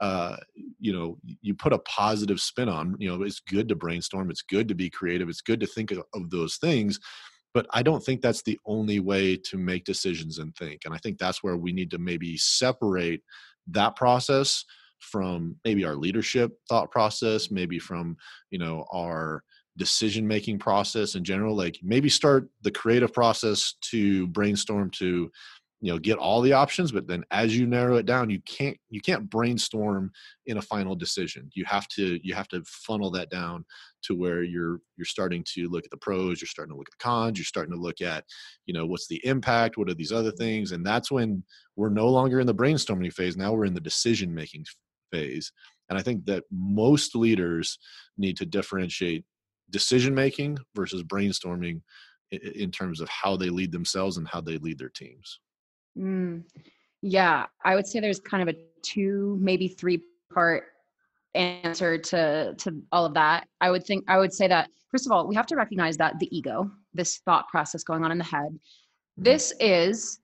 uh, 0.00 0.36
you 0.80 0.92
know 0.92 1.18
you 1.40 1.54
put 1.54 1.72
a 1.72 1.78
positive 1.80 2.40
spin 2.40 2.68
on 2.68 2.96
you 2.98 3.08
know 3.08 3.22
it's 3.22 3.40
good 3.40 3.68
to 3.68 3.76
brainstorm 3.76 4.30
it's 4.30 4.42
good 4.42 4.68
to 4.68 4.74
be 4.74 4.90
creative 4.90 5.28
it's 5.28 5.40
good 5.40 5.60
to 5.60 5.66
think 5.66 5.90
of, 5.90 6.02
of 6.14 6.30
those 6.30 6.56
things 6.56 6.98
but 7.52 7.66
i 7.72 7.82
don't 7.82 8.04
think 8.04 8.20
that's 8.20 8.42
the 8.42 8.58
only 8.66 8.98
way 8.98 9.36
to 9.36 9.56
make 9.56 9.84
decisions 9.84 10.38
and 10.38 10.54
think 10.56 10.80
and 10.84 10.92
i 10.92 10.98
think 10.98 11.16
that's 11.18 11.42
where 11.42 11.56
we 11.56 11.72
need 11.72 11.90
to 11.90 11.98
maybe 11.98 12.36
separate 12.36 13.22
that 13.68 13.94
process 13.94 14.64
from 14.98 15.56
maybe 15.64 15.84
our 15.84 15.94
leadership 15.94 16.52
thought 16.68 16.90
process 16.90 17.50
maybe 17.50 17.78
from 17.78 18.16
you 18.50 18.58
know 18.58 18.84
our 18.92 19.42
decision 19.76 20.26
making 20.26 20.58
process 20.58 21.14
in 21.14 21.24
general 21.24 21.56
like 21.56 21.78
maybe 21.82 22.08
start 22.08 22.48
the 22.62 22.70
creative 22.70 23.12
process 23.12 23.74
to 23.80 24.26
brainstorm 24.28 24.90
to 24.90 25.30
you 25.80 25.92
know 25.92 25.98
get 25.98 26.16
all 26.16 26.40
the 26.40 26.52
options 26.52 26.92
but 26.92 27.06
then 27.06 27.22
as 27.30 27.54
you 27.54 27.66
narrow 27.66 27.96
it 27.96 28.06
down 28.06 28.30
you 28.30 28.40
can't 28.46 28.78
you 28.88 29.00
can't 29.00 29.28
brainstorm 29.28 30.10
in 30.46 30.56
a 30.56 30.62
final 30.62 30.94
decision. 30.94 31.50
You 31.54 31.64
have 31.66 31.88
to 31.88 32.18
you 32.26 32.34
have 32.34 32.48
to 32.48 32.62
funnel 32.64 33.10
that 33.10 33.28
down 33.28 33.66
to 34.04 34.14
where 34.14 34.42
you're 34.42 34.80
you're 34.96 35.04
starting 35.04 35.44
to 35.54 35.68
look 35.68 35.84
at 35.84 35.90
the 35.90 35.98
pros 35.98 36.40
you're 36.40 36.48
starting 36.48 36.72
to 36.72 36.78
look 36.78 36.88
at 36.88 36.98
the 36.98 37.04
cons 37.04 37.38
you're 37.38 37.44
starting 37.44 37.74
to 37.74 37.80
look 37.80 38.00
at 38.00 38.24
you 38.64 38.72
know 38.72 38.86
what's 38.86 39.08
the 39.08 39.20
impact 39.26 39.76
what 39.76 39.90
are 39.90 39.94
these 39.94 40.12
other 40.12 40.32
things 40.32 40.72
and 40.72 40.86
that's 40.86 41.10
when 41.10 41.42
we're 41.76 41.90
no 41.90 42.08
longer 42.08 42.40
in 42.40 42.46
the 42.46 42.54
brainstorming 42.54 43.12
phase 43.12 43.36
now 43.36 43.52
we're 43.52 43.66
in 43.66 43.74
the 43.74 43.80
decision 43.80 44.34
making 44.34 44.64
phase. 45.12 45.52
And 45.90 45.98
i 45.98 46.02
think 46.02 46.24
that 46.26 46.44
most 46.50 47.14
leaders 47.14 47.78
need 48.16 48.38
to 48.38 48.46
differentiate 48.46 49.24
decision 49.70 50.14
making 50.14 50.58
versus 50.74 51.02
brainstorming 51.02 51.80
in 52.30 52.70
terms 52.70 53.00
of 53.00 53.08
how 53.08 53.36
they 53.36 53.50
lead 53.50 53.72
themselves 53.72 54.16
and 54.16 54.26
how 54.26 54.40
they 54.40 54.58
lead 54.58 54.78
their 54.78 54.88
teams. 54.88 55.40
Mm, 55.96 56.42
yeah 57.04 57.44
i 57.64 57.74
would 57.74 57.86
say 57.86 58.00
there's 58.00 58.18
kind 58.18 58.48
of 58.48 58.54
a 58.54 58.58
two 58.82 59.38
maybe 59.40 59.68
three 59.68 60.02
part 60.32 60.64
answer 61.34 61.98
to 61.98 62.54
to 62.56 62.82
all 62.92 63.04
of 63.04 63.14
that. 63.14 63.46
I 63.60 63.70
would 63.70 63.84
think 63.84 64.04
i 64.08 64.18
would 64.18 64.32
say 64.32 64.48
that 64.48 64.70
first 64.90 65.06
of 65.06 65.12
all 65.12 65.28
we 65.28 65.34
have 65.34 65.46
to 65.46 65.56
recognize 65.56 65.96
that 65.98 66.18
the 66.18 66.34
ego 66.36 66.70
this 66.94 67.18
thought 67.24 67.46
process 67.48 67.84
going 67.84 68.04
on 68.04 68.10
in 68.10 68.18
the 68.18 68.24
head 68.24 68.48
mm-hmm. 68.48 69.22
this 69.22 69.52
is 69.60 70.20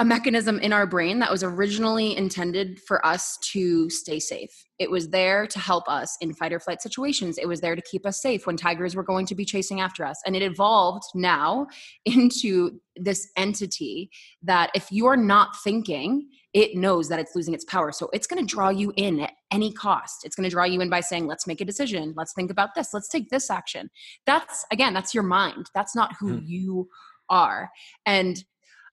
a 0.00 0.04
mechanism 0.04 0.58
in 0.60 0.72
our 0.72 0.86
brain 0.86 1.18
that 1.18 1.30
was 1.30 1.42
originally 1.42 2.16
intended 2.16 2.80
for 2.80 3.04
us 3.04 3.36
to 3.52 3.90
stay 3.90 4.18
safe. 4.18 4.64
It 4.78 4.90
was 4.90 5.10
there 5.10 5.46
to 5.46 5.58
help 5.58 5.86
us 5.90 6.16
in 6.22 6.32
fight 6.32 6.54
or 6.54 6.58
flight 6.58 6.80
situations. 6.80 7.36
It 7.36 7.46
was 7.46 7.60
there 7.60 7.76
to 7.76 7.82
keep 7.82 8.06
us 8.06 8.22
safe 8.22 8.46
when 8.46 8.56
tigers 8.56 8.96
were 8.96 9.02
going 9.02 9.26
to 9.26 9.34
be 9.34 9.44
chasing 9.44 9.82
after 9.82 10.06
us. 10.06 10.18
And 10.24 10.34
it 10.34 10.40
evolved 10.40 11.04
now 11.14 11.66
into 12.06 12.80
this 12.96 13.28
entity 13.36 14.10
that 14.42 14.70
if 14.74 14.90
you're 14.90 15.18
not 15.18 15.50
thinking, 15.62 16.30
it 16.54 16.74
knows 16.74 17.10
that 17.10 17.20
it's 17.20 17.36
losing 17.36 17.52
its 17.52 17.66
power. 17.66 17.92
So 17.92 18.08
it's 18.14 18.26
going 18.26 18.42
to 18.42 18.54
draw 18.54 18.70
you 18.70 18.94
in 18.96 19.20
at 19.20 19.34
any 19.50 19.70
cost. 19.70 20.24
It's 20.24 20.34
going 20.34 20.48
to 20.48 20.50
draw 20.50 20.64
you 20.64 20.80
in 20.80 20.88
by 20.88 21.00
saying, 21.00 21.26
let's 21.26 21.46
make 21.46 21.60
a 21.60 21.66
decision. 21.66 22.14
Let's 22.16 22.32
think 22.32 22.50
about 22.50 22.70
this. 22.74 22.94
Let's 22.94 23.08
take 23.08 23.28
this 23.28 23.50
action. 23.50 23.90
That's, 24.24 24.64
again, 24.72 24.94
that's 24.94 25.12
your 25.12 25.24
mind. 25.24 25.66
That's 25.74 25.94
not 25.94 26.14
who 26.18 26.38
hmm. 26.38 26.46
you 26.46 26.88
are. 27.28 27.70
And 28.06 28.42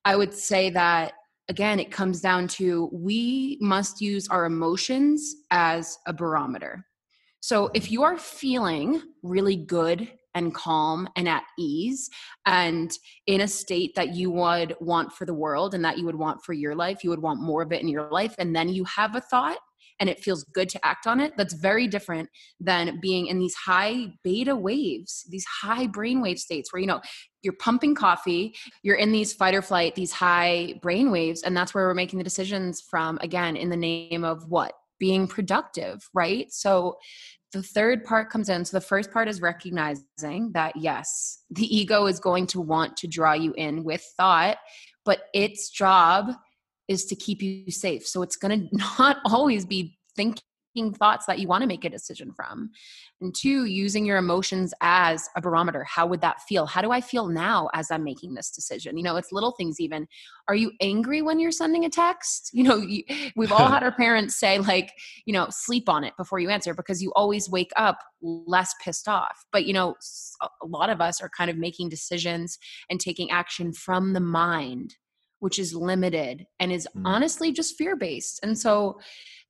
I 0.07 0.15
would 0.15 0.33
say 0.33 0.69
that 0.69 1.15
again, 1.49 1.81
it 1.81 1.91
comes 1.91 2.21
down 2.21 2.47
to 2.59 2.89
we 2.93 3.57
must 3.59 3.99
use 3.99 4.29
our 4.29 4.45
emotions 4.45 5.35
as 5.51 5.97
a 6.07 6.13
barometer. 6.13 6.85
So 7.41 7.69
if 7.73 7.91
you 7.91 8.03
are 8.03 8.17
feeling 8.17 9.01
really 9.21 9.57
good 9.57 10.09
and 10.33 10.53
calm 10.53 11.09
and 11.17 11.27
at 11.27 11.43
ease 11.59 12.09
and 12.45 12.89
in 13.25 13.41
a 13.41 13.47
state 13.49 13.95
that 13.95 14.15
you 14.15 14.31
would 14.31 14.77
want 14.79 15.11
for 15.11 15.25
the 15.25 15.33
world 15.33 15.73
and 15.73 15.83
that 15.83 15.97
you 15.97 16.05
would 16.05 16.15
want 16.15 16.41
for 16.41 16.53
your 16.53 16.73
life, 16.73 17.03
you 17.03 17.09
would 17.09 17.21
want 17.21 17.41
more 17.41 17.61
of 17.61 17.73
it 17.73 17.81
in 17.81 17.89
your 17.89 18.09
life, 18.09 18.33
and 18.37 18.55
then 18.55 18.69
you 18.69 18.85
have 18.85 19.13
a 19.15 19.21
thought 19.21 19.57
and 19.99 20.09
it 20.09 20.19
feels 20.19 20.43
good 20.43 20.69
to 20.69 20.85
act 20.85 21.07
on 21.07 21.19
it, 21.19 21.33
that's 21.37 21.53
very 21.53 21.87
different 21.87 22.29
than 22.59 22.99
being 23.01 23.27
in 23.27 23.39
these 23.39 23.55
high 23.55 24.07
beta 24.23 24.55
waves, 24.55 25.25
these 25.29 25.45
high 25.45 25.87
brainwave 25.87 26.39
states 26.39 26.71
where, 26.71 26.79
you 26.79 26.87
know, 26.87 27.01
you're 27.41 27.53
pumping 27.53 27.95
coffee, 27.95 28.55
you're 28.83 28.95
in 28.95 29.11
these 29.11 29.33
fight 29.33 29.53
or 29.53 29.61
flight, 29.61 29.95
these 29.95 30.11
high 30.11 30.75
brain 30.81 31.11
waves, 31.11 31.43
and 31.43 31.55
that's 31.55 31.73
where 31.73 31.87
we're 31.87 31.93
making 31.93 32.17
the 32.17 32.23
decisions 32.23 32.81
from, 32.81 33.17
again, 33.21 33.55
in 33.55 33.69
the 33.69 33.77
name 33.77 34.23
of 34.23 34.49
what? 34.49 34.73
Being 34.99 35.27
productive, 35.27 36.07
right? 36.13 36.51
So 36.51 36.97
the 37.53 37.63
third 37.63 38.03
part 38.03 38.29
comes 38.29 38.49
in. 38.49 38.65
So 38.65 38.77
the 38.77 38.81
first 38.81 39.11
part 39.11 39.27
is 39.27 39.41
recognizing 39.41 40.51
that 40.53 40.75
yes, 40.75 41.43
the 41.49 41.75
ego 41.75 42.05
is 42.07 42.19
going 42.19 42.47
to 42.47 42.61
want 42.61 42.97
to 42.97 43.07
draw 43.07 43.33
you 43.33 43.53
in 43.53 43.83
with 43.83 44.03
thought, 44.17 44.57
but 45.05 45.21
its 45.33 45.69
job 45.69 46.33
is 46.87 47.05
to 47.05 47.15
keep 47.15 47.41
you 47.41 47.71
safe. 47.71 48.07
So 48.07 48.21
it's 48.21 48.35
going 48.35 48.69
to 48.69 48.77
not 48.99 49.17
always 49.25 49.65
be 49.65 49.97
thinking 50.15 50.43
thoughts 50.93 51.25
that 51.25 51.39
you 51.39 51.47
want 51.47 51.63
to 51.63 51.67
make 51.67 51.85
a 51.85 51.89
decision 51.89 52.31
from. 52.31 52.69
And 53.19 53.33
two, 53.33 53.65
using 53.65 54.05
your 54.05 54.17
emotions 54.17 54.75
as 54.81 55.27
a 55.35 55.41
barometer. 55.41 55.83
How 55.83 56.05
would 56.05 56.21
that 56.21 56.41
feel? 56.41 56.67
How 56.67 56.81
do 56.81 56.91
I 56.91 57.01
feel 57.01 57.27
now 57.27 57.69
as 57.73 57.89
I'm 57.89 58.03
making 58.03 58.35
this 58.35 58.51
decision? 58.51 58.95
You 58.95 59.03
know, 59.03 59.15
it's 59.15 59.31
little 59.31 59.51
things 59.51 59.79
even. 59.79 60.07
Are 60.47 60.55
you 60.55 60.71
angry 60.79 61.23
when 61.23 61.39
you're 61.39 61.51
sending 61.51 61.85
a 61.85 61.89
text? 61.89 62.51
You 62.57 62.63
know, 62.63 62.83
we've 63.35 63.51
all 63.51 63.67
had 63.67 63.83
our 63.87 63.91
parents 63.91 64.35
say, 64.35 64.57
like, 64.57 64.91
you 65.25 65.33
know, 65.33 65.47
sleep 65.51 65.87
on 65.87 66.03
it 66.03 66.13
before 66.17 66.39
you 66.39 66.49
answer 66.49 66.73
because 66.73 67.03
you 67.03 67.13
always 67.15 67.49
wake 67.49 67.71
up 67.75 67.99
less 68.21 68.73
pissed 68.83 69.07
off. 69.07 69.45
But, 69.51 69.65
you 69.65 69.73
know, 69.73 69.95
a 70.41 70.65
lot 70.65 70.89
of 70.89 70.99
us 70.99 71.21
are 71.21 71.29
kind 71.29 71.51
of 71.51 71.57
making 71.57 71.89
decisions 71.89 72.57
and 72.89 72.99
taking 72.99 73.29
action 73.29 73.73
from 73.73 74.13
the 74.13 74.19
mind 74.19 74.95
which 75.39 75.59
is 75.59 75.73
limited 75.73 76.45
and 76.59 76.71
is 76.71 76.87
mm. 76.95 77.01
honestly 77.05 77.51
just 77.51 77.77
fear 77.77 77.95
based. 77.95 78.39
And 78.43 78.57
so 78.57 78.99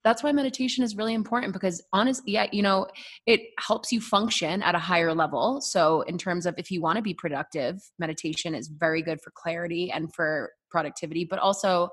that's 0.04 0.22
why 0.22 0.32
meditation 0.32 0.84
is 0.84 0.96
really 0.96 1.14
important 1.14 1.52
because 1.52 1.82
honestly 1.92 2.32
yeah 2.32 2.46
you 2.52 2.62
know 2.62 2.86
it 3.26 3.40
helps 3.58 3.92
you 3.92 4.00
function 4.00 4.62
at 4.62 4.74
a 4.74 4.78
higher 4.78 5.14
level 5.14 5.60
so 5.60 6.02
in 6.02 6.16
terms 6.16 6.46
of 6.46 6.54
if 6.56 6.70
you 6.70 6.80
want 6.80 6.96
to 6.96 7.02
be 7.02 7.14
productive 7.14 7.76
meditation 7.98 8.54
is 8.54 8.68
very 8.68 9.02
good 9.02 9.20
for 9.20 9.32
clarity 9.34 9.90
and 9.90 10.14
for 10.14 10.50
productivity 10.70 11.24
but 11.24 11.38
also 11.38 11.88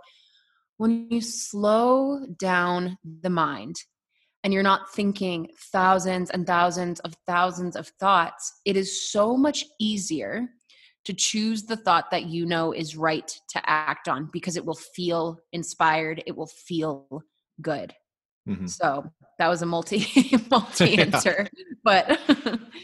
when 0.77 1.07
you 1.09 1.21
slow 1.21 2.25
down 2.37 2.97
the 3.21 3.29
mind 3.29 3.75
and 4.43 4.53
you're 4.53 4.63
not 4.63 4.93
thinking 4.93 5.49
thousands 5.71 6.29
and 6.29 6.45
thousands 6.45 6.99
of 7.01 7.13
thousands 7.25 7.75
of 7.75 7.87
thoughts 7.99 8.61
it 8.65 8.77
is 8.77 9.11
so 9.11 9.35
much 9.35 9.65
easier 9.79 10.47
to 11.05 11.13
choose 11.13 11.63
the 11.63 11.77
thought 11.77 12.11
that 12.11 12.25
you 12.25 12.45
know 12.45 12.71
is 12.71 12.97
right 12.97 13.39
to 13.49 13.61
act 13.69 14.07
on 14.07 14.29
because 14.33 14.57
it 14.57 14.65
will 14.65 14.75
feel 14.95 15.39
inspired 15.53 16.23
it 16.25 16.35
will 16.35 16.47
feel 16.47 17.23
good. 17.61 17.93
Mm-hmm. 18.47 18.67
So 18.67 19.11
that 19.39 19.47
was 19.47 19.63
a 19.63 19.65
multi 19.65 20.07
multi 20.51 20.97
answer, 20.99 21.47
but 21.83 22.07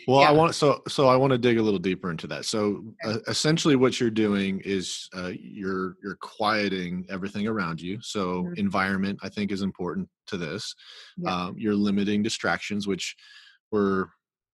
well, 0.08 0.22
yeah. 0.22 0.30
I 0.30 0.32
want 0.32 0.56
so 0.56 0.82
so 0.88 1.08
I 1.08 1.16
want 1.16 1.32
to 1.32 1.38
dig 1.38 1.60
a 1.60 1.62
little 1.62 1.80
deeper 1.80 2.10
into 2.10 2.26
that. 2.28 2.46
So 2.46 2.84
uh, 3.06 3.20
essentially, 3.28 3.76
what 3.76 4.00
you're 4.00 4.10
doing 4.10 4.60
is 4.66 5.08
uh, 5.16 5.32
you're 5.40 5.98
you're 6.04 6.18
quieting 6.20 7.06
everything 7.10 7.48
around 7.48 7.80
you. 7.80 8.00
So 8.02 8.44
mm-hmm. 8.44 8.54
environment, 8.58 9.20
I 9.22 9.30
think, 9.30 9.52
is 9.52 9.62
important 9.62 10.10
to 10.28 10.38
this. 10.38 10.74
Yeah. 11.18 11.32
Um, 11.32 11.56
you're 11.60 11.76
limiting 11.76 12.24
distractions, 12.24 12.88
which 12.88 13.16
we're 13.72 14.08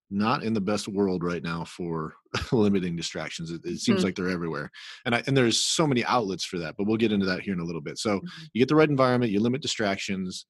not 0.10 0.44
in 0.44 0.54
the 0.54 0.62
best 0.62 0.88
world 0.88 1.24
right 1.24 1.44
now 1.44 1.66
for 1.66 2.14
limiting 2.52 2.96
distractions. 2.96 3.52
It, 3.52 3.62
it 3.66 3.80
seems 3.80 3.98
mm-hmm. 3.98 4.06
like 4.06 4.16
they're 4.16 4.30
everywhere, 4.30 4.72
and 5.06 5.16
I, 5.16 5.24
and 5.28 5.36
there's 5.36 5.60
so 5.60 5.86
many 5.86 6.04
outlets 6.06 6.46
for 6.46 6.58
that. 6.60 6.76
But 6.78 6.88
we'll 6.88 6.98
get 6.98 7.12
into 7.12 7.26
that 7.26 7.42
here 7.42 7.54
in 7.54 7.60
a 7.60 7.66
little 7.66 7.82
bit. 7.82 7.98
So 7.98 8.18
mm-hmm. 8.18 8.44
you 8.54 8.62
get 8.62 8.70
the 8.70 8.76
right 8.76 8.90
environment, 8.90 9.32
you 9.32 9.40
limit 9.40 9.62
distractions, 9.62 10.46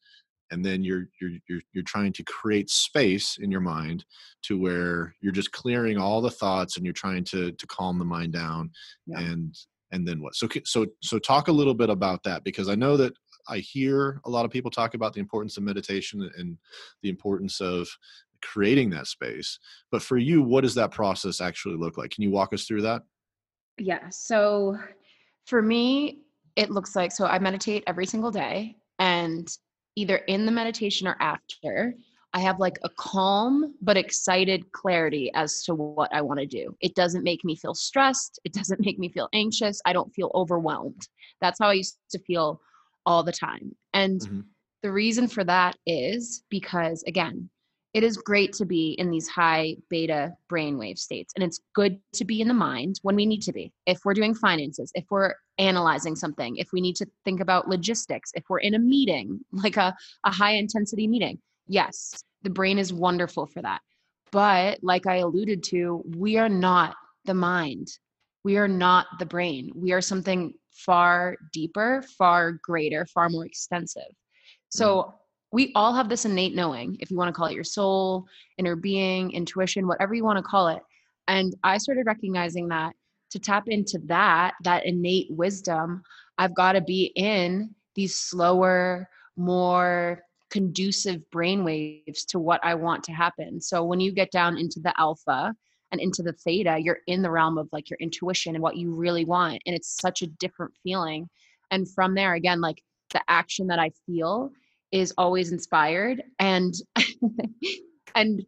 and 0.51 0.63
then 0.63 0.83
you're 0.83 1.05
you're 1.19 1.31
you're 1.47 1.61
you're 1.73 1.83
trying 1.83 2.13
to 2.13 2.23
create 2.23 2.69
space 2.69 3.37
in 3.39 3.51
your 3.51 3.61
mind 3.61 4.05
to 4.43 4.59
where 4.59 5.15
you're 5.21 5.31
just 5.31 5.51
clearing 5.51 5.97
all 5.97 6.21
the 6.21 6.31
thoughts 6.31 6.77
and 6.77 6.85
you're 6.85 6.93
trying 6.93 7.23
to 7.23 7.51
to 7.53 7.67
calm 7.67 7.99
the 7.99 8.05
mind 8.05 8.33
down 8.33 8.69
yeah. 9.05 9.19
and 9.19 9.55
and 9.91 10.07
then 10.07 10.21
what 10.21 10.35
so 10.35 10.47
so 10.65 10.85
so 11.01 11.19
talk 11.19 11.47
a 11.47 11.51
little 11.51 11.73
bit 11.73 11.89
about 11.89 12.23
that 12.23 12.43
because 12.43 12.69
i 12.69 12.75
know 12.75 12.97
that 12.97 13.13
i 13.47 13.57
hear 13.57 14.21
a 14.25 14.29
lot 14.29 14.45
of 14.45 14.51
people 14.51 14.71
talk 14.71 14.93
about 14.93 15.13
the 15.13 15.19
importance 15.19 15.57
of 15.57 15.63
meditation 15.63 16.29
and 16.37 16.57
the 17.03 17.09
importance 17.09 17.61
of 17.61 17.87
creating 18.41 18.89
that 18.91 19.07
space. 19.07 19.59
But 19.91 20.01
for 20.01 20.17
you, 20.17 20.41
what 20.41 20.61
does 20.61 20.75
that 20.75 20.91
process 20.91 21.41
actually 21.41 21.77
look 21.77 21.97
like? 21.97 22.11
Can 22.11 22.23
you 22.23 22.31
walk 22.31 22.53
us 22.53 22.65
through 22.65 22.81
that? 22.83 23.03
Yeah. 23.77 24.09
So 24.09 24.77
for 25.45 25.61
me, 25.61 26.23
it 26.55 26.71
looks 26.71 26.95
like 26.95 27.11
so 27.11 27.25
I 27.25 27.39
meditate 27.39 27.83
every 27.87 28.05
single 28.05 28.31
day, 28.31 28.75
and 28.99 29.47
either 29.95 30.17
in 30.17 30.45
the 30.45 30.51
meditation 30.51 31.07
or 31.07 31.15
after, 31.19 31.93
I 32.33 32.39
have 32.39 32.59
like 32.59 32.77
a 32.83 32.89
calm 32.89 33.73
but 33.81 33.97
excited 33.97 34.71
clarity 34.71 35.31
as 35.33 35.63
to 35.63 35.75
what 35.75 36.13
I 36.13 36.21
want 36.21 36.39
to 36.39 36.45
do. 36.45 36.75
It 36.81 36.93
doesn't 36.93 37.23
make 37.23 37.43
me 37.43 37.55
feel 37.55 37.73
stressed. 37.73 38.39
It 38.43 38.53
doesn't 38.53 38.79
make 38.85 38.99
me 38.99 39.09
feel 39.09 39.29
anxious. 39.33 39.81
I 39.85 39.93
don't 39.93 40.13
feel 40.13 40.31
overwhelmed. 40.35 41.07
That's 41.41 41.59
how 41.59 41.69
I 41.69 41.73
used 41.73 41.97
to 42.11 42.19
feel 42.19 42.61
all 43.05 43.23
the 43.23 43.31
time. 43.31 43.75
And 43.93 44.21
mm-hmm. 44.21 44.39
the 44.83 44.91
reason 44.91 45.27
for 45.27 45.43
that 45.45 45.77
is 45.85 46.43
because, 46.49 47.03
again, 47.07 47.49
it 47.93 48.03
is 48.03 48.17
great 48.17 48.53
to 48.53 48.65
be 48.65 48.91
in 48.99 49.09
these 49.09 49.27
high 49.27 49.75
beta 49.89 50.33
brainwave 50.51 50.97
states. 50.99 51.33
And 51.35 51.43
it's 51.43 51.61
good 51.73 51.99
to 52.13 52.25
be 52.25 52.41
in 52.41 52.47
the 52.47 52.53
mind 52.53 52.99
when 53.01 53.15
we 53.15 53.25
need 53.25 53.41
to 53.43 53.53
be. 53.53 53.71
If 53.85 53.99
we're 54.03 54.13
doing 54.13 54.35
finances, 54.35 54.91
if 54.93 55.05
we're 55.09 55.33
analyzing 55.57 56.15
something, 56.15 56.57
if 56.57 56.71
we 56.73 56.81
need 56.81 56.95
to 56.97 57.07
think 57.25 57.39
about 57.39 57.69
logistics, 57.69 58.31
if 58.35 58.43
we're 58.49 58.59
in 58.59 58.75
a 58.75 58.79
meeting, 58.79 59.39
like 59.51 59.77
a, 59.77 59.95
a 60.25 60.31
high 60.31 60.53
intensity 60.53 61.07
meeting, 61.07 61.39
yes, 61.67 62.23
the 62.43 62.49
brain 62.49 62.77
is 62.77 62.93
wonderful 62.93 63.47
for 63.47 63.61
that. 63.61 63.81
But 64.31 64.79
like 64.83 65.07
I 65.07 65.17
alluded 65.17 65.63
to, 65.65 66.03
we 66.15 66.37
are 66.37 66.49
not 66.49 66.95
the 67.25 67.33
mind. 67.33 67.87
We 68.43 68.57
are 68.57 68.67
not 68.67 69.07
the 69.19 69.25
brain. 69.25 69.71
We 69.73 69.93
are 69.93 70.01
something 70.01 70.53
far 70.71 71.37
deeper, 71.53 72.03
far 72.17 72.59
greater, 72.63 73.05
far 73.05 73.29
more 73.29 73.45
extensive. 73.45 74.11
So 74.69 75.03
mm 75.03 75.13
we 75.51 75.71
all 75.75 75.93
have 75.93 76.09
this 76.09 76.25
innate 76.25 76.55
knowing, 76.55 76.97
if 76.99 77.09
you 77.09 77.17
want 77.17 77.29
to 77.29 77.33
call 77.33 77.47
it 77.47 77.55
your 77.55 77.63
soul, 77.63 78.25
inner 78.57 78.75
being, 78.75 79.31
intuition, 79.31 79.87
whatever 79.87 80.13
you 80.13 80.23
want 80.23 80.37
to 80.37 80.43
call 80.43 80.67
it. 80.67 80.81
And 81.27 81.55
I 81.63 81.77
started 81.77 82.05
recognizing 82.05 82.67
that 82.69 82.93
to 83.31 83.39
tap 83.39 83.67
into 83.67 83.99
that, 84.05 84.53
that 84.63 84.85
innate 84.85 85.27
wisdom, 85.29 86.03
I've 86.37 86.55
got 86.55 86.73
to 86.73 86.81
be 86.81 87.11
in 87.15 87.73
these 87.95 88.15
slower, 88.15 89.09
more 89.35 90.23
conducive 90.49 91.29
brain 91.29 91.63
waves 91.63 92.25
to 92.25 92.39
what 92.39 92.61
I 92.63 92.75
want 92.75 93.03
to 93.05 93.11
happen. 93.11 93.59
So 93.59 93.83
when 93.83 93.99
you 93.99 94.11
get 94.11 94.31
down 94.31 94.57
into 94.57 94.79
the 94.79 94.93
alpha 94.99 95.53
and 95.91 96.01
into 96.01 96.23
the 96.23 96.33
theta, 96.33 96.77
you're 96.79 96.99
in 97.07 97.21
the 97.21 97.31
realm 97.31 97.57
of 97.57 97.67
like 97.71 97.89
your 97.89 97.97
intuition 97.99 98.55
and 98.55 98.61
what 98.61 98.77
you 98.77 98.93
really 98.93 99.25
want. 99.25 99.61
And 99.65 99.75
it's 99.75 99.97
such 100.01 100.21
a 100.21 100.27
different 100.27 100.73
feeling. 100.83 101.29
And 101.71 101.89
from 101.89 102.15
there, 102.15 102.33
again, 102.33 102.61
like 102.61 102.81
the 103.11 103.21
action 103.27 103.67
that 103.67 103.79
I 103.79 103.91
feel 104.05 104.51
is 104.91 105.13
always 105.17 105.51
inspired 105.51 106.23
and 106.39 106.73
and 108.15 108.45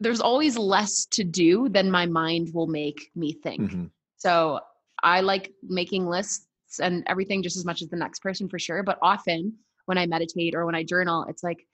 there's 0.00 0.20
always 0.20 0.58
less 0.58 1.06
to 1.06 1.24
do 1.24 1.68
than 1.68 1.90
my 1.90 2.06
mind 2.06 2.50
will 2.52 2.66
make 2.66 3.10
me 3.14 3.32
think. 3.32 3.62
Mm-hmm. 3.62 3.84
So 4.16 4.60
I 5.02 5.20
like 5.20 5.52
making 5.62 6.06
lists 6.06 6.46
and 6.80 7.04
everything 7.06 7.42
just 7.42 7.56
as 7.56 7.64
much 7.64 7.82
as 7.82 7.88
the 7.88 7.96
next 7.96 8.20
person 8.20 8.48
for 8.48 8.58
sure. 8.58 8.82
But 8.82 8.98
often 9.02 9.54
when 9.86 9.98
I 9.98 10.06
meditate 10.06 10.54
or 10.54 10.66
when 10.66 10.74
I 10.74 10.82
journal, 10.82 11.26
it's 11.28 11.42
like, 11.42 11.66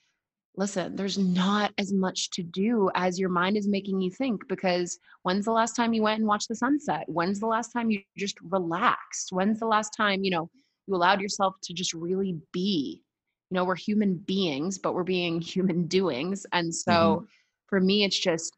listen, 0.57 0.96
there's 0.96 1.16
not 1.16 1.73
as 1.79 1.92
much 1.92 2.31
to 2.33 2.42
do 2.42 2.90
as 2.94 3.18
your 3.18 3.29
mind 3.29 3.57
is 3.57 3.68
making 3.68 4.01
you 4.01 4.11
think 4.11 4.46
because 4.49 4.99
when's 5.23 5.44
the 5.44 5.53
last 5.53 5.75
time 5.75 5.92
you 5.92 6.03
went 6.03 6.18
and 6.18 6.29
watched 6.29 6.49
the 6.49 6.57
sunset? 6.57 7.05
When's 7.07 7.40
the 7.40 7.46
last 7.46 7.73
time 7.73 7.90
you 7.90 8.03
just 8.18 8.37
relaxed? 8.42 9.29
When's 9.31 9.61
the 9.61 9.66
last 9.66 9.94
time, 9.96 10.25
you 10.25 10.31
know, 10.31 10.51
you 10.87 10.94
allowed 10.94 11.20
yourself 11.20 11.55
to 11.62 11.73
just 11.73 11.94
really 11.94 12.37
be 12.53 13.03
you 13.50 13.56
know 13.56 13.64
we're 13.64 13.76
human 13.76 14.16
beings 14.16 14.78
but 14.78 14.94
we're 14.94 15.04
being 15.04 15.40
human 15.40 15.86
doings. 15.86 16.46
And 16.52 16.74
so 16.74 16.92
mm-hmm. 16.92 17.24
for 17.68 17.80
me 17.80 18.04
it's 18.04 18.18
just 18.18 18.56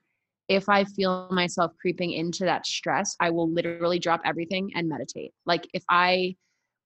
if 0.48 0.68
i 0.68 0.84
feel 0.84 1.28
myself 1.30 1.72
creeping 1.80 2.12
into 2.12 2.44
that 2.44 2.66
stress 2.66 3.16
i 3.20 3.30
will 3.30 3.48
literally 3.48 3.98
drop 3.98 4.20
everything 4.24 4.70
and 4.74 4.88
meditate. 4.88 5.32
Like 5.46 5.66
if 5.72 5.84
i 5.88 6.34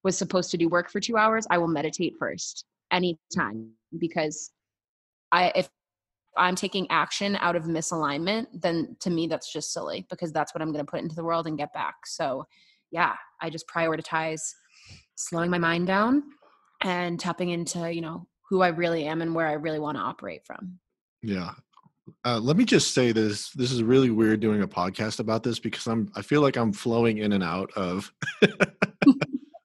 was 0.05 0.17
supposed 0.17 0.51
to 0.53 0.57
do 0.57 0.69
work 0.69 0.91
for 0.91 1.01
2 1.01 1.17
hours 1.17 1.47
i 1.51 1.59
will 1.59 1.69
meditate 1.69 2.15
first 2.19 2.65
anytime 2.93 3.71
because 3.99 4.53
i 5.33 5.51
if 5.57 5.69
i'm 6.37 6.55
taking 6.55 6.87
action 6.91 7.37
out 7.41 7.57
of 7.57 7.65
misalignment 7.65 8.47
then 8.53 8.95
to 9.01 9.11
me 9.11 9.27
that's 9.27 9.53
just 9.53 9.73
silly 9.73 10.07
because 10.11 10.33
that's 10.33 10.55
what 10.55 10.63
i'm 10.63 10.71
going 10.71 10.85
to 10.85 10.91
put 10.91 11.01
into 11.01 11.17
the 11.17 11.25
world 11.25 11.47
and 11.47 11.59
get 11.59 11.73
back. 11.73 11.95
So 12.05 12.45
yeah 12.93 13.15
i 13.41 13.51
just 13.51 13.67
prioritize 13.69 14.43
slowing 15.17 15.51
my 15.51 15.59
mind 15.59 15.87
down 15.87 16.23
and 16.83 17.19
tapping 17.19 17.51
into 17.51 17.93
you 17.93 18.01
know 18.01 18.27
who 18.49 18.63
i 18.63 18.69
really 18.69 19.07
am 19.07 19.23
and 19.23 19.35
where 19.35 19.47
i 19.47 19.53
really 19.53 19.79
want 19.79 19.97
to 19.97 20.03
operate 20.03 20.45
from 20.45 20.79
yeah 21.23 21.51
uh, 22.25 22.39
let 22.39 22.57
me 22.57 22.65
just 22.65 22.95
say 22.95 23.11
this 23.11 23.51
this 23.51 23.73
is 23.73 23.83
really 23.83 24.11
weird 24.11 24.39
doing 24.39 24.63
a 24.63 24.69
podcast 24.69 25.19
about 25.19 25.43
this 25.43 25.59
because 25.59 25.87
i'm 25.89 26.09
i 26.15 26.23
feel 26.23 26.41
like 26.41 26.57
i'm 26.57 26.73
flowing 26.73 27.19
in 27.19 27.33
and 27.33 27.43
out 27.43 27.71
of 27.75 28.13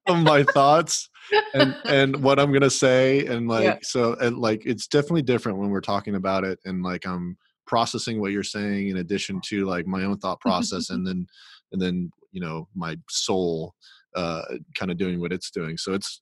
of 0.08 0.18
my 0.24 0.42
thoughts 0.42 1.08
and 1.54 1.76
and 1.84 2.22
what 2.22 2.38
I'm 2.38 2.52
gonna 2.52 2.70
say, 2.70 3.26
and 3.26 3.48
like 3.48 3.64
yeah. 3.64 3.78
so, 3.82 4.14
and 4.14 4.38
like 4.38 4.64
it's 4.66 4.86
definitely 4.86 5.22
different 5.22 5.58
when 5.58 5.70
we're 5.70 5.80
talking 5.80 6.14
about 6.14 6.44
it, 6.44 6.58
and 6.64 6.82
like 6.82 7.06
I'm 7.06 7.36
processing 7.66 8.20
what 8.20 8.32
you're 8.32 8.42
saying 8.42 8.88
in 8.88 8.98
addition 8.98 9.40
to 9.46 9.64
like 9.66 9.86
my 9.86 10.04
own 10.04 10.18
thought 10.18 10.40
process, 10.40 10.90
and 10.90 11.06
then 11.06 11.26
and 11.72 11.80
then 11.80 12.10
you 12.30 12.40
know 12.40 12.68
my 12.74 12.96
soul 13.08 13.74
uh 14.14 14.42
kind 14.74 14.90
of 14.90 14.98
doing 14.98 15.20
what 15.20 15.32
it's 15.32 15.50
doing. 15.50 15.76
So 15.76 15.94
it's 15.94 16.20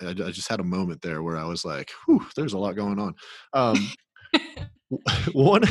I, 0.00 0.10
I 0.10 0.30
just 0.30 0.48
had 0.48 0.60
a 0.60 0.64
moment 0.64 1.02
there 1.02 1.22
where 1.22 1.36
I 1.36 1.44
was 1.44 1.64
like, 1.64 1.90
"Whew, 2.06 2.26
there's 2.36 2.54
a 2.54 2.58
lot 2.58 2.76
going 2.76 2.98
on." 2.98 3.14
Um, 3.52 3.92
one 5.32 5.62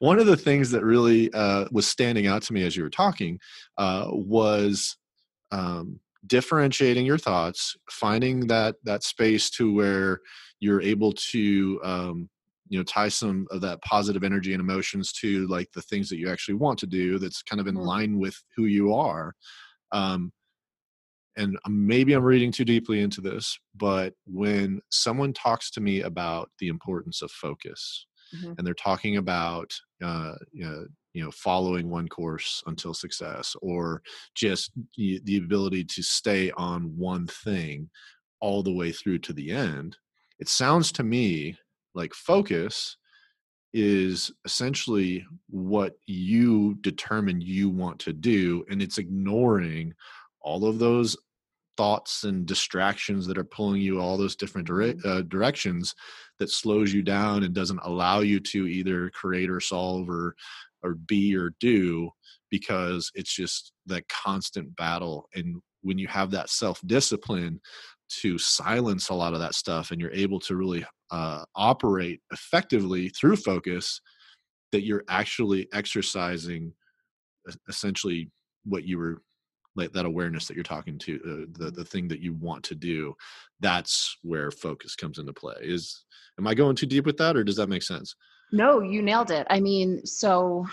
one 0.00 0.18
of 0.18 0.26
the 0.26 0.36
things 0.36 0.70
that 0.70 0.84
really 0.84 1.32
uh, 1.32 1.66
was 1.70 1.86
standing 1.86 2.26
out 2.26 2.42
to 2.42 2.52
me 2.52 2.64
as 2.64 2.76
you 2.76 2.82
were 2.82 2.90
talking 2.90 3.38
uh, 3.78 4.08
was 4.10 4.96
um, 5.50 6.00
differentiating 6.26 7.06
your 7.06 7.18
thoughts, 7.18 7.76
finding 7.90 8.46
that 8.48 8.76
that 8.84 9.02
space 9.02 9.50
to 9.50 9.72
where 9.72 10.20
you're 10.60 10.82
able 10.82 11.12
to 11.12 11.80
um, 11.84 12.28
you 12.68 12.78
know 12.78 12.84
tie 12.84 13.08
some 13.08 13.46
of 13.50 13.60
that 13.62 13.80
positive 13.82 14.24
energy 14.24 14.52
and 14.52 14.60
emotions 14.60 15.12
to 15.12 15.46
like 15.48 15.70
the 15.72 15.82
things 15.82 16.08
that 16.08 16.18
you 16.18 16.30
actually 16.30 16.54
want 16.54 16.78
to 16.78 16.86
do. 16.86 17.18
That's 17.18 17.42
kind 17.42 17.60
of 17.60 17.66
in 17.66 17.76
mm-hmm. 17.76 17.84
line 17.84 18.18
with 18.18 18.36
who 18.56 18.64
you 18.64 18.92
are. 18.94 19.34
Um, 19.92 20.32
and 21.36 21.58
maybe 21.68 22.12
I'm 22.12 22.22
reading 22.22 22.52
too 22.52 22.64
deeply 22.64 23.00
into 23.00 23.20
this, 23.20 23.58
but 23.74 24.14
when 24.26 24.80
someone 24.90 25.32
talks 25.32 25.70
to 25.72 25.80
me 25.80 26.00
about 26.00 26.50
the 26.58 26.68
importance 26.68 27.22
of 27.22 27.30
focus, 27.30 28.06
mm-hmm. 28.34 28.52
and 28.56 28.66
they're 28.66 28.74
talking 28.74 29.16
about 29.16 29.70
uh, 30.02 30.34
you, 30.52 30.64
know, 30.64 30.86
you 31.16 31.24
know 31.24 31.30
following 31.30 31.88
one 31.88 32.08
course 32.08 32.62
until 32.66 32.92
success 32.92 33.56
or 33.62 34.02
just 34.34 34.70
the 34.96 35.38
ability 35.38 35.82
to 35.82 36.02
stay 36.02 36.50
on 36.52 36.94
one 36.96 37.26
thing 37.26 37.88
all 38.40 38.62
the 38.62 38.72
way 38.72 38.92
through 38.92 39.18
to 39.18 39.32
the 39.32 39.50
end 39.50 39.96
it 40.38 40.48
sounds 40.48 40.92
to 40.92 41.02
me 41.02 41.56
like 41.94 42.12
focus 42.12 42.98
is 43.72 44.30
essentially 44.44 45.24
what 45.48 45.94
you 46.06 46.74
determine 46.82 47.40
you 47.40 47.70
want 47.70 47.98
to 47.98 48.12
do 48.12 48.62
and 48.68 48.82
it's 48.82 48.98
ignoring 48.98 49.94
all 50.42 50.66
of 50.66 50.78
those 50.78 51.16
thoughts 51.76 52.24
and 52.24 52.46
distractions 52.46 53.26
that 53.26 53.38
are 53.38 53.44
pulling 53.44 53.80
you 53.80 54.00
all 54.00 54.16
those 54.16 54.36
different 54.36 54.66
dire- 54.66 54.94
mm-hmm. 54.94 55.08
uh, 55.08 55.22
directions 55.22 55.94
that 56.38 56.50
slows 56.50 56.92
you 56.92 57.02
down 57.02 57.42
and 57.42 57.54
doesn't 57.54 57.80
allow 57.82 58.20
you 58.20 58.40
to 58.40 58.66
either 58.66 59.10
create 59.10 59.50
or 59.50 59.60
solve 59.60 60.08
or 60.08 60.34
or 60.82 60.94
be 60.94 61.34
or 61.36 61.52
do 61.60 62.10
because 62.50 63.10
it's 63.14 63.34
just 63.34 63.72
that 63.86 64.08
constant 64.08 64.74
battle 64.76 65.28
and 65.34 65.60
when 65.82 65.98
you 65.98 66.06
have 66.06 66.30
that 66.30 66.50
self 66.50 66.80
discipline 66.86 67.60
to 68.08 68.38
silence 68.38 69.08
a 69.08 69.14
lot 69.14 69.34
of 69.34 69.40
that 69.40 69.54
stuff 69.54 69.90
and 69.90 70.00
you're 70.00 70.12
able 70.12 70.38
to 70.38 70.56
really 70.56 70.84
uh, 71.10 71.44
operate 71.54 72.20
effectively 72.32 73.08
through 73.10 73.36
focus 73.36 74.00
that 74.72 74.84
you're 74.84 75.04
actually 75.08 75.68
exercising 75.72 76.72
essentially 77.68 78.30
what 78.64 78.84
you 78.84 78.98
were 78.98 79.22
like 79.76 79.92
that 79.92 80.06
awareness 80.06 80.46
that 80.46 80.54
you're 80.54 80.64
talking 80.64 80.98
to 80.98 81.20
uh, 81.24 81.46
the 81.58 81.70
the 81.70 81.84
thing 81.84 82.08
that 82.08 82.20
you 82.20 82.32
want 82.34 82.64
to 82.64 82.74
do 82.74 83.14
that's 83.60 84.16
where 84.22 84.50
focus 84.50 84.94
comes 84.94 85.18
into 85.18 85.32
play. 85.32 85.54
Is 85.60 86.04
am 86.38 86.46
i 86.46 86.54
going 86.54 86.76
too 86.76 86.86
deep 86.86 87.06
with 87.06 87.16
that 87.18 87.36
or 87.36 87.44
does 87.44 87.56
that 87.56 87.68
make 87.68 87.82
sense? 87.82 88.14
No 88.52 88.80
you 88.80 89.02
nailed 89.02 89.30
it. 89.30 89.46
I 89.50 89.60
mean 89.60 90.04
so 90.04 90.66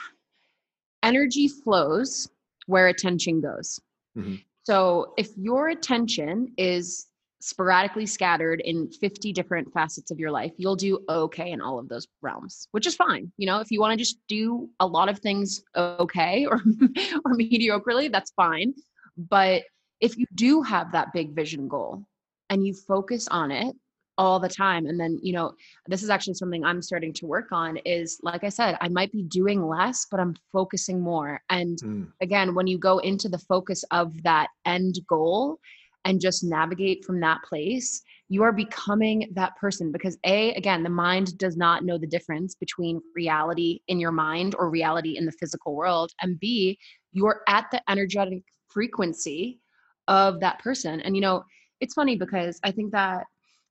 energy 1.01 1.47
flows 1.47 2.29
where 2.65 2.87
attention 2.87 3.41
goes. 3.41 3.79
Mm-hmm. 4.17 4.35
so 4.63 5.13
if 5.17 5.29
your 5.35 5.69
attention 5.69 6.53
is 6.57 7.07
sporadically 7.41 8.05
scattered 8.05 8.61
in 8.61 8.89
50 8.91 9.33
different 9.33 9.73
facets 9.73 10.11
of 10.11 10.19
your 10.19 10.29
life 10.29 10.51
you'll 10.57 10.75
do 10.75 10.99
okay 11.09 11.49
in 11.49 11.59
all 11.59 11.79
of 11.79 11.89
those 11.89 12.07
realms 12.21 12.67
which 12.71 12.85
is 12.85 12.95
fine 12.95 13.31
you 13.37 13.47
know? 13.47 13.59
If 13.59 13.71
you 13.71 13.81
want 13.81 13.91
to 13.93 13.97
just 13.97 14.19
do 14.27 14.69
a 14.79 14.85
lot 14.85 15.09
of 15.09 15.17
things 15.17 15.63
okay 15.75 16.45
or 16.45 16.57
or 17.25 17.33
mediocrely 17.33 18.11
that's 18.11 18.31
fine 18.35 18.75
but 19.17 19.63
if 19.99 20.17
you 20.17 20.25
do 20.35 20.61
have 20.61 20.91
that 20.91 21.13
big 21.13 21.33
vision 21.33 21.67
goal 21.67 22.03
and 22.49 22.65
you 22.65 22.73
focus 22.73 23.27
on 23.29 23.51
it 23.51 23.75
all 24.17 24.39
the 24.39 24.49
time 24.49 24.85
and 24.85 24.99
then 24.99 25.19
you 25.23 25.33
know 25.33 25.51
this 25.87 26.03
is 26.03 26.09
actually 26.09 26.35
something 26.35 26.63
i'm 26.63 26.81
starting 26.81 27.11
to 27.11 27.25
work 27.25 27.51
on 27.51 27.77
is 27.77 28.19
like 28.21 28.43
i 28.43 28.49
said 28.49 28.77
i 28.79 28.87
might 28.87 29.11
be 29.11 29.23
doing 29.23 29.65
less 29.65 30.05
but 30.11 30.19
i'm 30.19 30.35
focusing 30.51 31.01
more 31.01 31.41
and 31.49 31.79
mm. 31.79 32.07
again 32.21 32.53
when 32.53 32.67
you 32.67 32.77
go 32.77 32.99
into 32.99 33.27
the 33.27 33.39
focus 33.39 33.83
of 33.91 34.21
that 34.21 34.49
end 34.65 34.99
goal 35.07 35.57
and 36.05 36.21
just 36.21 36.43
navigate 36.43 37.03
from 37.03 37.19
that 37.19 37.41
place 37.43 38.03
you 38.29 38.43
are 38.43 38.51
becoming 38.51 39.29
that 39.33 39.55
person 39.57 39.91
because 39.91 40.17
a 40.25 40.53
again 40.53 40.83
the 40.83 40.89
mind 40.89 41.35
does 41.39 41.57
not 41.57 41.83
know 41.83 41.97
the 41.97 42.05
difference 42.05 42.53
between 42.55 43.01
reality 43.15 43.79
in 43.87 43.99
your 43.99 44.11
mind 44.11 44.53
or 44.59 44.69
reality 44.69 45.17
in 45.17 45.25
the 45.25 45.31
physical 45.39 45.75
world 45.75 46.11
and 46.21 46.39
b 46.39 46.77
you're 47.13 47.41
at 47.47 47.65
the 47.71 47.81
energetic 47.89 48.43
frequency 48.73 49.59
of 50.07 50.39
that 50.41 50.59
person. 50.59 50.99
And 51.01 51.15
you 51.15 51.21
know, 51.21 51.43
it's 51.79 51.93
funny 51.93 52.15
because 52.15 52.59
I 52.63 52.71
think 52.71 52.91
that 52.91 53.25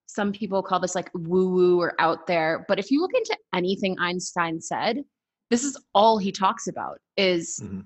some 0.06 0.32
people 0.32 0.62
call 0.62 0.80
this 0.80 0.94
like 0.94 1.10
woo 1.14 1.48
woo 1.48 1.80
or 1.80 1.94
out 1.98 2.26
there, 2.26 2.64
but 2.68 2.78
if 2.78 2.90
you 2.90 3.00
look 3.00 3.14
into 3.14 3.36
anything 3.54 3.96
Einstein 3.98 4.60
said, 4.60 5.02
this 5.50 5.64
is 5.64 5.78
all 5.94 6.18
he 6.18 6.32
talks 6.32 6.66
about 6.66 6.98
is 7.16 7.60
mm-hmm. 7.62 7.80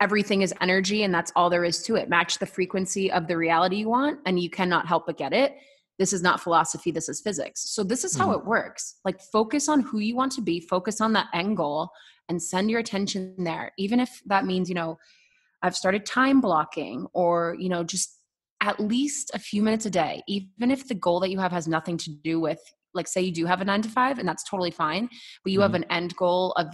everything 0.00 0.42
is 0.42 0.54
energy 0.60 1.02
and 1.02 1.14
that's 1.14 1.32
all 1.36 1.50
there 1.50 1.64
is 1.64 1.82
to 1.82 1.96
it. 1.96 2.08
Match 2.08 2.38
the 2.38 2.46
frequency 2.46 3.10
of 3.10 3.26
the 3.26 3.36
reality 3.36 3.76
you 3.76 3.88
want 3.88 4.20
and 4.26 4.38
you 4.38 4.50
cannot 4.50 4.86
help 4.86 5.06
but 5.06 5.18
get 5.18 5.32
it. 5.32 5.56
This 5.98 6.12
is 6.12 6.22
not 6.22 6.40
philosophy, 6.40 6.90
this 6.90 7.08
is 7.08 7.20
physics. 7.20 7.70
So 7.70 7.84
this 7.84 8.04
is 8.04 8.16
how 8.16 8.28
mm-hmm. 8.28 8.40
it 8.40 8.46
works. 8.46 8.96
Like 9.04 9.20
focus 9.20 9.68
on 9.68 9.80
who 9.80 9.98
you 9.98 10.16
want 10.16 10.32
to 10.32 10.40
be, 10.40 10.60
focus 10.60 11.00
on 11.00 11.12
that 11.12 11.28
end 11.34 11.56
goal 11.56 11.90
and 12.28 12.42
send 12.42 12.70
your 12.70 12.80
attention 12.80 13.34
there. 13.38 13.72
Even 13.78 14.00
if 14.00 14.20
that 14.26 14.46
means, 14.46 14.68
you 14.68 14.74
know, 14.74 14.98
I've 15.62 15.76
started 15.76 16.04
time 16.04 16.40
blocking 16.40 17.06
or, 17.12 17.56
you 17.58 17.68
know, 17.68 17.84
just 17.84 18.18
at 18.60 18.78
least 18.80 19.30
a 19.34 19.38
few 19.38 19.62
minutes 19.62 19.86
a 19.86 19.90
day, 19.90 20.22
even 20.28 20.70
if 20.70 20.88
the 20.88 20.94
goal 20.94 21.20
that 21.20 21.30
you 21.30 21.38
have 21.38 21.52
has 21.52 21.66
nothing 21.66 21.96
to 21.98 22.10
do 22.10 22.40
with, 22.40 22.60
like, 22.94 23.08
say 23.08 23.20
you 23.20 23.32
do 23.32 23.46
have 23.46 23.60
a 23.60 23.64
nine 23.64 23.82
to 23.82 23.88
five, 23.88 24.18
and 24.18 24.28
that's 24.28 24.48
totally 24.48 24.70
fine, 24.70 25.08
but 25.42 25.52
you 25.52 25.58
mm-hmm. 25.58 25.62
have 25.62 25.74
an 25.74 25.84
end 25.90 26.14
goal 26.16 26.52
of 26.52 26.66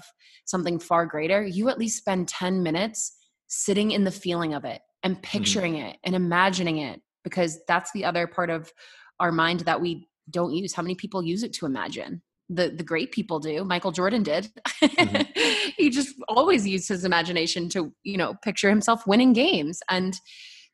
something 0.45 0.79
far 0.79 1.07
greater, 1.07 1.43
you 1.43 1.69
at 1.69 1.79
least 1.79 1.99
spend 1.99 2.29
10 2.29 2.63
minutes 2.63 3.17
sitting 3.47 3.91
in 3.93 4.05
the 4.05 4.11
feeling 4.11 4.55
of 4.55 4.65
it 4.65 4.81
and 5.03 5.15
mm-hmm. 5.15 5.23
picturing 5.23 5.75
mm-hmm. 5.75 5.87
it 5.87 5.97
and 6.05 6.15
imagining 6.15 6.79
it, 6.79 7.01
because 7.25 7.59
that's 7.67 7.93
the 7.93 8.05
other 8.05 8.27
part 8.27 8.51
of 8.51 8.73
our 9.21 9.33
mind 9.33 9.61
that 9.61 9.81
we 9.81 10.09
don't 10.31 10.53
use. 10.53 10.75
How 10.75 10.83
many 10.83 10.95
people 10.95 11.23
use 11.23 11.43
it 11.43 11.53
to 11.55 11.67
imagine? 11.67 12.23
The 12.49 12.71
the 12.71 12.83
great 12.83 13.13
people 13.13 13.39
do. 13.41 13.65
Michael 13.65 13.93
Jordan 13.93 14.23
did. 14.23 14.51
Mm-hmm. 14.83 15.71
he 15.77 15.91
just 15.91 16.15
always 16.29 16.67
used 16.67 16.89
his 16.89 17.05
imagination 17.05 17.69
to, 17.71 17.93
you 18.03 18.17
know, 18.17 18.35
picture 18.43 18.71
himself 18.71 19.07
winning 19.07 19.33
games. 19.33 19.81
And 19.89 20.15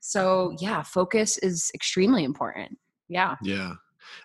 so, 0.00 0.54
yeah, 0.60 0.82
focus 0.82 1.38
is 1.38 1.70
extremely 1.74 2.24
important. 2.24 2.78
Yeah. 3.08 3.36
Yeah. 3.42 3.74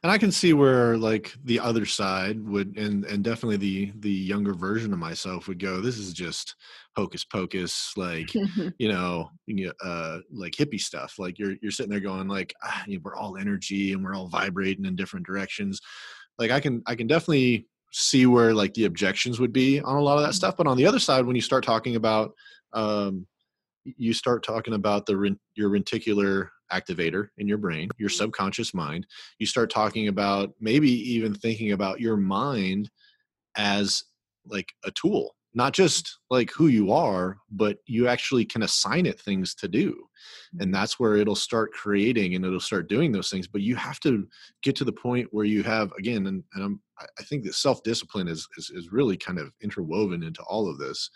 And 0.03 0.11
I 0.11 0.17
can 0.17 0.31
see 0.31 0.53
where 0.53 0.97
like 0.97 1.33
the 1.43 1.59
other 1.59 1.85
side 1.85 2.45
would 2.47 2.77
and 2.77 3.05
and 3.05 3.23
definitely 3.23 3.57
the 3.57 3.91
the 3.99 4.11
younger 4.11 4.53
version 4.53 4.93
of 4.93 4.99
myself 4.99 5.47
would 5.47 5.59
go 5.59 5.79
this 5.79 5.97
is 5.97 6.13
just 6.13 6.55
hocus 6.97 7.23
pocus 7.23 7.93
like 7.95 8.33
you 8.77 8.89
know 8.89 9.29
uh 9.83 10.19
like 10.31 10.53
hippie 10.53 10.79
stuff 10.79 11.15
like 11.17 11.39
you're 11.39 11.55
you're 11.61 11.71
sitting 11.71 11.89
there 11.89 12.01
going 12.01 12.27
like 12.27 12.53
ah, 12.63 12.83
you 12.87 12.97
know, 12.97 13.01
we're 13.03 13.15
all 13.15 13.37
energy 13.37 13.93
and 13.93 14.03
we're 14.03 14.15
all 14.15 14.27
vibrating 14.27 14.85
in 14.85 14.95
different 14.95 15.25
directions 15.25 15.79
like 16.39 16.51
i 16.51 16.59
can 16.59 16.81
i 16.87 16.95
can 16.95 17.05
definitely 17.05 17.67
see 17.91 18.25
where 18.25 18.53
like 18.53 18.73
the 18.73 18.85
objections 18.85 19.39
would 19.39 19.53
be 19.53 19.79
on 19.81 19.95
a 19.95 20.01
lot 20.01 20.15
of 20.15 20.21
that 20.21 20.29
mm-hmm. 20.29 20.35
stuff 20.35 20.57
but 20.57 20.67
on 20.67 20.77
the 20.77 20.85
other 20.85 20.99
side 20.99 21.25
when 21.25 21.35
you 21.35 21.41
start 21.41 21.63
talking 21.63 21.95
about 21.95 22.33
um 22.73 23.27
you 23.83 24.13
start 24.13 24.43
talking 24.43 24.73
about 24.73 25.05
the 25.05 25.35
your 25.55 25.69
reticular 25.69 26.49
activator 26.71 27.29
in 27.37 27.47
your 27.47 27.57
brain 27.57 27.89
your 27.97 28.09
mm-hmm. 28.09 28.15
subconscious 28.15 28.73
mind 28.73 29.05
you 29.39 29.45
start 29.45 29.69
talking 29.69 30.07
about 30.07 30.53
maybe 30.59 30.89
even 30.89 31.33
thinking 31.33 31.71
about 31.71 31.99
your 31.99 32.17
mind 32.17 32.89
as 33.55 34.03
like 34.45 34.71
a 34.85 34.91
tool 34.91 35.35
not 35.53 35.73
just 35.73 36.19
like 36.29 36.51
who 36.51 36.67
you 36.67 36.91
are 36.91 37.37
but 37.51 37.77
you 37.85 38.07
actually 38.07 38.45
can 38.45 38.63
assign 38.63 39.05
it 39.05 39.19
things 39.19 39.55
to 39.55 39.67
do 39.67 39.95
and 40.53 40.61
mm-hmm. 40.61 40.71
that's 40.71 40.99
where 40.99 41.15
it'll 41.15 41.35
start 41.35 41.71
creating 41.73 42.35
and 42.35 42.45
it'll 42.45 42.59
start 42.59 42.89
doing 42.89 43.11
those 43.11 43.29
things 43.29 43.47
but 43.47 43.61
you 43.61 43.75
have 43.75 43.99
to 43.99 44.27
get 44.63 44.75
to 44.75 44.83
the 44.83 44.91
point 44.91 45.27
where 45.31 45.45
you 45.45 45.63
have 45.63 45.91
again 45.97 46.27
and, 46.27 46.43
and 46.53 46.63
I'm, 46.63 46.81
i 47.19 47.23
think 47.23 47.43
that 47.45 47.55
self-discipline 47.55 48.27
is, 48.27 48.47
is, 48.57 48.69
is 48.69 48.91
really 48.91 49.17
kind 49.17 49.39
of 49.39 49.51
interwoven 49.61 50.23
into 50.23 50.43
all 50.43 50.69
of 50.69 50.77
this 50.77 51.09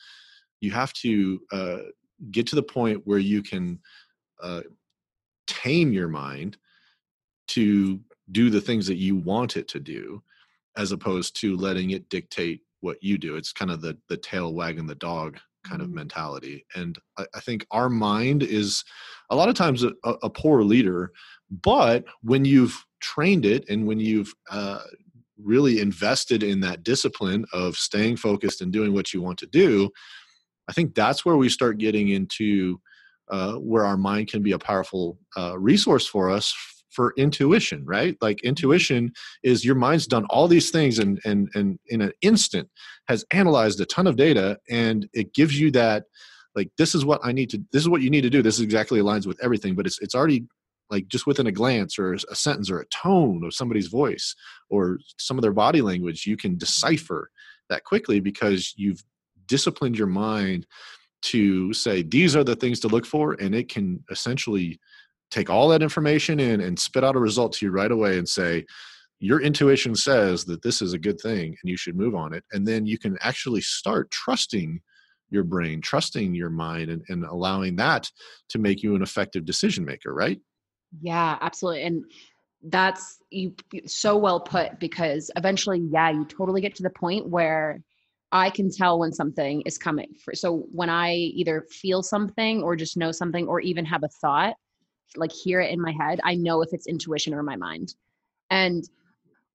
you 0.61 0.71
have 0.71 0.93
to 0.93 1.41
uh, 1.51 1.77
get 2.31 2.47
to 2.47 2.55
the 2.55 2.63
point 2.63 3.01
where 3.03 3.19
you 3.19 3.43
can 3.43 3.79
uh, 4.41 4.61
tame 5.45 5.91
your 5.91 6.07
mind 6.07 6.57
to 7.49 7.99
do 8.31 8.49
the 8.49 8.61
things 8.61 8.87
that 8.87 8.95
you 8.95 9.15
want 9.17 9.57
it 9.57 9.67
to 9.67 9.79
do 9.79 10.23
as 10.77 10.91
opposed 10.91 11.39
to 11.41 11.57
letting 11.57 11.91
it 11.91 12.07
dictate 12.09 12.61
what 12.83 12.97
you 13.01 13.17
do. 13.17 13.35
It's 13.35 13.53
kind 13.53 13.71
of 13.71 13.81
the 13.81 13.97
the 14.09 14.17
tail 14.17 14.53
wagging 14.53 14.87
the 14.87 14.95
dog 14.95 15.39
kind 15.63 15.81
of 15.81 15.89
Mhm. 15.89 15.93
mentality. 15.93 16.65
And 16.75 16.99
I, 17.17 17.25
I 17.35 17.39
think 17.39 17.65
our 17.71 17.89
mind 17.89 18.43
is 18.43 18.83
a 19.29 19.35
lot 19.35 19.49
of 19.49 19.55
times 19.55 19.83
a, 19.83 19.93
a 20.03 20.13
a 20.23 20.29
poor 20.29 20.63
leader, 20.63 21.11
but 21.49 22.05
when 22.21 22.45
you've 22.45 22.85
trained 23.01 23.45
it 23.45 23.67
and 23.69 23.87
when 23.87 23.99
you've 23.99 24.33
uh, 24.51 24.81
really 25.41 25.79
invested 25.79 26.43
in 26.43 26.59
that 26.61 26.83
discipline 26.83 27.45
of 27.53 27.75
staying 27.77 28.17
focused 28.17 28.61
and 28.61 28.71
doing 28.71 28.93
what 28.93 29.13
you 29.13 29.21
want 29.21 29.39
to 29.39 29.47
do, 29.47 29.89
I 30.69 30.73
think 30.73 30.95
that's 30.95 31.25
where 31.25 31.37
we 31.37 31.49
start 31.49 31.77
getting 31.77 32.09
into 32.09 32.79
uh, 33.29 33.53
where 33.55 33.85
our 33.85 33.97
mind 33.97 34.27
can 34.27 34.41
be 34.43 34.51
a 34.51 34.59
powerful 34.59 35.17
uh, 35.37 35.57
resource 35.57 36.05
for 36.07 36.29
us 36.29 36.53
for 36.93 37.13
intuition, 37.17 37.83
right? 37.85 38.15
Like 38.21 38.43
intuition 38.43 39.11
is 39.43 39.65
your 39.65 39.75
mind's 39.75 40.07
done 40.07 40.25
all 40.29 40.47
these 40.47 40.69
things 40.69 40.99
and 40.99 41.19
and 41.25 41.49
and 41.53 41.79
in 41.87 42.01
an 42.01 42.13
instant 42.21 42.69
has 43.07 43.25
analyzed 43.31 43.81
a 43.81 43.85
ton 43.85 44.07
of 44.07 44.15
data 44.15 44.57
and 44.69 45.07
it 45.13 45.33
gives 45.33 45.59
you 45.59 45.71
that 45.71 46.05
like 46.55 46.69
this 46.77 46.93
is 46.95 47.03
what 47.05 47.21
I 47.23 47.31
need 47.31 47.49
to 47.51 47.57
this 47.71 47.81
is 47.81 47.89
what 47.89 48.01
you 48.01 48.09
need 48.09 48.21
to 48.21 48.29
do. 48.29 48.41
This 48.41 48.59
exactly 48.59 48.99
aligns 48.99 49.25
with 49.25 49.43
everything, 49.43 49.75
but 49.75 49.85
it's 49.85 49.99
it's 50.01 50.15
already 50.15 50.45
like 50.89 51.07
just 51.07 51.25
within 51.25 51.47
a 51.47 51.51
glance 51.51 51.97
or 51.97 52.13
a 52.13 52.35
sentence 52.35 52.69
or 52.69 52.79
a 52.79 52.85
tone 52.87 53.43
of 53.43 53.53
somebody's 53.53 53.87
voice 53.87 54.35
or 54.69 54.99
some 55.17 55.37
of 55.37 55.41
their 55.41 55.53
body 55.53 55.81
language, 55.81 56.25
you 56.27 56.37
can 56.37 56.57
decipher 56.57 57.31
that 57.69 57.83
quickly 57.83 58.19
because 58.19 58.73
you've 58.77 59.03
disciplined 59.47 59.97
your 59.97 60.07
mind 60.07 60.67
to 61.23 61.73
say 61.73 62.03
these 62.03 62.35
are 62.35 62.43
the 62.43 62.55
things 62.55 62.79
to 62.81 62.87
look 62.87 63.05
for 63.05 63.33
and 63.33 63.55
it 63.55 63.69
can 63.69 64.03
essentially 64.11 64.79
take 65.33 65.49
all 65.49 65.67
that 65.67 65.81
information 65.81 66.39
in 66.39 66.61
and 66.61 66.79
spit 66.79 67.03
out 67.03 67.15
a 67.15 67.19
result 67.19 67.53
to 67.53 67.65
you 67.65 67.71
right 67.71 67.91
away 67.91 68.17
and 68.17 68.27
say 68.27 68.65
your 69.19 69.41
intuition 69.41 69.95
says 69.95 70.43
that 70.45 70.61
this 70.61 70.81
is 70.81 70.93
a 70.93 70.99
good 70.99 71.19
thing 71.21 71.47
and 71.47 71.69
you 71.69 71.77
should 71.77 71.95
move 71.95 72.15
on 72.15 72.33
it 72.33 72.43
and 72.51 72.67
then 72.67 72.85
you 72.85 72.97
can 72.97 73.17
actually 73.21 73.61
start 73.61 74.09
trusting 74.11 74.79
your 75.29 75.43
brain 75.43 75.81
trusting 75.81 76.35
your 76.35 76.49
mind 76.49 76.89
and, 76.89 77.01
and 77.09 77.23
allowing 77.25 77.75
that 77.75 78.09
to 78.49 78.59
make 78.59 78.83
you 78.83 78.95
an 78.95 79.01
effective 79.01 79.45
decision 79.45 79.83
maker 79.83 80.13
right 80.13 80.39
Yeah, 81.01 81.37
absolutely. 81.41 81.83
And 81.83 82.05
that's 82.63 83.17
you 83.29 83.55
so 83.85 84.17
well 84.17 84.39
put 84.39 84.79
because 84.79 85.31
eventually, 85.35 85.81
yeah, 85.91 86.11
you 86.11 86.25
totally 86.25 86.61
get 86.61 86.75
to 86.75 86.83
the 86.83 86.89
point 86.89 87.27
where 87.27 87.81
I 88.31 88.49
can 88.49 88.71
tell 88.71 88.99
when 88.99 89.11
something 89.11 89.61
is 89.65 89.77
coming. 89.77 90.13
So 90.33 90.65
when 90.71 90.89
I 90.89 91.13
either 91.13 91.67
feel 91.69 92.01
something 92.03 92.63
or 92.63 92.75
just 92.75 92.97
know 92.97 93.11
something 93.11 93.47
or 93.47 93.59
even 93.59 93.85
have 93.85 94.03
a 94.03 94.07
thought, 94.07 94.55
like 95.17 95.31
hear 95.31 95.61
it 95.61 95.71
in 95.71 95.81
my 95.81 95.91
head, 95.91 96.19
I 96.23 96.35
know 96.35 96.61
if 96.61 96.69
it's 96.73 96.87
intuition 96.87 97.33
or 97.33 97.43
my 97.43 97.55
mind. 97.55 97.95
And 98.49 98.87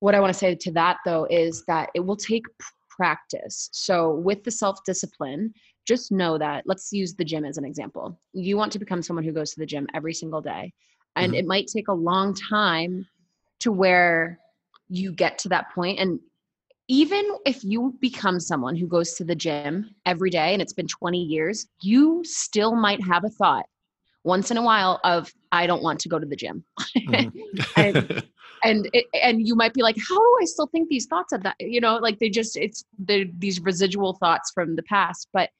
what 0.00 0.14
I 0.14 0.20
want 0.20 0.32
to 0.32 0.38
say 0.38 0.54
to 0.54 0.72
that 0.72 0.98
though 1.04 1.26
is 1.30 1.64
that 1.66 1.90
it 1.94 2.00
will 2.00 2.16
take 2.16 2.44
practice. 2.88 3.68
So 3.72 4.14
with 4.14 4.44
the 4.44 4.50
self-discipline, 4.50 5.52
just 5.86 6.12
know 6.12 6.38
that 6.38 6.64
let's 6.66 6.92
use 6.92 7.14
the 7.14 7.24
gym 7.24 7.44
as 7.44 7.56
an 7.58 7.64
example. 7.64 8.18
You 8.32 8.56
want 8.56 8.72
to 8.72 8.78
become 8.78 9.02
someone 9.02 9.24
who 9.24 9.32
goes 9.32 9.52
to 9.52 9.60
the 9.60 9.66
gym 9.66 9.86
every 9.94 10.14
single 10.14 10.40
day. 10.40 10.72
And 11.16 11.32
Mhm. 11.32 11.38
it 11.38 11.46
might 11.46 11.66
take 11.68 11.88
a 11.88 11.92
long 11.92 12.34
time 12.34 13.06
to 13.60 13.72
where 13.72 14.38
you 14.88 15.12
get 15.12 15.38
to 15.38 15.48
that 15.50 15.70
point 15.74 15.98
and 15.98 16.20
even 16.88 17.36
if 17.44 17.62
you 17.62 17.94
become 18.00 18.40
someone 18.40 18.74
who 18.74 18.86
goes 18.86 19.12
to 19.14 19.24
the 19.24 19.34
gym 19.34 19.94
every 20.06 20.30
day 20.30 20.54
and 20.54 20.62
it's 20.62 20.72
been 20.72 20.86
20 20.86 21.22
years, 21.22 21.66
you 21.82 22.22
still 22.24 22.74
might 22.74 23.02
have 23.02 23.24
a 23.24 23.28
thought 23.28 23.66
once 24.24 24.50
in 24.50 24.56
a 24.56 24.62
while 24.62 25.00
of 25.04 25.32
I 25.52 25.66
don't 25.66 25.82
want 25.82 26.00
to 26.00 26.08
go 26.08 26.18
to 26.18 26.26
the 26.26 26.36
gym. 26.36 26.64
Mhm. 26.96 27.32
and 27.76 28.10
and 28.64 28.88
it, 28.92 29.06
and 29.14 29.46
you 29.46 29.54
might 29.54 29.72
be 29.74 29.82
like 29.82 29.96
how 29.96 30.16
do 30.16 30.38
I 30.42 30.44
still 30.44 30.66
think 30.66 30.88
these 30.88 31.06
thoughts 31.06 31.32
of 31.32 31.42
that 31.44 31.56
you 31.60 31.80
know 31.80 31.96
like 31.96 32.18
they 32.18 32.28
just 32.28 32.56
it's 32.56 32.84
the 32.98 33.30
these 33.38 33.60
residual 33.60 34.14
thoughts 34.14 34.50
from 34.52 34.76
the 34.76 34.82
past 34.82 35.28
but 35.32 35.50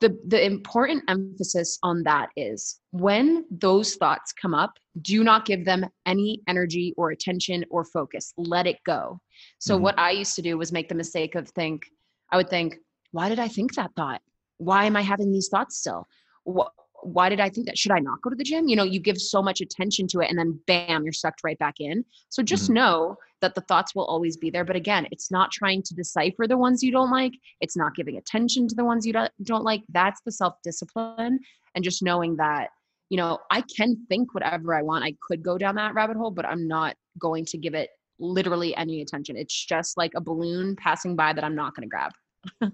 the 0.00 0.16
the 0.26 0.44
important 0.44 1.02
emphasis 1.08 1.78
on 1.82 2.02
that 2.04 2.28
is 2.36 2.80
when 2.92 3.44
those 3.50 3.96
thoughts 3.96 4.32
come 4.32 4.54
up 4.54 4.72
do 5.02 5.22
not 5.24 5.44
give 5.44 5.64
them 5.64 5.84
any 6.06 6.40
energy 6.48 6.94
or 6.96 7.10
attention 7.10 7.64
or 7.70 7.84
focus 7.84 8.32
let 8.36 8.66
it 8.66 8.78
go 8.86 9.20
so 9.58 9.76
Mhm. 9.76 9.80
what 9.82 9.98
i 9.98 10.10
used 10.12 10.34
to 10.36 10.42
do 10.42 10.56
was 10.56 10.72
make 10.72 10.88
the 10.88 10.94
mistake 10.94 11.34
of 11.34 11.48
think 11.50 11.82
i 12.30 12.36
would 12.36 12.48
think 12.48 12.76
why 13.10 13.28
did 13.28 13.40
i 13.40 13.48
think 13.48 13.74
that 13.74 13.90
thought 13.96 14.22
why 14.58 14.84
am 14.84 14.96
i 14.96 15.02
having 15.02 15.32
these 15.32 15.48
thoughts 15.48 15.78
still 15.78 16.06
what 16.44 16.72
why 17.02 17.28
did 17.28 17.40
i 17.40 17.48
think 17.48 17.66
that 17.66 17.78
should 17.78 17.92
i 17.92 17.98
not 17.98 18.20
go 18.22 18.30
to 18.30 18.36
the 18.36 18.44
gym? 18.44 18.68
You 18.68 18.76
know 18.76 18.82
you 18.84 19.00
give 19.00 19.18
so 19.20 19.42
much 19.42 19.60
attention 19.60 20.06
to 20.08 20.20
it 20.20 20.28
and 20.30 20.38
then 20.38 20.58
bam 20.66 21.04
you're 21.04 21.12
sucked 21.12 21.42
right 21.44 21.58
back 21.58 21.76
in. 21.80 22.04
So 22.28 22.42
just 22.42 22.70
Mhm. 22.70 22.74
know 22.74 23.16
that 23.40 23.54
the 23.54 23.60
thoughts 23.62 23.94
will 23.94 24.04
always 24.06 24.36
be 24.36 24.50
there. 24.50 24.64
But 24.64 24.76
again 24.76 25.06
it's 25.10 25.30
not 25.30 25.52
trying 25.52 25.82
to 25.84 25.94
decipher 25.94 26.46
the 26.46 26.56
ones 26.58 26.82
you 26.82 26.90
don't 26.90 27.10
like. 27.10 27.32
It's 27.60 27.76
not 27.76 27.94
giving 27.94 28.16
attention 28.16 28.66
to 28.68 28.74
the 28.74 28.84
ones 28.84 29.06
you 29.06 29.12
don't, 29.12 29.30
don't 29.42 29.64
like. 29.64 29.82
That's 29.90 30.20
the 30.24 30.32
self 30.32 30.54
discipline 30.64 31.38
and 31.74 31.84
just 31.84 32.02
knowing 32.02 32.36
that 32.36 32.70
you 33.10 33.16
know 33.16 33.38
i 33.50 33.62
can 33.76 33.96
think 34.08 34.34
whatever 34.34 34.74
i 34.74 34.82
want. 34.82 35.04
I 35.04 35.14
could 35.22 35.42
go 35.42 35.56
down 35.56 35.76
that 35.76 35.94
rabbit 35.94 36.16
hole 36.16 36.30
but 36.30 36.44
i'm 36.46 36.66
not 36.68 36.96
going 37.18 37.44
to 37.46 37.58
give 37.58 37.74
it 37.74 37.90
literally 38.20 38.74
any 38.76 39.00
attention. 39.00 39.36
It's 39.36 39.54
just 39.64 39.96
like 39.96 40.12
a 40.16 40.20
balloon 40.20 40.74
passing 40.76 41.14
by 41.14 41.32
that 41.32 41.44
i'm 41.44 41.54
not 41.54 41.74
going 41.76 41.88
to 41.88 41.90
grab. 41.90 42.12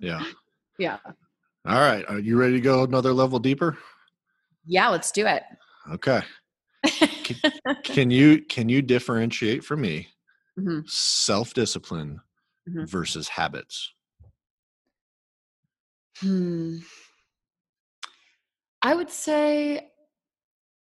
Yeah. 0.00 0.22
Yeah. 0.76 0.98
All 1.66 1.78
right. 1.78 2.04
Are 2.08 2.18
you 2.18 2.36
ready 2.36 2.54
to 2.54 2.60
go 2.60 2.82
another 2.82 3.12
level 3.12 3.38
deeper 3.38 3.78
yeah 4.66 4.88
let's 4.88 5.10
do 5.10 5.26
it 5.26 5.42
okay 5.92 6.22
can 7.84 8.10
you 8.10 8.40
can 8.42 8.68
you 8.68 8.82
differentiate 8.82 9.64
for 9.64 9.76
me 9.76 10.08
Mhm. 10.58 10.88
self-discipline 10.88 12.20
Mhm. 12.68 12.88
versus 12.88 13.28
habits 13.28 13.92
Hmm. 16.20 16.78
I 18.82 18.94
would 18.94 19.10
say 19.10 19.90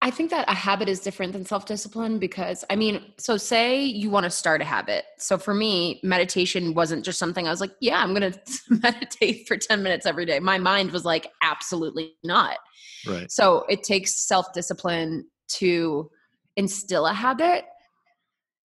I 0.04 0.10
think 0.10 0.32
that 0.32 0.50
a 0.50 0.56
habit 0.56 0.90
is 0.90 1.00
different 1.00 1.34
than 1.34 1.46
self 1.46 1.66
discipline 1.66 2.18
because 2.18 2.66
I 2.70 2.76
mean, 2.76 3.04
so 3.18 3.38
say 3.38 3.84
you 3.84 4.10
want 4.10 4.24
to 4.24 4.32
start 4.32 4.62
a 4.62 4.66
habit. 4.66 5.06
So 5.18 5.38
for 5.38 5.54
me, 5.54 6.00
meditation 6.02 6.74
wasn't 6.74 7.06
just 7.06 7.20
something 7.20 7.48
I 7.48 7.52
was 7.52 7.62
like, 7.62 7.74
yeah, 7.80 8.02
I'm 8.02 8.16
going 8.16 8.32
to 8.32 8.40
meditate 8.70 9.48
for 9.48 9.58
10 9.58 9.84
minutes 9.84 10.08
every 10.08 10.26
day. 10.26 10.40
My 10.40 10.58
mind 10.58 10.92
was 10.92 11.06
like, 11.06 11.28
absolutely 11.44 12.14
not. 12.24 12.58
right 13.06 13.32
So 13.32 13.66
it 13.70 13.84
takes 13.84 14.16
self 14.28 14.52
discipline 14.54 15.28
to 15.60 16.10
instill 16.56 17.06
a 17.06 17.14
habit. 17.14 17.66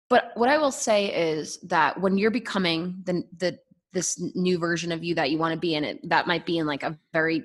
But 0.08 0.30
what 0.34 0.48
I 0.48 0.58
will 0.58 0.70
say 0.70 1.32
is 1.32 1.58
that 1.62 2.00
when 2.00 2.16
you're 2.16 2.30
becoming 2.30 3.02
the 3.04 3.24
the 3.36 3.58
this 3.92 4.20
new 4.34 4.58
version 4.58 4.92
of 4.92 5.02
you 5.02 5.14
that 5.14 5.30
you 5.30 5.38
want 5.38 5.54
to 5.54 5.58
be 5.58 5.74
in 5.74 5.82
it, 5.82 6.08
that 6.08 6.26
might 6.26 6.46
be 6.46 6.58
in 6.58 6.66
like 6.66 6.82
a 6.82 6.98
very 7.12 7.42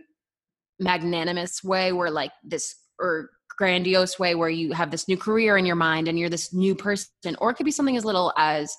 magnanimous 0.79 1.63
way 1.63 1.91
where 1.91 2.09
like 2.09 2.31
this 2.43 2.75
or 2.99 3.29
grandiose 3.57 4.17
way 4.19 4.35
where 4.35 4.49
you 4.49 4.71
have 4.73 4.91
this 4.91 5.07
new 5.07 5.17
career 5.17 5.57
in 5.57 5.65
your 5.65 5.75
mind 5.75 6.07
and 6.07 6.17
you're 6.17 6.29
this 6.29 6.53
new 6.53 6.73
person 6.75 7.35
or 7.39 7.49
it 7.49 7.55
could 7.55 7.65
be 7.65 7.71
something 7.71 7.97
as 7.97 8.05
little 8.05 8.31
as 8.37 8.75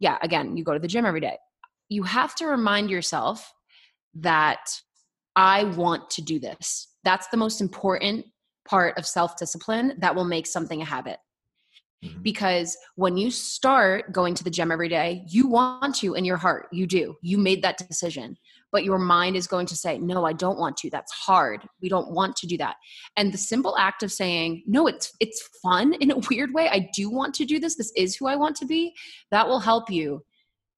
yeah 0.00 0.18
again 0.22 0.56
you 0.56 0.64
go 0.64 0.72
to 0.72 0.78
the 0.78 0.88
gym 0.88 1.04
every 1.04 1.20
day. 1.20 1.36
You 1.88 2.02
have 2.04 2.34
to 2.36 2.46
remind 2.46 2.90
yourself 2.90 3.52
that 4.14 4.70
i 5.36 5.64
want 5.64 6.08
to 6.10 6.22
do 6.22 6.38
this. 6.38 6.88
That's 7.04 7.28
the 7.28 7.36
most 7.36 7.60
important 7.60 8.26
part 8.66 8.96
of 8.96 9.06
self-discipline 9.06 9.96
that 9.98 10.14
will 10.14 10.24
make 10.24 10.46
something 10.46 10.80
a 10.80 10.84
habit. 10.84 11.18
Mhm. 12.04 12.22
because 12.22 12.76
when 12.96 13.16
you 13.16 13.30
start 13.30 14.12
going 14.12 14.34
to 14.34 14.44
the 14.44 14.50
gym 14.50 14.70
every 14.70 14.88
day 14.88 15.24
you 15.28 15.48
want 15.48 15.94
to 15.96 16.14
in 16.14 16.24
your 16.24 16.36
heart. 16.36 16.68
You 16.72 16.86
do. 16.86 17.16
You 17.22 17.38
made 17.38 17.62
that 17.62 17.78
decision 17.78 18.36
but 18.74 18.82
your 18.82 18.98
mind 18.98 19.36
is 19.36 19.46
going 19.46 19.66
to 19.66 19.76
say 19.76 19.98
no 19.98 20.24
i 20.26 20.32
don't 20.32 20.58
want 20.58 20.76
to. 20.78 20.90
That's 20.90 21.12
hard. 21.12 21.66
We 21.80 21.88
don't 21.88 22.10
want 22.10 22.34
to 22.36 22.46
do 22.46 22.58
that. 22.58 22.74
And 23.16 23.32
the 23.32 23.38
simple 23.38 23.78
act 23.78 24.02
of 24.02 24.10
saying 24.12 24.64
no 24.66 24.88
it's 24.88 25.12
it's 25.20 25.48
fun 25.62 25.94
in 25.94 26.10
a 26.10 26.18
weird 26.28 26.52
way. 26.52 26.68
I 26.68 26.90
do 26.92 27.08
want 27.08 27.34
to 27.36 27.44
do 27.44 27.60
this. 27.60 27.76
This 27.76 27.92
is 27.96 28.16
who 28.16 28.26
i 28.26 28.36
want 28.36 28.56
to 28.56 28.66
be 28.66 28.92
that 29.30 29.46
will 29.48 29.60
help 29.60 29.90
you 29.90 30.22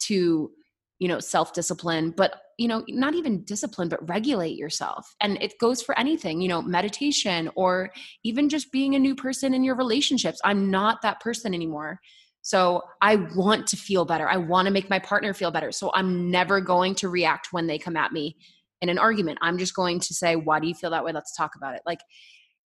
to 0.09 0.50
you 0.98 1.09
know 1.09 1.20
self 1.20 1.54
discipline 1.54 2.12
but 2.16 2.40
you 2.59 2.68
know 2.68 2.85
not 2.88 3.14
even 3.14 3.44
discipline 3.44 3.88
but 3.88 4.06
regulate 4.06 4.56
yourself. 4.56 5.06
And 5.22 5.40
it 5.40 5.59
goes 5.59 5.80
for 5.80 5.98
anything 5.98 6.42
you 6.42 6.48
know 6.48 6.61
meditation 6.61 7.50
or 7.54 7.90
even 8.24 8.50
just 8.50 8.70
being 8.72 8.94
a 8.94 8.98
new 8.98 9.14
person 9.14 9.54
in 9.54 9.64
your 9.64 9.76
relationships. 9.76 10.38
I'm 10.44 10.70
not 10.70 11.00
that 11.00 11.20
person 11.20 11.54
anymore 11.54 11.98
so 12.46 12.80
i 13.02 13.16
want 13.35 13.66
to 13.66 13.76
feel 13.76 14.04
better. 14.04 14.28
I 14.28 14.37
want 14.37 14.66
to 14.66 14.72
make 14.72 14.88
my 14.88 15.00
partner 15.00 15.35
feel 15.35 15.50
better. 15.50 15.72
So 15.72 15.90
i'm 15.94 16.30
never 16.30 16.61
going 16.61 16.94
to 16.96 17.09
react 17.09 17.48
when 17.52 17.66
they 17.66 17.76
come 17.76 17.96
at 17.96 18.12
me 18.12 18.37
in 18.80 18.88
an 18.88 18.98
argument. 18.98 19.38
I'm 19.42 19.59
just 19.59 19.74
going 19.74 19.98
to 19.98 20.14
say 20.14 20.37
why 20.37 20.61
do 20.61 20.68
you 20.68 20.74
feel 20.74 20.90
that 20.90 21.04
way? 21.04 21.11
Let's 21.12 21.35
talk 21.35 21.56
about 21.56 21.74
it. 21.74 21.82
Like 21.85 21.98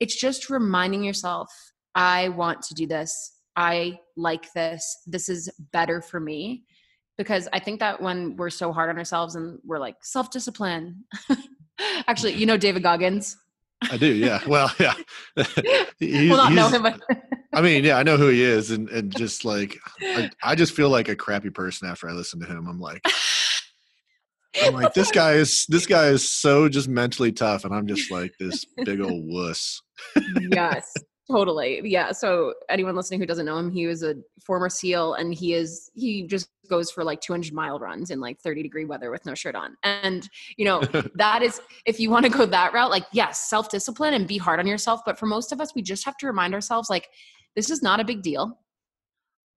it's 0.01 0.19
just 0.19 0.49
reminding 0.49 1.03
yourself 1.05 1.49
i 1.95 2.27
want 2.29 2.61
to 2.63 2.73
do 2.73 2.85
this. 2.87 3.37
I 3.55 3.99
like 4.17 4.51
this. 4.53 4.83
This 5.07 5.29
is 5.29 5.49
better 5.71 6.01
for 6.01 6.19
me. 6.19 6.65
Because 7.17 7.47
i 7.53 7.59
think 7.59 7.79
that 7.79 8.01
when 8.01 8.35
we're 8.35 8.49
so 8.49 8.73
hard 8.73 8.89
on 8.89 8.97
ourselves 8.97 9.35
and 9.35 9.59
we're 9.63 9.79
like 9.79 9.95
self-discipline 10.01 11.05
actually 12.07 12.33
you 12.33 12.45
know 12.45 12.57
david 12.57 12.83
goggins 12.83 13.37
i 13.91 13.97
do 13.97 14.13
yeah 14.13 14.41
well 14.47 14.71
yeah 14.79 14.93
He's- 15.99 16.29
well 16.31 16.49
not 16.49 16.53
know 16.53 16.67
him 16.69 16.83
but 16.83 16.99
I 17.51 17.61
mean, 17.61 17.83
yeah, 17.83 17.97
I 17.97 18.03
know 18.03 18.15
who 18.15 18.27
he 18.27 18.43
is, 18.43 18.69
and 18.69 18.87
and 18.89 19.11
just 19.11 19.43
like 19.43 19.75
I, 20.01 20.29
I 20.43 20.53
just 20.53 20.75
feel 20.75 20.89
like 20.89 21.09
a 21.09 21.15
crappy 21.15 21.49
person 21.49 21.89
after 21.89 22.07
I 22.07 22.11
listen 22.11 22.39
to 22.41 22.45
him. 22.45 22.67
I'm 22.67 22.79
like, 22.79 23.01
I'm 24.63 24.75
like, 24.75 24.93
this 24.93 25.09
guy 25.09 25.33
is 25.33 25.65
this 25.67 25.87
guy 25.87 26.09
is 26.09 26.29
so 26.29 26.69
just 26.69 26.87
mentally 26.87 27.31
tough, 27.31 27.65
and 27.65 27.73
I'm 27.73 27.87
just 27.87 28.11
like 28.11 28.33
this 28.39 28.65
big 28.85 29.01
old 29.01 29.23
wuss. 29.25 29.81
yes, 30.51 30.93
totally. 31.29 31.81
Yeah. 31.83 32.11
So 32.11 32.53
anyone 32.69 32.95
listening 32.95 33.19
who 33.19 33.25
doesn't 33.25 33.45
know 33.45 33.57
him, 33.57 33.71
he 33.71 33.87
was 33.87 34.03
a 34.03 34.15
former 34.43 34.69
SEAL, 34.69 35.15
and 35.15 35.33
he 35.33 35.53
is 35.53 35.91
he 35.95 36.27
just 36.27 36.49
goes 36.69 36.91
for 36.91 37.03
like 37.03 37.21
200 37.21 37.53
mile 37.53 37.79
runs 37.79 38.11
in 38.11 38.19
like 38.19 38.39
30 38.39 38.63
degree 38.63 38.85
weather 38.85 39.11
with 39.11 39.25
no 39.25 39.35
shirt 39.35 39.55
on. 39.55 39.75
And 39.83 40.27
you 40.57 40.65
know 40.65 40.81
that 41.15 41.41
is 41.41 41.61
if 41.85 41.99
you 41.99 42.09
want 42.09 42.25
to 42.25 42.31
go 42.31 42.45
that 42.45 42.73
route, 42.73 42.89
like 42.89 43.05
yes, 43.11 43.49
self 43.49 43.69
discipline 43.69 44.13
and 44.13 44.27
be 44.27 44.37
hard 44.37 44.59
on 44.59 44.67
yourself. 44.67 45.01
But 45.05 45.17
for 45.17 45.25
most 45.25 45.51
of 45.51 45.61
us, 45.61 45.73
we 45.75 45.81
just 45.81 46.05
have 46.05 46.17
to 46.17 46.27
remind 46.27 46.53
ourselves 46.53 46.89
like 46.89 47.09
this 47.55 47.69
is 47.69 47.81
not 47.81 47.99
a 47.99 48.05
big 48.05 48.21
deal. 48.21 48.59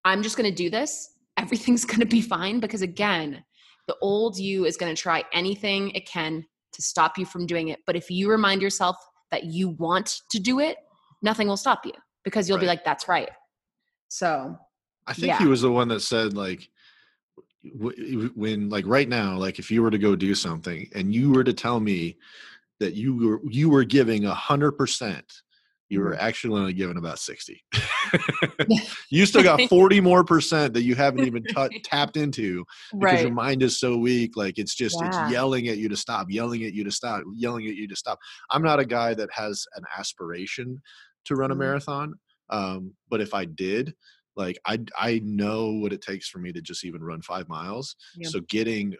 I'm 0.04 0.22
just 0.22 0.36
going 0.36 0.50
to 0.50 0.56
do 0.56 0.70
this. 0.70 1.10
Everything's 1.36 1.84
going 1.86 2.00
to 2.00 2.06
be 2.06 2.20
fine 2.20 2.60
because 2.60 2.82
again 2.82 3.44
the 3.88 3.96
old 4.00 4.38
you 4.38 4.64
is 4.64 4.76
going 4.76 4.94
to 4.94 5.00
try 5.00 5.24
anything 5.32 5.90
it 5.90 6.06
can 6.06 6.44
to 6.72 6.82
stop 6.82 7.18
you 7.18 7.26
from 7.26 7.46
doing 7.46 7.68
it. 7.68 7.80
But 7.86 7.96
if 7.96 8.10
you 8.10 8.30
remind 8.30 8.62
yourself 8.62 8.96
that 9.30 9.44
you 9.44 9.70
want 9.70 10.20
to 10.30 10.38
do 10.38 10.60
it, 10.60 10.76
nothing 11.22 11.48
will 11.48 11.56
stop 11.56 11.86
you 11.86 11.92
because 12.24 12.48
you'll 12.48 12.58
right. 12.58 12.62
be 12.62 12.66
like, 12.66 12.84
that's 12.84 13.08
right. 13.08 13.30
So 14.08 14.58
I 15.06 15.14
think 15.14 15.28
yeah. 15.28 15.38
he 15.38 15.46
was 15.46 15.62
the 15.62 15.70
one 15.70 15.88
that 15.88 16.00
said, 16.00 16.34
like, 16.34 16.68
when, 17.64 18.68
like, 18.68 18.86
right 18.86 19.08
now, 19.08 19.36
like, 19.36 19.58
if 19.58 19.70
you 19.70 19.82
were 19.82 19.90
to 19.90 19.98
go 19.98 20.16
do 20.16 20.34
something 20.34 20.88
and 20.94 21.14
you 21.14 21.30
were 21.30 21.44
to 21.44 21.52
tell 21.52 21.80
me 21.80 22.16
that 22.80 22.94
you 22.94 23.16
were, 23.16 23.40
you 23.48 23.70
were 23.70 23.84
giving 23.84 24.24
a 24.24 24.34
hundred 24.34 24.72
percent 24.72 25.42
you 25.92 26.00
were 26.00 26.12
mm-hmm. 26.12 26.26
actually 26.26 26.58
only 26.58 26.72
given 26.72 26.96
about 26.96 27.18
60 27.18 27.62
you 29.10 29.26
still 29.26 29.42
got 29.42 29.60
40 29.68 30.00
more 30.00 30.24
percent 30.24 30.72
that 30.72 30.82
you 30.82 30.94
haven't 30.94 31.26
even 31.26 31.44
t- 31.44 31.80
tapped 31.84 32.16
into 32.16 32.64
because 32.92 33.14
right. 33.14 33.22
your 33.24 33.32
mind 33.32 33.62
is 33.62 33.78
so 33.78 33.98
weak 33.98 34.34
like 34.34 34.58
it's 34.58 34.74
just 34.74 34.96
yeah. 34.98 35.26
it's 35.26 35.32
yelling 35.32 35.68
at 35.68 35.76
you 35.76 35.90
to 35.90 35.96
stop 35.96 36.28
yelling 36.30 36.64
at 36.64 36.72
you 36.72 36.82
to 36.82 36.90
stop 36.90 37.22
yelling 37.34 37.66
at 37.66 37.74
you 37.74 37.86
to 37.86 37.94
stop 37.94 38.18
i'm 38.50 38.62
not 38.62 38.80
a 38.80 38.86
guy 38.86 39.12
that 39.12 39.28
has 39.32 39.66
an 39.76 39.84
aspiration 39.98 40.80
to 41.24 41.34
run 41.34 41.50
a 41.50 41.54
mm-hmm. 41.54 41.60
marathon 41.60 42.14
um, 42.50 42.92
but 43.08 43.20
if 43.20 43.34
i 43.34 43.44
did 43.44 43.94
like 44.36 44.58
i 44.66 44.78
i 44.98 45.20
know 45.24 45.72
what 45.72 45.92
it 45.92 46.02
takes 46.02 46.28
for 46.28 46.38
me 46.38 46.52
to 46.52 46.62
just 46.62 46.84
even 46.84 47.02
run 47.02 47.20
five 47.22 47.48
miles 47.48 47.96
so 48.22 48.40
getting 48.48 48.94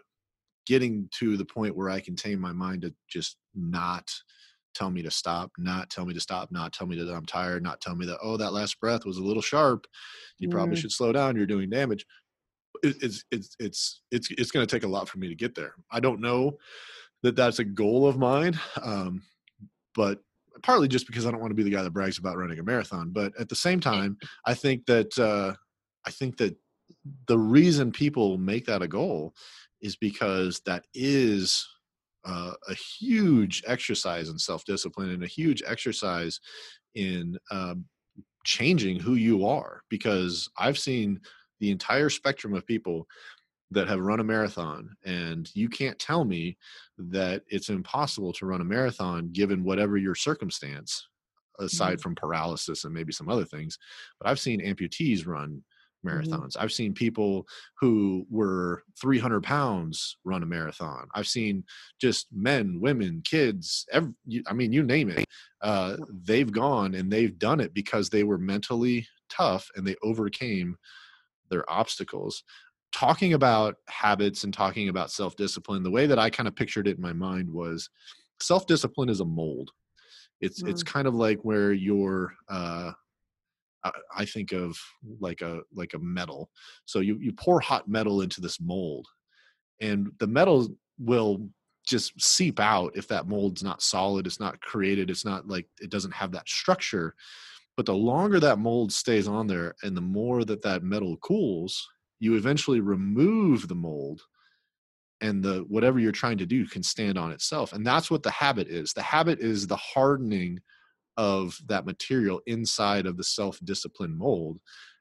getting 0.65 1.09
to 1.11 1.37
the 1.37 1.45
point 1.45 1.75
where 1.75 1.89
i 1.89 1.99
can 1.99 2.15
tame 2.15 2.39
my 2.39 2.53
mind 2.53 2.81
to 2.81 2.93
just 3.09 3.37
not 3.55 4.09
tell 4.73 4.89
me 4.89 5.01
to 5.03 5.11
stop, 5.11 5.51
not 5.57 5.89
tell 5.89 6.05
me 6.05 6.13
to 6.13 6.19
stop, 6.19 6.51
not 6.51 6.73
tell 6.73 6.87
me 6.87 6.97
that 6.97 7.13
I'm 7.13 7.25
tired, 7.25 7.63
not 7.63 7.81
tell 7.81 7.95
me 7.95 8.05
that, 8.07 8.19
oh, 8.21 8.37
that 8.37 8.53
last 8.53 8.79
breath 8.79 9.05
was 9.05 9.17
a 9.17 9.23
little 9.23 9.41
sharp. 9.41 9.85
You 10.39 10.49
mm. 10.49 10.51
probably 10.51 10.75
should 10.75 10.91
slow 10.91 11.11
down. 11.11 11.35
You're 11.35 11.45
doing 11.45 11.69
damage. 11.69 12.05
it's, 12.83 13.23
it's, 13.31 13.55
it's, 13.59 14.01
it's, 14.11 14.29
it's 14.31 14.51
going 14.51 14.65
to 14.65 14.75
take 14.75 14.83
a 14.83 14.91
lot 14.91 15.07
for 15.07 15.19
me 15.19 15.29
to 15.29 15.35
get 15.35 15.55
there. 15.55 15.75
I 15.91 15.99
don't 15.99 16.21
know 16.21 16.57
that 17.21 17.35
that's 17.35 17.59
a 17.59 17.63
goal 17.63 18.07
of 18.07 18.17
mine. 18.17 18.59
Um, 18.81 19.21
but 19.95 20.19
partly 20.61 20.87
just 20.87 21.07
because 21.07 21.25
I 21.25 21.31
don't 21.31 21.39
want 21.39 21.51
to 21.51 21.55
be 21.55 21.63
the 21.63 21.69
guy 21.69 21.83
that 21.83 21.91
brags 21.91 22.17
about 22.17 22.37
running 22.37 22.59
a 22.59 22.63
marathon. 22.63 23.09
But 23.11 23.33
at 23.39 23.49
the 23.49 23.55
same 23.55 23.79
time, 23.79 24.17
I 24.45 24.53
think 24.53 24.85
that, 24.85 25.17
uh, 25.17 25.53
I 26.05 26.11
think 26.11 26.37
that 26.37 26.55
the 27.27 27.37
reason 27.37 27.91
people 27.91 28.37
make 28.37 28.65
that 28.65 28.81
a 28.81 28.87
goal 28.87 29.33
is 29.81 29.95
because 29.95 30.61
that 30.65 30.85
is 30.93 31.67
uh, 32.25 32.53
a 32.69 32.73
huge 32.73 33.63
exercise 33.67 34.29
in 34.29 34.37
self-discipline 34.37 35.09
and 35.09 35.23
a 35.23 35.27
huge 35.27 35.61
exercise 35.65 36.39
in 36.95 37.37
um, 37.51 37.85
changing 38.43 38.99
who 38.99 39.15
you 39.15 39.45
are 39.45 39.81
because 39.89 40.49
i've 40.57 40.77
seen 40.77 41.19
the 41.59 41.71
entire 41.71 42.09
spectrum 42.09 42.53
of 42.53 42.65
people 42.67 43.07
that 43.73 43.87
have 43.87 43.99
run 43.99 44.19
a 44.19 44.23
marathon 44.23 44.95
and 45.05 45.49
you 45.53 45.69
can't 45.69 45.99
tell 45.99 46.25
me 46.25 46.57
that 46.97 47.43
it's 47.47 47.69
impossible 47.69 48.33
to 48.33 48.45
run 48.45 48.61
a 48.61 48.65
marathon 48.65 49.29
given 49.31 49.63
whatever 49.63 49.97
your 49.97 50.15
circumstance 50.15 51.07
aside 51.59 51.93
mm-hmm. 51.93 52.01
from 52.01 52.15
paralysis 52.15 52.83
and 52.83 52.93
maybe 52.93 53.11
some 53.11 53.29
other 53.29 53.45
things 53.45 53.77
but 54.19 54.29
i've 54.29 54.39
seen 54.39 54.61
amputees 54.61 55.27
run 55.27 55.63
Mm-hmm. 56.05 56.19
marathons. 56.19 56.49
Mm-hmm. 56.49 56.63
I've 56.63 56.71
seen 56.71 56.93
people 56.93 57.47
who 57.79 58.25
were 58.29 58.83
300 58.99 59.43
pounds 59.43 60.17
run 60.23 60.43
a 60.43 60.45
marathon. 60.45 61.07
I've 61.13 61.27
seen 61.27 61.63
just 61.99 62.27
men, 62.31 62.79
women, 62.81 63.21
kids, 63.23 63.85
every, 63.91 64.13
I 64.47 64.53
mean, 64.53 64.73
you 64.73 64.83
name 64.83 65.09
it. 65.09 65.25
Uh, 65.61 65.97
they've 66.23 66.51
gone 66.51 66.95
and 66.95 67.11
they've 67.11 67.37
done 67.37 67.59
it 67.59 67.73
because 67.73 68.09
they 68.09 68.23
were 68.23 68.37
mentally 68.37 69.07
tough 69.29 69.69
and 69.75 69.85
they 69.85 69.95
overcame 70.03 70.75
their 71.49 71.69
obstacles. 71.71 72.43
Talking 72.93 73.33
about 73.33 73.75
habits 73.87 74.43
and 74.43 74.53
talking 74.53 74.89
about 74.89 75.11
self 75.11 75.35
discipline, 75.35 75.83
the 75.83 75.91
way 75.91 76.05
that 76.05 76.19
I 76.19 76.29
kind 76.29 76.47
of 76.47 76.55
pictured 76.55 76.87
it 76.87 76.97
in 76.97 77.01
my 77.01 77.13
mind 77.13 77.49
was 77.49 77.89
self 78.41 78.67
discipline 78.67 79.09
is 79.09 79.19
a 79.19 79.25
mold. 79.25 79.71
It's 80.41 80.61
mm. 80.61 80.69
it's 80.69 80.83
kind 80.83 81.07
of 81.07 81.15
like 81.15 81.39
where 81.43 81.73
you're 81.73 82.33
uh, 82.49 82.91
I 84.15 84.25
think 84.25 84.51
of 84.51 84.77
like 85.19 85.41
a 85.41 85.61
like 85.73 85.93
a 85.93 85.99
metal. 85.99 86.49
So 86.85 86.99
you 86.99 87.17
you 87.19 87.33
pour 87.33 87.59
hot 87.59 87.87
metal 87.87 88.21
into 88.21 88.41
this 88.41 88.59
mold, 88.61 89.07
and 89.81 90.11
the 90.19 90.27
metal 90.27 90.67
will 90.99 91.49
just 91.85 92.19
seep 92.21 92.59
out 92.59 92.95
if 92.95 93.07
that 93.09 93.27
mold's 93.27 93.63
not 93.63 93.81
solid. 93.81 94.25
It's 94.25 94.39
not 94.39 94.61
created. 94.61 95.09
It's 95.09 95.25
not 95.25 95.47
like 95.47 95.67
it 95.81 95.89
doesn't 95.89 96.13
have 96.13 96.31
that 96.31 96.47
structure. 96.47 97.13
But 97.75 97.85
the 97.85 97.95
longer 97.95 98.39
that 98.39 98.59
mold 98.59 98.93
stays 98.93 99.27
on 99.27 99.47
there, 99.47 99.73
and 99.83 99.97
the 99.97 100.01
more 100.01 100.45
that 100.45 100.61
that 100.61 100.83
metal 100.83 101.17
cools, 101.17 101.85
you 102.23 102.35
eventually 102.35 102.79
remove 102.79 103.67
the 103.67 103.75
mold 103.75 104.21
and 105.19 105.43
the 105.43 105.65
whatever 105.67 105.99
you're 105.99 106.13
trying 106.13 106.37
to 106.37 106.45
do 106.45 106.65
can 106.65 106.81
stand 106.81 107.17
on 107.17 107.33
itself 107.33 107.73
and 107.73 107.85
that's 107.85 108.09
what 108.09 108.23
the 108.23 108.31
habit 108.31 108.69
is. 108.69 108.93
The 108.93 109.01
habit 109.01 109.39
is 109.39 109.67
the 109.67 109.75
hardening 109.75 110.59
of 111.17 111.59
that 111.67 111.85
material 111.85 112.39
inside 112.47 113.05
of 113.05 113.17
the 113.17 113.25
self 113.25 113.59
discipline 113.65 114.17
mold 114.17 114.59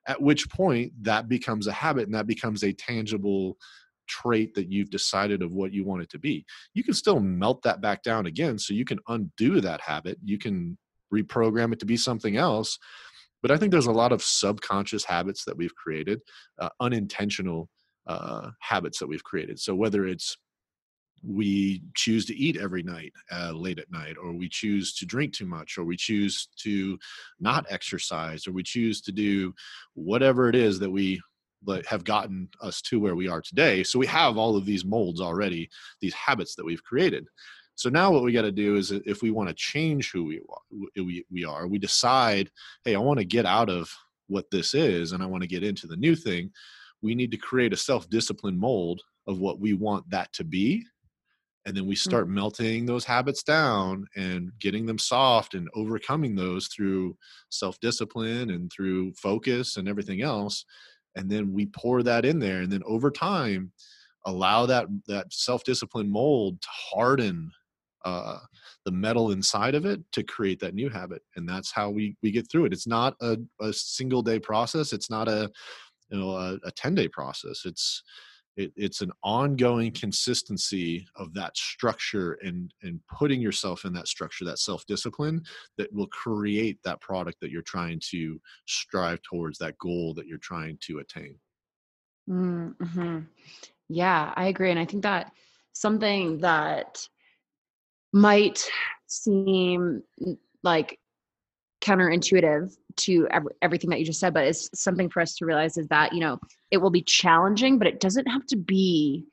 at 0.09 0.21
which 0.21 0.51
point 0.51 0.93
that 1.01 1.29
becomes 1.29 1.69
a 1.69 1.73
habit 1.73 2.07
and 2.07 2.15
that 2.15 2.27
becomes 2.27 2.65
a 2.65 2.73
tangible 2.73 3.57
trait 4.09 4.53
that 4.57 4.69
you've 4.69 4.91
decided 4.91 5.43
of 5.43 5.53
what 5.53 5.73
you 5.73 5.85
want 5.85 6.03
it 6.03 6.11
to 6.11 6.19
be. 6.19 6.45
You 6.75 6.83
can 6.83 6.95
still 6.95 7.21
melt 7.21 7.63
that 7.63 7.81
back 7.81 8.03
down 8.03 8.27
again 8.27 8.59
so 8.59 8.75
you 8.75 8.85
can 8.85 8.99
undo 9.07 9.61
that 9.61 9.81
habit. 9.81 10.19
You 10.25 10.39
can 10.39 10.77
reprogram 11.15 11.73
it 11.73 11.79
to 11.79 11.87
be 11.87 11.97
something 11.97 12.37
else 12.37 12.81
but 13.43 13.51
i 13.51 13.57
think 13.57 13.71
there's 13.71 13.87
a 13.87 13.93
lot 13.93 14.13
of 14.13 14.23
subconscious 14.23 15.05
habits 15.05 15.45
that 15.45 15.57
we've 15.57 15.75
created 15.75 16.21
uh, 16.61 16.69
unintentional 16.81 17.69
uh, 18.07 18.51
habits 18.61 18.99
that 18.99 19.07
we've 19.07 19.25
created. 19.25 19.59
So 19.59 19.75
whether 19.75 20.07
it's 20.07 20.37
we 21.25 21.83
choose 21.95 22.27
to 22.27 22.37
eat 22.37 22.57
every 22.57 22.83
night 22.83 23.13
uh, 23.31 23.53
late 23.53 23.79
at 23.79 23.91
night 23.93 24.17
or 24.21 24.33
we 24.33 24.49
choose 24.49 24.93
to 24.97 25.07
drink 25.07 25.33
too 25.33 25.47
much 25.47 25.79
or 25.79 25.85
we 25.85 25.97
choose 25.97 26.49
to 26.57 26.99
not 27.39 27.65
exercise 27.71 28.49
or 28.49 28.53
we 28.53 28.65
choose 28.65 29.01
to 29.03 29.13
do 29.13 29.55
whatever 29.95 30.49
it 30.49 30.57
is 30.57 30.81
that 30.81 30.91
we 30.91 31.21
have 31.87 32.03
gotten 32.03 32.49
us 32.61 32.83
to 32.83 32.99
where 32.99 33.15
we 33.15 33.29
are 33.29 33.41
today. 33.41 33.85
So 33.85 34.01
we 34.01 34.07
have 34.09 34.37
all 34.37 34.57
of 34.57 34.67
these 34.67 34.85
molds 34.85 35.21
already 35.21 35.71
these 36.01 36.15
habits 36.15 36.57
that 36.57 36.65
we've 36.65 36.83
created 36.83 37.29
so 37.75 37.89
now 37.89 38.11
what 38.11 38.23
we 38.23 38.33
got 38.33 38.43
to 38.43 38.53
do 38.53 38.77
is 38.77 38.91
if 38.91 39.23
we 39.23 39.31
want 39.31 39.49
to 39.49 39.55
change 39.55 40.11
who 40.11 40.25
we 40.25 40.41
are, 40.49 41.03
we, 41.05 41.25
we 41.31 41.45
are 41.45 41.67
we 41.67 41.79
decide 41.79 42.51
hey 42.85 42.95
i 42.95 42.99
want 42.99 43.19
to 43.19 43.25
get 43.25 43.47
out 43.47 43.69
of 43.69 43.91
what 44.29 44.51
this 44.51 44.75
is 44.75 45.13
and 45.13 45.23
i 45.23 45.27
want 45.27 45.43
to 45.43 45.49
get 45.49 45.65
into 45.65 45.87
the 45.87 45.97
new 45.97 46.15
thing 46.15 46.51
we 47.03 47.15
need 47.15 47.31
to 47.31 47.37
create 47.37 47.73
a 47.73 47.77
self-discipline 47.77 48.59
mold 48.59 49.03
of 49.27 49.39
what 49.39 49.61
we 49.61 49.73
want 49.73 50.09
that 50.11 50.33
to 50.33 50.45
be 50.45 50.85
and 51.65 51.77
then 51.77 51.87
we 51.87 51.95
mm. 51.95 51.99
start 51.99 52.27
mm-hmm. 52.27 52.35
melting 52.35 52.87
those 52.87 53.05
habits 53.05 53.43
down 53.43 54.07
and 54.17 54.51
getting 54.59 54.87
them 54.87 54.99
soft 54.99 55.55
and 55.55 55.69
overcoming 55.75 56.35
those 56.35 56.69
through 56.69 57.17
self-discipline 57.51 58.51
and 58.51 58.71
through 58.71 59.13
focus 59.15 59.77
and 59.77 59.89
everything 59.89 60.23
else 60.23 60.65
and 61.17 61.31
then 61.31 61.53
we 61.53 61.67
pour 61.67 62.03
that 62.03 62.25
in 62.25 62.39
there 62.39 62.63
and 62.63 62.73
then 62.73 62.83
over 62.87 63.11
time 63.11 63.73
allow 64.27 64.67
that 64.67 64.87
that 65.07 65.33
self-discipline 65.33 66.11
mold 66.11 66.61
to 66.61 66.69
harden 66.71 67.51
uh, 68.05 68.39
the 68.85 68.93
metal 68.93 69.33
inside 69.33 69.75
of 69.75 69.87
it 69.87 70.01
to 70.13 70.23
create 70.23 70.61
that 70.61 70.75
new 70.75 70.89
habit 70.89 71.23
and 71.37 71.49
that's 71.49 71.71
how 71.73 71.91
we 71.91 72.17
we 72.23 72.31
get 72.31 72.51
through 72.51 72.67
it. 72.67 72.73
It's 72.73 72.87
not 72.87 73.15
a, 73.21 73.39
a 73.61 73.73
single 73.73 74.23
day 74.23 74.39
process. 74.39 74.93
It's 74.93 75.11
not 75.11 75.29
a 75.29 75.51
you 76.11 76.19
know 76.19 76.31
a, 76.33 76.59
a 76.65 76.71
10 76.73 76.95
day 76.95 77.09
process. 77.09 77.63
It's 77.65 78.03
it, 78.57 78.71
it's 78.77 79.01
an 79.01 79.11
ongoing 79.23 79.93
consistency 79.93 81.07
of 81.17 81.33
that 81.35 81.57
structure 81.57 82.35
and 82.43 82.73
and 82.83 83.01
putting 83.19 83.41
yourself 83.41 83.85
in 83.85 83.93
that 83.95 84.09
structure 84.09 84.45
that 84.45 84.59
self-discipline 84.59 85.43
that 85.79 85.93
will 85.93 86.09
create 86.09 86.79
that 86.85 87.01
product 87.01 87.39
that 87.41 87.51
you're 87.51 87.63
trying 87.63 88.01
to 88.11 88.39
strive 88.67 89.21
towards 89.23 89.59
that 89.59 89.79
goal 89.79 90.13
that 90.15 90.27
you're 90.27 90.39
trying 90.39 90.79
to 90.83 90.99
attain. 90.99 91.37
Mm-hmm. 92.29 93.21
yeah 93.89 94.33
i 94.37 94.47
agree 94.47 94.71
and 94.71 94.79
i 94.79 94.85
think 94.85 95.03
that 95.03 95.33
something 95.73 96.39
that 96.39 97.09
might 98.13 98.65
seem 99.07 100.03
like 100.63 100.99
counterintuitive 101.81 102.75
to 102.97 103.27
every, 103.31 103.53
everything 103.63 103.91
that 103.91 103.99
you 103.99 104.05
just 104.05 104.21
said 104.21 104.33
but 104.33 104.45
it's 104.45 104.69
something 104.75 105.09
for 105.11 105.21
us 105.21 105.35
to 105.35 105.45
realize 105.45 105.77
is 105.77 105.89
that 105.89 106.13
you 106.13 106.21
know 106.21 106.39
it 106.71 106.77
will 106.77 106.91
be 106.91 107.03
challenging 107.03 107.79
but 107.79 107.89
it 107.89 108.01
doesn't 108.01 108.27
have 108.27 108.47
to 108.47 108.57
be 108.57 109.27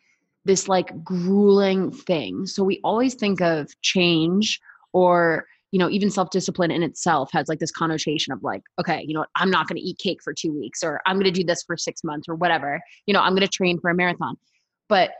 this 0.45 0.67
like 0.67 1.03
grueling 1.03 1.91
thing. 1.91 2.45
So 2.45 2.63
we 2.63 2.79
always 2.83 3.13
think 3.13 3.41
of 3.41 3.69
change 3.81 4.59
or 4.93 5.45
you 5.71 5.77
know 5.77 5.89
even 5.89 6.09
self-discipline 6.09 6.71
in 6.71 6.81
itself 6.81 7.29
has 7.31 7.47
like 7.47 7.59
this 7.59 7.69
connotation 7.69 8.33
of 8.33 8.41
like 8.41 8.63
okay 8.79 9.05
you 9.07 9.13
know 9.13 9.19
what, 9.19 9.29
i'm 9.35 9.51
not 9.51 9.67
going 9.67 9.75
to 9.75 9.87
eat 9.87 9.99
cake 9.99 10.17
for 10.23 10.33
two 10.33 10.51
weeks 10.51 10.81
or 10.81 10.99
i'm 11.05 11.17
going 11.17 11.31
to 11.31 11.39
do 11.39 11.43
this 11.43 11.61
for 11.61 11.77
six 11.77 12.03
months 12.03 12.27
or 12.27 12.33
whatever. 12.33 12.81
You 13.05 13.13
know 13.13 13.19
i'm 13.19 13.33
going 13.33 13.47
to 13.47 13.47
train 13.47 13.79
for 13.79 13.91
a 13.91 13.95
marathon. 13.95 14.35
But 14.87 15.11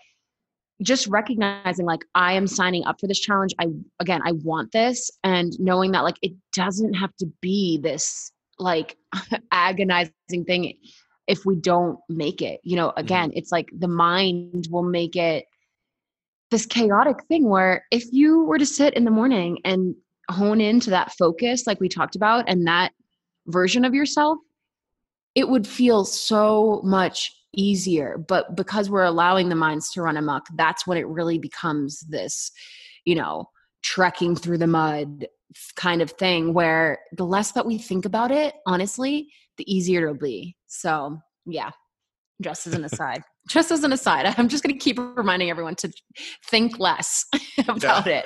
just 0.82 1.08
recognizing 1.08 1.86
like 1.86 2.06
i 2.16 2.34
am 2.34 2.48
signing 2.48 2.86
up 2.86 3.00
for 3.00 3.08
this 3.08 3.20
challenge 3.20 3.54
i 3.60 3.66
again 4.00 4.22
i 4.26 4.32
want 4.44 4.72
this 4.72 5.12
and 5.24 5.54
knowing 5.60 5.92
that 5.92 6.04
like 6.04 6.18
it 6.22 6.32
doesn't 6.54 6.94
have 6.94 7.16
to 7.18 7.26
be 7.42 7.78
this 7.78 8.32
like 8.60 8.98
agonizing 9.52 10.46
thing 10.46 10.74
if 11.28 11.46
we 11.46 11.56
don't 11.56 12.00
make 12.10 12.42
it 12.42 12.60
you 12.64 12.76
know 12.76 12.90
Mm-hmm. 12.90 13.00
again 13.00 13.32
it's 13.34 13.52
like 13.52 13.70
the 13.78 13.88
mind 13.88 14.68
will 14.72 14.84
make 14.84 15.16
it 15.16 15.46
this 16.52 16.66
chaotic 16.66 17.24
thing 17.28 17.48
where 17.48 17.86
if 17.92 18.06
you 18.12 18.44
were 18.44 18.58
to 18.58 18.66
sit 18.66 18.96
in 18.96 19.06
the 19.06 19.12
morning 19.12 19.60
and 19.66 19.96
hone 20.32 20.62
into 20.62 20.90
that 20.92 21.12
focus 21.14 21.68
like 21.68 21.80
we 21.80 21.90
talked 21.90 22.16
about 22.16 22.46
and 22.48 22.68
that 22.68 22.92
version 23.48 23.86
of 23.86 23.94
yourself 23.94 24.38
it 25.36 25.48
would 25.48 25.68
feel 25.68 26.06
so 26.06 26.82
much 26.84 27.32
easier 27.56 28.18
but 28.28 28.56
because 28.56 28.90
we're 28.90 29.04
allowing 29.04 29.50
the 29.50 29.56
minds 29.56 29.92
to 29.92 30.02
run 30.02 30.18
amok 30.18 30.46
that's 30.56 30.86
when 30.86 30.98
it 30.98 31.08
really 31.08 31.40
becomes 31.40 32.02
this 32.10 32.52
you 33.06 33.16
know 33.16 33.46
trekking 33.82 34.36
through 34.36 34.58
the 34.58 34.68
mud 34.68 35.28
kind 35.76 36.02
of 36.02 36.12
thing 36.12 36.54
where 36.54 37.00
the 37.14 37.26
less 37.26 37.52
that 37.54 37.66
we 37.66 37.78
think 37.78 38.06
about 38.06 38.32
it 38.32 38.54
honestly 38.68 39.28
the 39.58 39.72
easier 39.72 40.08
it'll 40.08 40.16
be. 40.16 40.56
So 40.68 41.20
yeah 41.46 41.72
just 42.42 42.66
as 42.68 42.74
an 42.74 42.86
aside 42.86 43.22
just 43.50 43.72
as 43.72 43.84
an 43.84 43.92
aside 43.92 44.34
i'm 44.38 44.48
just 44.48 44.64
going 44.64 44.74
to 44.74 44.80
keep 44.80 44.98
reminding 44.98 45.50
everyone 45.50 45.76
to 45.76 45.92
think 46.46 46.80
less 46.80 47.26
about 47.68 48.08
it. 48.08 48.26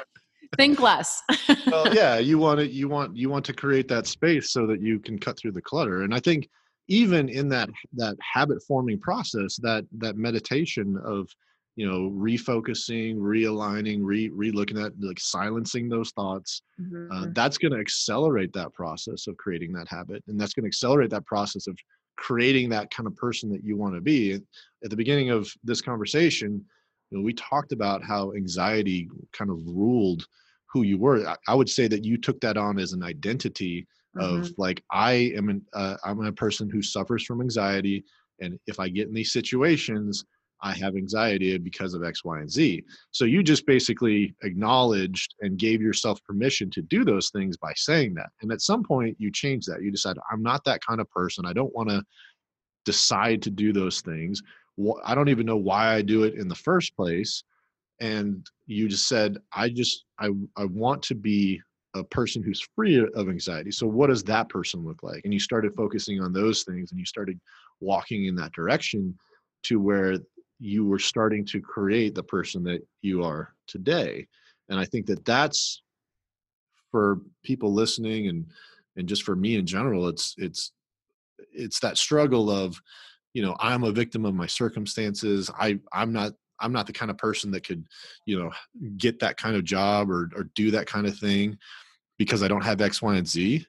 Think 0.56 0.80
less. 0.80 1.20
Well 1.66 1.92
yeah 1.96 2.20
you 2.20 2.38
want 2.38 2.60
to 2.60 2.68
you 2.68 2.88
want 2.88 3.18
you 3.18 3.30
want 3.30 3.44
to 3.46 3.54
create 3.54 3.88
that 3.88 4.06
space 4.06 4.52
so 4.52 4.68
that 4.68 4.82
you 4.82 5.00
can 5.00 5.18
cut 5.18 5.38
through 5.38 5.54
the 5.54 5.62
clutter 5.62 6.04
and 6.04 6.14
i 6.14 6.20
think 6.20 6.48
even 6.88 7.30
in 7.30 7.48
that 7.50 7.70
that 7.94 8.18
habit 8.22 8.62
forming 8.68 9.00
process 9.00 9.56
that 9.58 9.86
that 9.92 10.18
meditation 10.18 10.98
of 11.04 11.30
you 11.76 11.90
know 11.90 12.12
refocusing 12.12 13.16
realigning 13.18 14.00
re 14.02 14.30
re-looking 14.30 14.78
at 14.78 14.92
like 15.00 15.20
silencing 15.20 15.90
those 15.90 16.12
thoughts 16.12 16.62
uh, 17.12 17.26
Mhm. 17.26 17.34
that's 17.36 17.58
going 17.58 17.72
to 17.72 17.80
accelerate 17.80 18.54
that 18.54 18.74
process 18.74 19.28
of 19.28 19.38
creating 19.38 19.72
that 19.74 19.88
habit 19.88 20.24
and 20.28 20.40
that's 20.40 20.54
going 20.54 20.64
to 20.64 20.68
accelerate 20.68 21.10
that 21.10 21.26
process 21.26 21.68
of 21.68 21.78
creating 22.18 22.70
that 22.70 22.92
kind 22.92 23.08
of 23.08 23.16
person 23.16 23.52
that 23.52 23.64
you 23.64 23.76
want 23.76 23.96
to 23.96 24.02
be 24.02 24.34
at 24.34 24.90
the 24.90 24.96
beginning 24.96 25.30
of 25.30 25.52
this 25.64 25.82
conversation 25.82 26.66
you 27.12 27.18
know, 27.18 27.24
we 27.24 27.34
talked 27.34 27.72
about 27.72 28.04
how 28.04 28.34
anxiety 28.34 29.08
kind 29.34 29.52
of 29.52 29.58
ruled 29.66 30.26
who 30.72 30.84
you 30.84 30.98
were 30.98 31.26
I, 31.28 31.36
I 31.48 31.56
would 31.56 31.70
say 31.70 31.88
that 31.88 32.04
you 32.04 32.18
took 32.18 32.40
that 32.42 32.58
on 32.58 32.80
as 32.80 32.94
an 32.94 33.04
identity 33.04 33.88
of 34.20 34.42
Mhm. 34.42 34.54
like 34.58 34.84
i 34.92 35.14
am 35.36 35.50
an 35.50 35.66
uh, 35.74 35.98
i'm 36.04 36.24
a 36.26 36.32
person 36.32 36.70
who 36.70 36.82
suffers 36.82 37.24
from 37.26 37.42
anxiety 37.42 38.04
and 38.42 38.60
if 38.68 38.80
i 38.80 38.88
get 38.90 39.08
in 39.08 39.14
these 39.14 39.32
situations 39.32 40.24
i 40.62 40.72
have 40.72 40.96
anxiety 40.96 41.58
because 41.58 41.94
of 41.94 42.04
x 42.04 42.24
y 42.24 42.40
and 42.40 42.50
z. 42.50 42.84
So 43.12 43.26
you 43.26 43.44
just 43.44 43.66
basically 43.66 44.34
acknowledged 44.44 45.36
and 45.42 45.58
gave 45.58 45.82
yourself 45.82 46.24
permission 46.24 46.70
to 46.72 46.82
do 46.84 47.04
those 47.04 47.30
things 47.32 47.58
by 47.58 47.74
saying 47.76 48.14
that. 48.14 48.30
And 48.42 48.52
at 48.52 48.62
some 48.62 48.82
point 48.84 49.18
you 49.20 49.30
change 49.32 49.66
that. 49.66 49.82
You 49.84 49.92
decide 49.92 50.18
i'm 50.32 50.42
not 50.44 50.64
that 50.66 50.80
kind 50.88 51.02
of 51.02 51.10
person. 51.10 51.46
I 51.46 51.54
don't 51.54 51.76
want 51.76 51.90
to 51.90 52.02
decide 52.86 53.42
to 53.44 53.50
do 53.50 53.74
those 53.74 54.02
things. 54.02 54.42
I 55.06 55.16
don't 55.16 55.30
even 55.30 55.46
know 55.46 55.58
why 55.58 55.94
i 55.96 56.02
do 56.02 56.24
it 56.24 56.36
in 56.36 56.48
the 56.48 56.56
first 56.56 56.96
place. 56.96 57.44
And 58.00 58.46
you 58.66 58.88
just 58.88 59.08
said 59.08 59.38
i 59.52 59.70
just 59.70 60.06
i 60.20 60.30
i 60.56 60.66
want 60.66 61.04
to 61.04 61.16
be 61.16 61.62
a 61.96 62.04
person 62.04 62.42
who's 62.42 62.68
free 62.76 62.98
of 62.98 63.30
anxiety 63.30 63.72
so 63.72 63.86
what 63.86 64.08
does 64.08 64.24
that 64.24 64.50
person 64.50 64.84
look 64.84 65.04
like? 65.04 65.22
And 65.24 65.34
you 65.34 65.40
started 65.40 65.76
focusing 65.76 66.22
on 66.22 66.34
those 66.34 66.64
things 66.64 66.92
and 66.92 67.00
you 67.00 67.06
started 67.06 67.40
walking 67.80 68.26
in 68.26 68.36
that 68.36 68.54
direction 68.54 69.18
to 69.64 69.80
where 69.80 70.18
you 70.60 70.86
were 70.86 71.00
starting 71.00 71.46
to 71.46 71.60
create 71.60 72.16
the 72.16 72.24
person 72.24 72.64
that 72.64 72.86
you 73.02 73.24
are 73.24 73.54
today 73.68 74.28
and 74.70 74.80
i 74.80 74.86
think 74.86 75.06
that 75.06 75.26
that's 75.26 75.82
for 76.92 77.20
people 77.44 77.74
listening 77.74 78.28
and 78.28 78.46
and 78.96 79.08
just 79.08 79.24
for 79.24 79.36
me 79.36 79.56
in 79.56 79.66
general 79.66 80.08
it's 80.08 80.36
it's 80.38 80.72
it's 81.52 81.80
that 81.80 81.98
struggle 81.98 82.50
of 82.50 82.80
you 83.34 83.42
know 83.42 83.56
i'm 83.60 83.84
a 83.84 83.92
victim 83.92 84.26
of 84.26 84.34
my 84.34 84.48
circumstances 84.48 85.52
i 85.60 85.78
i'm 85.92 86.14
not 86.14 86.34
i'm 86.60 86.72
not 86.72 86.88
the 86.88 86.94
kind 86.94 87.12
of 87.12 87.18
person 87.18 87.52
that 87.52 87.66
could 87.66 87.86
you 88.26 88.40
know 88.40 88.52
get 88.98 89.20
that 89.20 89.38
kind 89.38 89.56
of 89.56 89.64
job 89.64 90.10
or 90.10 90.30
or 90.36 90.46
do 90.56 90.72
that 90.72 90.88
kind 90.88 91.08
of 91.08 91.18
thing 91.18 91.58
because 92.18 92.44
i 92.44 92.48
don't 92.48 92.64
have 92.64 92.82
x 92.82 93.02
y 93.02 93.16
and 93.16 93.28
z. 93.28 93.66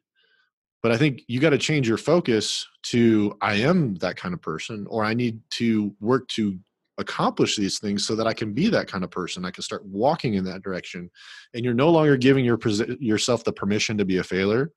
But 0.83 0.93
i 0.93 0.97
think 0.97 1.23
you 1.29 1.41
got 1.41 1.51
to 1.51 1.59
change 1.59 1.89
your 1.89 1.99
focus 1.99 2.67
to 2.85 3.37
i 3.41 3.55
am 3.55 3.95
that 3.97 4.17
kind 4.17 4.35
of 4.35 4.43
person 4.43 4.87
or 4.89 5.05
i 5.05 5.15
need 5.15 5.41
to 5.53 5.95
work 6.01 6.29
to 6.29 6.59
accomplish 6.99 7.57
these 7.57 7.79
things 7.79 8.07
so 8.07 8.15
that 8.15 8.27
i 8.27 8.33
can 8.33 8.53
be 8.53 8.69
that 8.69 8.87
kind 8.87 9.03
of 9.03 9.11
person. 9.11 9.45
I 9.45 9.51
can 9.51 9.63
start 9.63 9.85
walking 9.85 10.35
in 10.35 10.45
that 10.45 10.63
direction. 10.63 11.11
And 11.53 11.65
you're 11.65 11.75
no 11.75 11.91
longer 11.91 12.17
giving 12.17 12.45
your 12.45 12.59
yourself 13.01 13.45
the 13.45 13.53
permission 13.53 13.99
to 13.99 14.05
be 14.05 14.19
a 14.19 14.25
failure. 14.25 14.71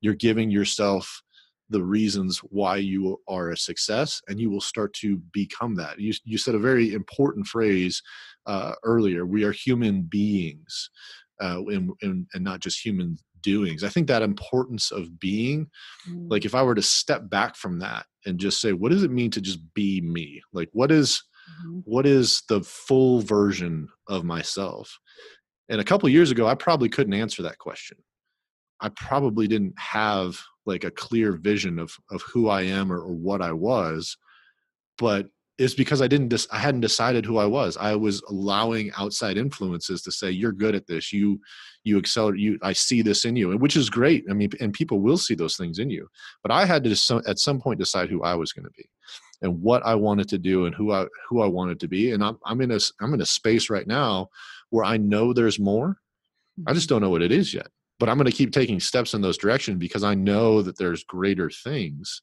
You're 0.00 0.14
giving 0.14 0.50
yourself 0.50 1.22
the 1.70 1.82
reasons 1.82 2.38
why 2.38 2.76
you 2.76 3.18
are 3.28 3.50
a 3.50 3.56
success 3.56 4.20
and 4.28 4.38
you 4.38 4.50
will 4.50 4.60
start 4.60 4.92
to 4.94 5.18
become 5.32 5.74
that. 5.74 5.98
You, 5.98 6.12
you 6.24 6.36
said 6.38 6.54
a 6.54 6.58
very 6.58 6.92
important 6.92 7.46
phrase 7.46 8.02
uh, 8.46 8.72
earlier 8.82 9.24
we 9.24 9.44
are 9.44 9.52
human 9.52 10.02
beings 10.02 10.90
uh, 11.40 11.62
and, 11.66 11.90
and, 12.02 12.26
and 12.34 12.44
not 12.44 12.60
just 12.60 12.84
human 12.84 13.16
doings. 13.40 13.82
I 13.84 13.88
think 13.88 14.06
that 14.08 14.22
importance 14.22 14.90
of 14.90 15.18
being 15.18 15.68
Mm. 16.08 16.30
like 16.30 16.44
if 16.44 16.54
i 16.54 16.62
were 16.62 16.74
to 16.74 16.82
step 16.82 17.30
back 17.30 17.56
from 17.56 17.78
that 17.78 18.04
and 18.26 18.38
just 18.38 18.60
say 18.60 18.72
what 18.74 18.90
does 18.92 19.02
it 19.04 19.10
mean 19.10 19.30
to 19.30 19.40
just 19.40 19.60
be 19.74 20.02
me? 20.02 20.42
Like 20.52 20.68
what 20.72 20.90
is 20.90 21.22
Mhm. 21.66 21.82
what 21.84 22.04
is 22.06 22.42
the 22.48 22.60
full 22.62 23.20
version 23.22 23.88
of 24.08 24.22
myself? 24.24 24.98
And 25.70 25.80
a 25.80 25.84
couple 25.84 26.08
years 26.10 26.30
ago 26.30 26.46
i 26.46 26.54
probably 26.54 26.88
couldn't 26.90 27.14
answer 27.14 27.42
that 27.42 27.58
question. 27.58 27.96
I 28.80 28.90
probably 28.90 29.46
didn't 29.48 29.78
have 29.78 30.38
like 30.66 30.84
a 30.84 30.90
clear 30.90 31.32
vision 31.32 31.78
of 31.78 31.94
of 32.10 32.22
who 32.22 32.48
i 32.48 32.62
am 32.62 32.92
or, 32.92 33.00
or 33.00 33.14
what 33.14 33.42
i 33.42 33.52
was 33.52 34.16
but 34.98 35.26
it's 35.58 35.74
because 35.74 36.02
i 36.02 36.08
didn't 36.08 36.28
dis- 36.28 36.48
i 36.50 36.58
hadn't 36.58 36.80
decided 36.80 37.24
who 37.24 37.38
i 37.38 37.46
was. 37.46 37.76
I 37.76 37.94
was 37.94 38.22
allowing 38.28 38.90
outside 38.96 39.36
influences 39.36 40.02
to 40.02 40.10
say 40.10 40.30
you're 40.30 40.52
good 40.52 40.74
at 40.74 40.86
this. 40.86 41.12
You 41.12 41.40
you 41.84 41.98
excel 41.98 42.34
you 42.34 42.58
i 42.62 42.72
see 42.72 43.02
this 43.02 43.24
in 43.24 43.36
you 43.36 43.52
and 43.52 43.60
which 43.60 43.76
is 43.76 43.88
great. 43.88 44.24
I 44.28 44.32
mean 44.34 44.50
and 44.60 44.72
people 44.72 45.00
will 45.00 45.18
see 45.18 45.34
those 45.34 45.56
things 45.56 45.78
in 45.78 45.90
you. 45.90 46.08
But 46.42 46.52
i 46.52 46.64
had 46.64 46.82
to 46.84 46.90
just 46.90 47.06
some- 47.06 47.22
at 47.26 47.38
some 47.38 47.60
point 47.60 47.78
decide 47.78 48.08
who 48.10 48.22
i 48.22 48.34
was 48.34 48.52
going 48.52 48.64
to 48.64 48.70
be 48.76 48.88
and 49.42 49.60
what 49.62 49.84
i 49.86 49.94
wanted 49.94 50.28
to 50.30 50.38
do 50.38 50.66
and 50.66 50.74
who 50.74 50.92
i 50.92 51.06
who 51.28 51.40
i 51.40 51.46
wanted 51.46 51.78
to 51.80 51.88
be. 51.88 52.12
And 52.12 52.24
i'm, 52.24 52.38
I'm 52.44 52.60
in 52.60 52.72
a 52.72 52.80
i'm 53.00 53.14
in 53.14 53.20
a 53.20 53.26
space 53.26 53.70
right 53.70 53.86
now 53.86 54.28
where 54.70 54.84
i 54.84 54.96
know 54.96 55.32
there's 55.32 55.60
more. 55.60 55.98
I 56.66 56.72
just 56.72 56.86
mm-hmm. 56.86 56.94
don't 56.94 57.02
know 57.02 57.10
what 57.10 57.22
it 57.22 57.32
is 57.32 57.54
yet 57.54 57.68
but 57.98 58.08
i'm 58.08 58.16
going 58.16 58.30
to 58.30 58.36
keep 58.36 58.52
taking 58.52 58.80
steps 58.80 59.14
in 59.14 59.20
those 59.20 59.38
directions 59.38 59.78
because 59.78 60.04
i 60.04 60.14
know 60.14 60.62
that 60.62 60.78
there's 60.78 61.04
greater 61.04 61.50
things 61.50 62.20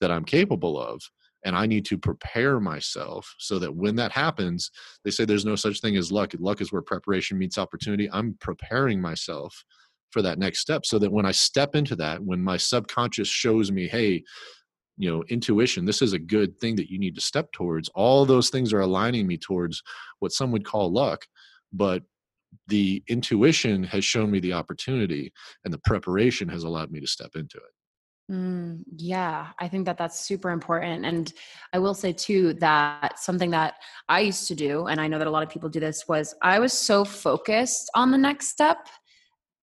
that 0.00 0.10
i'm 0.10 0.24
capable 0.24 0.80
of 0.80 1.02
and 1.44 1.56
i 1.56 1.66
need 1.66 1.84
to 1.84 1.98
prepare 1.98 2.60
myself 2.60 3.34
so 3.38 3.58
that 3.58 3.74
when 3.74 3.96
that 3.96 4.12
happens 4.12 4.70
they 5.04 5.10
say 5.10 5.24
there's 5.24 5.44
no 5.44 5.56
such 5.56 5.80
thing 5.80 5.96
as 5.96 6.12
luck. 6.12 6.32
Luck 6.38 6.60
is 6.60 6.72
where 6.72 6.82
preparation 6.82 7.38
meets 7.38 7.58
opportunity. 7.58 8.08
I'm 8.12 8.36
preparing 8.40 9.00
myself 9.00 9.64
for 10.12 10.22
that 10.22 10.38
next 10.38 10.60
step 10.60 10.86
so 10.86 10.98
that 10.98 11.10
when 11.10 11.26
i 11.26 11.32
step 11.32 11.74
into 11.74 11.96
that 11.96 12.22
when 12.22 12.40
my 12.40 12.56
subconscious 12.56 13.28
shows 13.28 13.72
me 13.72 13.88
hey 13.88 14.22
you 14.98 15.10
know 15.10 15.24
intuition 15.28 15.84
this 15.84 16.02
is 16.02 16.12
a 16.12 16.18
good 16.18 16.58
thing 16.60 16.76
that 16.76 16.90
you 16.90 16.98
need 16.98 17.14
to 17.14 17.20
step 17.20 17.50
towards 17.52 17.88
all 17.94 18.24
those 18.24 18.50
things 18.50 18.72
are 18.72 18.80
aligning 18.80 19.26
me 19.26 19.36
towards 19.36 19.82
what 20.20 20.32
some 20.32 20.52
would 20.52 20.64
call 20.64 20.92
luck 20.92 21.26
but 21.72 22.02
the 22.68 23.02
intuition 23.08 23.82
has 23.82 24.04
shown 24.04 24.30
me 24.30 24.40
the 24.40 24.52
opportunity 24.52 25.32
and 25.64 25.72
the 25.72 25.80
preparation 25.84 26.48
has 26.48 26.64
allowed 26.64 26.90
me 26.90 27.00
to 27.00 27.06
step 27.06 27.30
into 27.34 27.58
it 27.58 27.72
Mm, 28.30 28.84
yeah, 28.96 29.48
I 29.58 29.68
think 29.68 29.84
that 29.86 29.98
that's 29.98 30.20
super 30.20 30.50
important. 30.50 31.04
And 31.04 31.32
I 31.72 31.78
will 31.78 31.92
say 31.92 32.12
too 32.12 32.54
that 32.54 33.18
something 33.18 33.50
that 33.50 33.74
I 34.08 34.20
used 34.20 34.48
to 34.48 34.54
do, 34.54 34.86
and 34.86 35.00
I 35.00 35.08
know 35.08 35.18
that 35.18 35.26
a 35.26 35.30
lot 35.30 35.42
of 35.42 35.50
people 35.50 35.68
do 35.68 35.80
this, 35.80 36.08
was 36.08 36.34
I 36.40 36.58
was 36.58 36.72
so 36.72 37.04
focused 37.04 37.90
on 37.94 38.10
the 38.10 38.18
next 38.18 38.48
step 38.48 38.88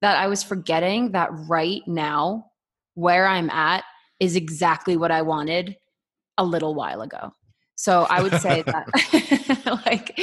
that 0.01 0.17
I 0.17 0.27
was 0.27 0.43
forgetting 0.43 1.13
that 1.13 1.29
right 1.47 1.81
now, 1.87 2.45
where 2.93 3.25
I'm 3.25 3.49
at 3.49 3.83
is 4.19 4.35
exactly 4.35 4.97
what 4.97 5.11
I 5.11 5.21
wanted 5.21 5.75
a 6.37 6.43
little 6.43 6.75
while 6.75 7.01
ago. 7.01 7.31
So 7.75 8.05
I 8.09 8.21
would 8.21 8.39
say 8.41 8.61
that 8.63 8.87
like 9.85 10.19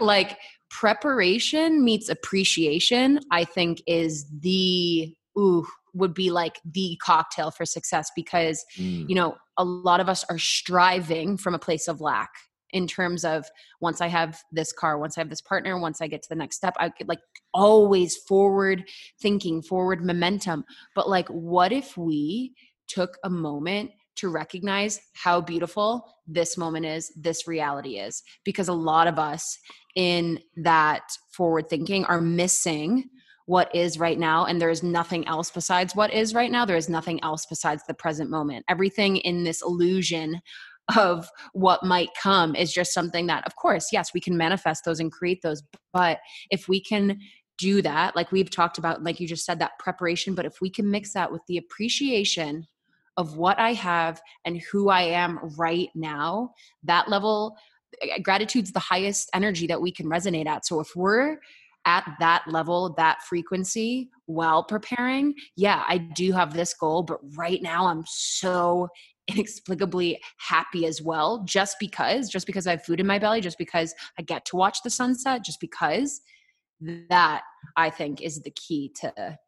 like 0.00 0.38
preparation 0.74 1.84
meets 1.84 2.08
appreciation, 2.08 3.20
I 3.30 3.44
think 3.44 3.80
is 3.86 4.26
the 4.40 5.14
ooh 5.38 5.66
would 5.94 6.12
be 6.12 6.30
like 6.30 6.60
the 6.64 6.98
cocktail 7.00 7.52
for 7.52 7.64
success 7.64 8.10
because 8.16 8.64
Mm, 8.76 9.08
you 9.08 9.14
know 9.14 9.36
a 9.56 9.64
lot 9.64 10.00
of 10.00 10.08
us 10.08 10.24
are 10.28 10.38
striving 10.38 11.36
from 11.36 11.54
a 11.54 11.58
place 11.58 11.86
of 11.86 12.00
lack 12.00 12.30
in 12.70 12.88
terms 12.88 13.24
of 13.24 13.46
once 13.80 14.00
I 14.00 14.08
have 14.08 14.42
this 14.50 14.72
car, 14.72 14.98
once 14.98 15.16
I 15.16 15.20
have 15.20 15.30
this 15.30 15.40
partner, 15.40 15.78
once 15.78 16.00
I 16.00 16.08
get 16.08 16.22
to 16.22 16.28
the 16.28 16.34
next 16.34 16.56
step, 16.56 16.74
I 16.76 16.88
could 16.88 17.08
like 17.08 17.20
always 17.54 18.16
forward 18.16 18.84
thinking, 19.22 19.62
forward 19.62 20.04
momentum. 20.04 20.64
But 20.96 21.08
like, 21.08 21.28
what 21.28 21.70
if 21.70 21.96
we 21.96 22.52
took 22.88 23.16
a 23.22 23.30
moment 23.30 23.92
to 24.16 24.28
recognize 24.28 25.00
how 25.14 25.40
beautiful 25.40 26.16
this 26.26 26.56
moment 26.56 26.86
is, 26.86 27.12
this 27.16 27.46
reality 27.46 27.98
is? 27.98 28.22
Because 28.44 28.68
a 28.68 28.72
lot 28.72 29.06
of 29.06 29.18
us 29.18 29.58
in 29.94 30.40
that 30.56 31.02
forward 31.32 31.68
thinking 31.68 32.04
are 32.06 32.20
missing 32.20 33.04
what 33.46 33.74
is 33.74 33.98
right 33.98 34.18
now 34.18 34.46
and 34.46 34.60
there 34.60 34.70
is 34.70 34.82
nothing 34.82 35.26
else 35.28 35.50
besides 35.50 35.94
what 35.94 36.12
is 36.12 36.34
right 36.34 36.50
now 36.50 36.64
there 36.64 36.76
is 36.76 36.88
nothing 36.88 37.22
else 37.22 37.46
besides 37.46 37.82
the 37.86 37.94
present 37.94 38.30
moment 38.30 38.64
everything 38.68 39.18
in 39.18 39.44
this 39.44 39.62
illusion 39.62 40.40
of 40.96 41.28
what 41.52 41.82
might 41.82 42.08
come 42.20 42.54
is 42.54 42.72
just 42.72 42.92
something 42.92 43.26
that 43.26 43.46
of 43.46 43.54
course 43.56 43.88
yes 43.92 44.14
we 44.14 44.20
can 44.20 44.36
manifest 44.36 44.84
those 44.84 45.00
and 45.00 45.12
create 45.12 45.40
those 45.42 45.62
but 45.92 46.18
if 46.50 46.68
we 46.68 46.80
can 46.80 47.18
do 47.58 47.80
that 47.82 48.16
like 48.16 48.32
we've 48.32 48.50
talked 48.50 48.78
about 48.78 49.02
like 49.02 49.20
you 49.20 49.28
just 49.28 49.44
said 49.44 49.58
that 49.58 49.78
preparation 49.78 50.34
but 50.34 50.46
if 50.46 50.60
we 50.60 50.70
can 50.70 50.90
mix 50.90 51.12
that 51.12 51.30
with 51.30 51.42
the 51.46 51.56
appreciation 51.56 52.66
of 53.16 53.36
what 53.36 53.58
i 53.58 53.72
have 53.72 54.20
and 54.44 54.60
who 54.72 54.88
i 54.88 55.02
am 55.02 55.38
right 55.56 55.88
now 55.94 56.50
that 56.82 57.08
level 57.08 57.56
eh, 58.02 58.18
gratitude's 58.18 58.72
the 58.72 58.80
highest 58.80 59.30
energy 59.34 59.66
that 59.66 59.80
we 59.80 59.90
can 59.90 60.06
resonate 60.06 60.46
at. 60.46 60.66
So 60.66 60.80
if 60.80 60.94
we're 60.94 61.38
at 61.86 62.16
that 62.18 62.44
level, 62.48 62.94
that 62.96 63.22
frequency 63.22 64.10
while 64.26 64.64
preparing, 64.64 65.34
yeah, 65.56 65.84
I 65.86 65.98
do 65.98 66.32
have 66.32 66.54
this 66.54 66.74
goal, 66.74 67.02
but 67.02 67.18
right 67.36 67.62
now 67.62 67.86
I'm 67.86 68.04
so 68.06 68.88
inexplicably 69.28 70.20
happy 70.36 70.84
as 70.84 71.00
well 71.00 71.44
just 71.46 71.78
because 71.80 72.28
just 72.28 72.46
because 72.46 72.66
i 72.66 72.72
have 72.72 72.84
food 72.84 73.00
in 73.00 73.06
my 73.06 73.18
belly 73.18 73.40
just 73.40 73.56
because 73.56 73.94
i 74.18 74.22
get 74.22 74.44
to 74.44 74.54
watch 74.54 74.82
the 74.84 74.90
sunset 74.90 75.42
just 75.42 75.58
because 75.60 76.20
that 77.08 77.40
i 77.78 77.88
think 77.88 78.20
is 78.20 78.42
the 78.42 78.50
key 78.50 78.92
to 78.94 79.38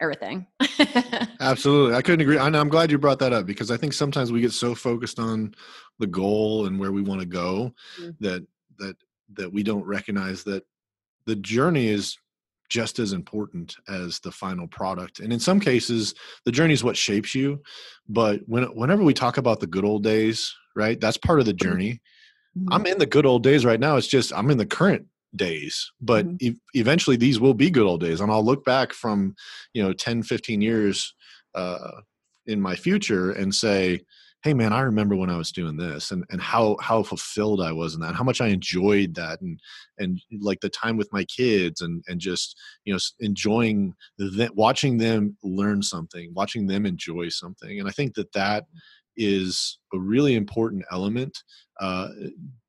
everything 0.00 0.46
absolutely 1.40 1.94
i 1.94 2.02
couldn't 2.02 2.20
agree 2.20 2.38
i'm 2.38 2.68
glad 2.68 2.90
you 2.90 2.98
brought 2.98 3.18
that 3.18 3.32
up 3.32 3.46
because 3.46 3.70
i 3.70 3.76
think 3.76 3.92
sometimes 3.92 4.30
we 4.30 4.40
get 4.40 4.52
so 4.52 4.74
focused 4.74 5.18
on 5.18 5.54
the 5.98 6.06
goal 6.06 6.66
and 6.66 6.78
where 6.78 6.92
we 6.92 7.02
want 7.02 7.20
to 7.20 7.26
go 7.26 7.72
mm-hmm. 7.98 8.10
that 8.20 8.46
that 8.78 8.96
that 9.32 9.52
we 9.52 9.62
don't 9.62 9.84
recognize 9.84 10.44
that 10.44 10.64
the 11.26 11.36
journey 11.36 11.88
is 11.88 12.18
just 12.68 12.98
as 12.98 13.12
important 13.12 13.76
as 13.88 14.18
the 14.20 14.30
final 14.30 14.66
product 14.66 15.20
and 15.20 15.32
in 15.32 15.40
some 15.40 15.60
cases 15.60 16.14
the 16.44 16.52
journey 16.52 16.74
is 16.74 16.84
what 16.84 16.96
shapes 16.96 17.34
you 17.34 17.60
but 18.08 18.40
when, 18.46 18.64
whenever 18.74 19.02
we 19.02 19.14
talk 19.14 19.38
about 19.38 19.60
the 19.60 19.66
good 19.66 19.84
old 19.84 20.02
days 20.02 20.54
right 20.74 21.00
that's 21.00 21.16
part 21.16 21.40
of 21.40 21.46
the 21.46 21.52
mm-hmm. 21.52 21.68
journey 21.68 22.00
mm-hmm. 22.58 22.72
i'm 22.72 22.86
in 22.86 22.98
the 22.98 23.06
good 23.06 23.24
old 23.24 23.42
days 23.42 23.64
right 23.64 23.80
now 23.80 23.96
it's 23.96 24.06
just 24.06 24.32
i'm 24.34 24.50
in 24.50 24.58
the 24.58 24.66
current 24.66 25.06
days 25.36 25.90
but 26.00 26.26
mm-hmm. 26.26 26.36
e- 26.40 26.60
eventually 26.74 27.16
these 27.16 27.40
will 27.40 27.54
be 27.54 27.70
good 27.70 27.86
old 27.86 28.00
days 28.00 28.20
and 28.20 28.30
i'll 28.30 28.44
look 28.44 28.64
back 28.64 28.92
from 28.92 29.34
you 29.72 29.82
know 29.82 29.92
10 29.92 30.22
15 30.22 30.60
years 30.60 31.14
uh, 31.54 32.00
in 32.46 32.60
my 32.60 32.74
future 32.74 33.30
and 33.32 33.54
say 33.54 34.00
hey 34.42 34.54
man 34.54 34.72
i 34.72 34.80
remember 34.80 35.16
when 35.16 35.30
i 35.30 35.36
was 35.36 35.50
doing 35.50 35.76
this 35.76 36.10
and, 36.10 36.24
and 36.30 36.40
how 36.40 36.76
how 36.80 37.02
fulfilled 37.02 37.60
i 37.60 37.72
was 37.72 37.94
in 37.94 38.00
that 38.00 38.14
how 38.14 38.24
much 38.24 38.40
i 38.40 38.48
enjoyed 38.48 39.14
that 39.14 39.40
and 39.40 39.58
and 39.98 40.20
like 40.40 40.60
the 40.60 40.68
time 40.68 40.96
with 40.96 41.12
my 41.12 41.24
kids 41.24 41.80
and 41.80 42.02
and 42.06 42.20
just 42.20 42.56
you 42.84 42.92
know 42.92 42.98
enjoying 43.20 43.94
that 44.18 44.54
watching 44.54 44.98
them 44.98 45.36
learn 45.42 45.82
something 45.82 46.32
watching 46.34 46.66
them 46.66 46.86
enjoy 46.86 47.28
something 47.28 47.80
and 47.80 47.88
i 47.88 47.92
think 47.92 48.14
that 48.14 48.32
that 48.32 48.64
is 49.16 49.78
a 49.92 49.98
really 49.98 50.34
important 50.34 50.84
element 50.92 51.36
uh, 51.80 52.08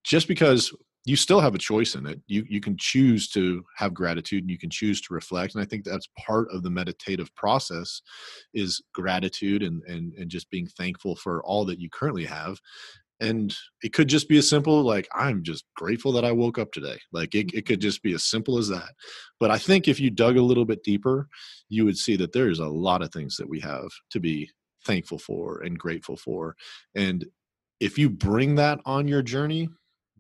just 0.04 0.28
because 0.28 0.74
you 1.08 1.16
still 1.16 1.40
have 1.40 1.56
a 1.56 1.60
choice 1.60 1.96
in 1.96 2.06
it. 2.06 2.20
You 2.28 2.46
you 2.50 2.60
can 2.60 2.76
choose 2.78 3.30
to 3.30 3.64
have 3.78 3.94
gratitude 3.94 4.44
and 4.44 4.52
you 4.52 4.58
can 4.58 4.70
choose 4.70 5.00
to 5.02 5.14
reflect. 5.14 5.56
And 5.56 5.64
I 5.64 5.66
think 5.66 5.86
that's 5.86 6.10
part 6.20 6.50
of 6.52 6.64
the 6.64 6.70
meditative 6.70 7.34
process 7.34 8.02
is 8.54 8.82
gratitude 8.94 9.64
and 9.64 9.82
and 9.84 10.14
and 10.16 10.30
just 10.30 10.50
being 10.50 10.68
thankful 10.68 11.16
for 11.16 11.42
all 11.46 11.64
that 11.66 11.80
you 11.80 11.90
currently 11.90 12.26
have. 12.26 12.60
And 13.22 13.56
it 13.82 13.94
could 13.94 14.10
just 14.10 14.28
be 14.28 14.38
as 14.38 14.50
simple 14.50 14.84
like 14.84 15.08
I'm 15.16 15.44
just 15.44 15.64
grateful 15.78 16.12
that 16.12 16.26
I 16.26 16.34
woke 16.34 16.60
up 16.60 16.74
today. 16.74 17.00
Like 17.14 17.34
it, 17.34 17.54
it 17.54 17.66
could 17.66 17.80
just 17.80 18.04
be 18.04 18.14
as 18.14 18.26
simple 18.26 18.58
as 18.58 18.68
that. 18.68 18.92
But 19.40 19.50
I 19.50 19.58
think 19.58 19.88
if 19.88 20.02
you 20.02 20.10
dug 20.10 20.36
a 20.36 20.44
little 20.44 20.66
bit 20.66 20.84
deeper, 20.84 21.30
you 21.70 21.86
would 21.86 21.98
see 21.98 22.18
that 22.18 22.34
there's 22.34 22.60
a 22.60 22.68
lot 22.68 23.02
of 23.02 23.14
things 23.14 23.38
that 23.38 23.50
we 23.50 23.62
have 23.62 23.90
to 24.12 24.20
be 24.20 24.52
thankful 24.86 25.20
for 25.20 25.62
and 25.62 25.80
grateful 25.80 26.18
for. 26.18 26.56
And 26.96 27.26
if 27.80 27.98
you 27.98 28.10
bring 28.10 28.56
that 28.56 28.80
on 28.86 29.08
your 29.08 29.22
journey, 29.22 29.70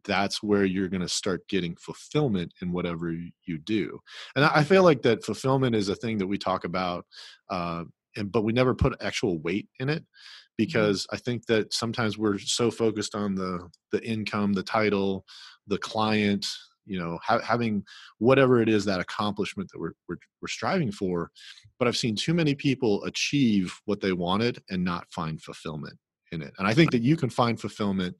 that's 0.08 0.41
where 0.41 0.66
you're 0.66 0.88
going 0.88 1.01
to 1.01 1.10
start 1.10 1.47
getting 1.47 1.76
fulfillment 1.76 2.53
in 2.62 2.72
whatever 2.72 3.12
you 3.12 3.58
do. 3.60 3.99
And 4.36 4.43
I 4.43 4.64
feel 4.64 4.84
like 4.84 5.03
that 5.03 5.24
fulfillment 5.24 5.76
is 5.76 5.89
a 5.89 5.95
thing 5.95 6.18
that 6.18 6.28
we 6.28 6.38
talk 6.38 6.64
about, 6.64 7.05
uh, 7.49 7.84
and 8.16 8.32
but 8.32 8.43
we 8.43 8.53
never 8.53 8.74
put 8.74 8.95
actual 9.01 9.38
weight 9.39 9.68
in 9.80 9.89
it 9.89 10.01
mm-hmm. 10.01 10.53
because 10.58 11.05
I 11.12 11.18
think 11.18 11.45
that 11.47 11.74
sometimes 11.74 12.18
we're 12.18 12.39
so 12.39 12.72
focused 12.72 13.14
on 13.14 13.36
the 13.36 13.70
the 13.91 14.03
income, 14.03 14.53
the 14.53 14.64
title, 14.64 15.26
the 15.68 15.78
client, 15.78 16.47
you 16.86 16.97
know, 16.97 17.20
ha- 17.22 17.41
having 17.41 17.84
whatever 18.18 18.62
it 18.62 18.70
is 18.70 18.86
that 18.86 19.01
accomplishment 19.01 19.70
that 19.72 19.80
we're, 19.80 19.93
we're 20.08 20.18
we're 20.41 20.47
striving 20.47 20.91
for. 20.91 21.30
But 21.78 21.88
I've 21.88 21.97
seen 21.97 22.16
too 22.16 22.34
many 22.34 22.55
people 22.55 23.03
achieve 23.03 23.74
what 23.86 24.01
they 24.01 24.14
wanted 24.14 24.64
and 24.70 24.84
not 24.84 25.12
find 25.12 25.39
fulfillment 25.41 25.97
in 26.32 26.41
it. 26.41 26.53
And 26.58 26.68
I 26.68 26.74
think 26.74 26.91
that 26.91 27.03
you 27.03 27.16
can 27.16 27.30
find 27.30 27.60
fulfillment 27.60 28.16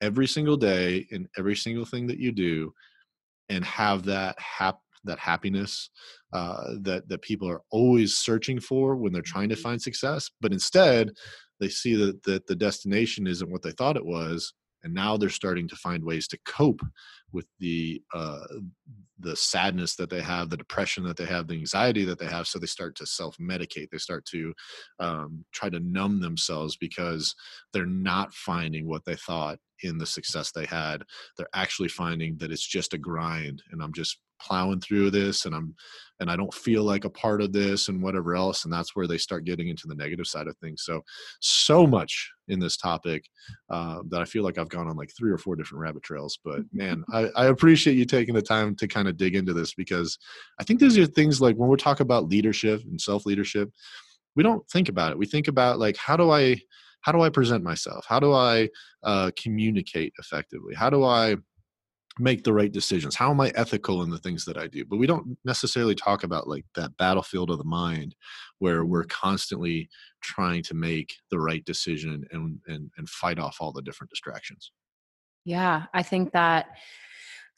every 0.00 0.26
single 0.26 0.56
day 0.56 1.06
in 1.10 1.28
every 1.38 1.56
single 1.56 1.84
thing 1.84 2.06
that 2.06 2.18
you 2.18 2.32
do 2.32 2.72
and 3.48 3.64
have 3.64 4.04
that 4.04 4.38
hap- 4.38 4.80
that 5.04 5.18
happiness 5.18 5.90
uh, 6.32 6.74
that 6.82 7.08
that 7.08 7.22
people 7.22 7.48
are 7.48 7.62
always 7.70 8.14
searching 8.16 8.60
for 8.60 8.96
when 8.96 9.12
they're 9.12 9.22
trying 9.22 9.48
to 9.48 9.54
mm-hmm. 9.54 9.62
find 9.62 9.82
success 9.82 10.30
but 10.40 10.52
instead 10.52 11.10
they 11.58 11.68
see 11.68 11.94
that, 11.94 12.22
that 12.22 12.46
the 12.46 12.56
destination 12.56 13.26
isn't 13.26 13.50
what 13.50 13.62
they 13.62 13.72
thought 13.72 13.96
it 13.96 14.04
was 14.04 14.54
and 14.82 14.94
now 14.94 15.16
they're 15.16 15.28
starting 15.28 15.68
to 15.68 15.76
find 15.76 16.02
ways 16.04 16.26
to 16.28 16.38
cope 16.46 16.80
with 17.32 17.46
the 17.58 18.02
uh, 18.14 18.46
the 19.18 19.36
sadness 19.36 19.96
that 19.96 20.08
they 20.08 20.22
have, 20.22 20.48
the 20.48 20.56
depression 20.56 21.04
that 21.04 21.16
they 21.16 21.26
have, 21.26 21.46
the 21.46 21.54
anxiety 21.54 22.04
that 22.04 22.18
they 22.18 22.26
have. 22.26 22.46
So 22.46 22.58
they 22.58 22.66
start 22.66 22.96
to 22.96 23.06
self 23.06 23.36
medicate. 23.38 23.90
They 23.90 23.98
start 23.98 24.24
to 24.26 24.54
um, 24.98 25.44
try 25.52 25.68
to 25.68 25.80
numb 25.80 26.20
themselves 26.20 26.76
because 26.76 27.34
they're 27.72 27.86
not 27.86 28.32
finding 28.32 28.88
what 28.88 29.04
they 29.04 29.16
thought 29.16 29.58
in 29.82 29.98
the 29.98 30.06
success 30.06 30.52
they 30.52 30.66
had. 30.66 31.02
They're 31.36 31.48
actually 31.54 31.88
finding 31.88 32.36
that 32.38 32.52
it's 32.52 32.66
just 32.66 32.94
a 32.94 32.98
grind, 32.98 33.62
and 33.72 33.82
I'm 33.82 33.92
just 33.92 34.18
plowing 34.40 34.80
through 34.80 35.10
this 35.10 35.44
and 35.44 35.54
i'm 35.54 35.74
and 36.18 36.30
i 36.30 36.36
don't 36.36 36.52
feel 36.52 36.82
like 36.82 37.04
a 37.04 37.10
part 37.10 37.42
of 37.42 37.52
this 37.52 37.88
and 37.88 38.02
whatever 38.02 38.34
else 38.34 38.64
and 38.64 38.72
that's 38.72 38.96
where 38.96 39.06
they 39.06 39.18
start 39.18 39.44
getting 39.44 39.68
into 39.68 39.86
the 39.86 39.94
negative 39.94 40.26
side 40.26 40.46
of 40.46 40.56
things 40.58 40.82
so 40.84 41.02
so 41.40 41.86
much 41.86 42.30
in 42.48 42.58
this 42.58 42.76
topic 42.76 43.24
uh, 43.70 44.00
that 44.08 44.20
i 44.20 44.24
feel 44.24 44.42
like 44.42 44.58
i've 44.58 44.68
gone 44.68 44.88
on 44.88 44.96
like 44.96 45.10
three 45.16 45.30
or 45.30 45.38
four 45.38 45.56
different 45.56 45.82
rabbit 45.82 46.02
trails 46.02 46.38
but 46.44 46.60
man 46.72 47.04
I, 47.12 47.28
I 47.36 47.46
appreciate 47.46 47.96
you 47.96 48.04
taking 48.04 48.34
the 48.34 48.42
time 48.42 48.74
to 48.76 48.88
kind 48.88 49.08
of 49.08 49.16
dig 49.16 49.36
into 49.36 49.52
this 49.52 49.74
because 49.74 50.18
i 50.58 50.64
think 50.64 50.80
these 50.80 50.98
are 50.98 51.06
things 51.06 51.40
like 51.40 51.56
when 51.56 51.68
we're 51.68 51.76
talking 51.76 52.04
about 52.04 52.28
leadership 52.28 52.82
and 52.82 53.00
self 53.00 53.26
leadership 53.26 53.70
we 54.36 54.42
don't 54.42 54.66
think 54.70 54.88
about 54.88 55.12
it 55.12 55.18
we 55.18 55.26
think 55.26 55.48
about 55.48 55.78
like 55.78 55.96
how 55.96 56.16
do 56.16 56.30
i 56.30 56.56
how 57.00 57.12
do 57.12 57.22
i 57.22 57.28
present 57.30 57.64
myself? 57.64 58.04
How 58.08 58.20
do 58.20 58.32
i 58.32 58.68
uh, 59.02 59.30
communicate 59.40 60.12
effectively? 60.18 60.74
How 60.74 60.90
do 60.90 61.04
i 61.04 61.36
make 62.18 62.44
the 62.44 62.52
right 62.52 62.72
decisions? 62.72 63.14
How 63.14 63.30
am 63.30 63.40
i 63.40 63.52
ethical 63.54 64.02
in 64.02 64.10
the 64.10 64.18
things 64.18 64.44
that 64.44 64.58
i 64.58 64.66
do? 64.66 64.84
But 64.84 64.98
we 64.98 65.06
don't 65.06 65.36
necessarily 65.44 65.94
talk 65.94 66.24
about 66.24 66.48
like 66.48 66.64
that 66.74 66.96
battlefield 66.96 67.50
of 67.50 67.58
the 67.58 67.64
mind 67.64 68.14
where 68.58 68.84
we're 68.84 69.04
constantly 69.04 69.88
trying 70.22 70.62
to 70.64 70.74
make 70.74 71.14
the 71.30 71.40
right 71.40 71.64
decision 71.64 72.24
and 72.32 72.58
and, 72.66 72.90
and 72.96 73.08
fight 73.08 73.38
off 73.38 73.58
all 73.60 73.72
the 73.72 73.82
different 73.82 74.10
distractions. 74.10 74.72
Yeah 75.44 75.84
i 75.94 76.02
think 76.02 76.32
that 76.32 76.66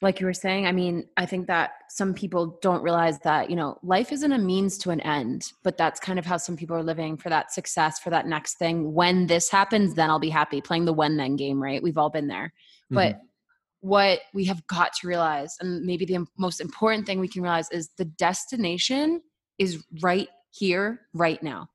like 0.03 0.21
you 0.21 0.27
were 0.27 0.35
saying 0.35 0.67
i 0.67 0.73
mean 0.73 1.07
i 1.17 1.25
think 1.25 1.47
that 1.47 1.73
some 1.89 2.13
people 2.13 2.59
don't 2.61 2.83
realize 2.83 3.19
that 3.21 3.49
you 3.49 3.57
know 3.57 3.79
life 3.83 4.13
isn't 4.13 4.33
a 4.33 4.39
means 4.39 4.77
to 4.77 4.91
an 4.91 5.01
end 5.01 5.53
but 5.63 5.79
that's 5.79 6.01
kind 6.01 6.19
of 6.19 6.27
how 6.27 6.37
some 6.37 6.57
people 6.57 6.77
are 6.77 6.83
living 6.83 7.17
for 7.17 7.29
that 7.29 7.53
success 7.53 7.99
for 7.99 8.11
that 8.11 8.27
next 8.27 8.55
thing 8.55 8.93
when 8.93 9.27
this 9.27 9.49
happens 9.49 9.95
then 9.95 10.11
i'll 10.11 10.19
be 10.19 10.29
happy 10.29 10.61
playing 10.61 10.85
the 10.85 10.93
when 10.93 11.17
then 11.17 11.37
game 11.37 11.63
right 11.63 11.83
we've 11.83 11.99
all 11.99 12.11
been 12.11 12.29
there 12.29 12.53
but 12.91 13.15
mm-hmm 13.15 13.27
what 13.83 14.21
we 14.33 14.45
have 14.45 14.65
got 14.69 14.93
to 14.95 15.09
realize, 15.09 15.57
and 15.61 15.85
maybe 15.85 16.05
the 16.05 16.25
most 16.39 16.61
important 16.61 17.05
thing 17.05 17.19
we 17.19 17.29
can 17.29 17.43
realize 17.43 17.69
is 17.71 17.91
the 17.99 18.05
destination 18.05 19.21
is 19.59 19.85
right 20.01 20.29
here, 20.53 21.01
right 21.13 21.43
now. 21.43 21.69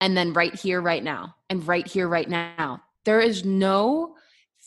And 0.00 0.16
then 0.16 0.32
right 0.32 0.54
here, 0.54 0.80
right 0.80 1.02
now. 1.02 1.34
And 1.50 1.66
right 1.66 1.86
here, 1.86 2.08
right 2.08 2.28
now. 2.28 2.80
There 3.04 3.20
is 3.20 3.44
no 3.44 4.14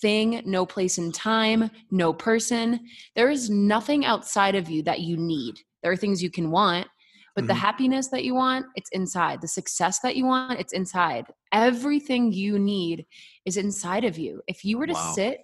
thing, 0.01 0.41
no 0.45 0.65
place 0.65 0.97
in 0.97 1.11
time, 1.11 1.69
no 1.91 2.13
person. 2.13 2.81
There 3.15 3.29
is 3.29 3.49
nothing 3.49 4.05
outside 4.05 4.55
of 4.55 4.69
you 4.69 4.83
that 4.83 5.01
you 5.01 5.17
need. 5.17 5.59
There 5.83 5.91
are 5.91 5.97
things 5.97 6.21
you 6.21 6.29
can 6.29 6.51
want, 6.51 6.87
but 7.35 7.41
mm-hmm. 7.41 7.47
the 7.49 7.53
happiness 7.55 8.07
that 8.09 8.23
you 8.23 8.35
want, 8.35 8.65
it's 8.75 8.89
inside. 8.91 9.41
The 9.41 9.47
success 9.47 9.99
that 9.99 10.15
you 10.15 10.25
want, 10.25 10.59
it's 10.59 10.73
inside. 10.73 11.25
Everything 11.51 12.31
you 12.31 12.59
need 12.59 13.05
is 13.45 13.57
inside 13.57 14.05
of 14.05 14.17
you. 14.17 14.41
If 14.47 14.65
you 14.65 14.77
were 14.77 14.87
to 14.87 14.93
wow. 14.93 15.13
sit 15.15 15.39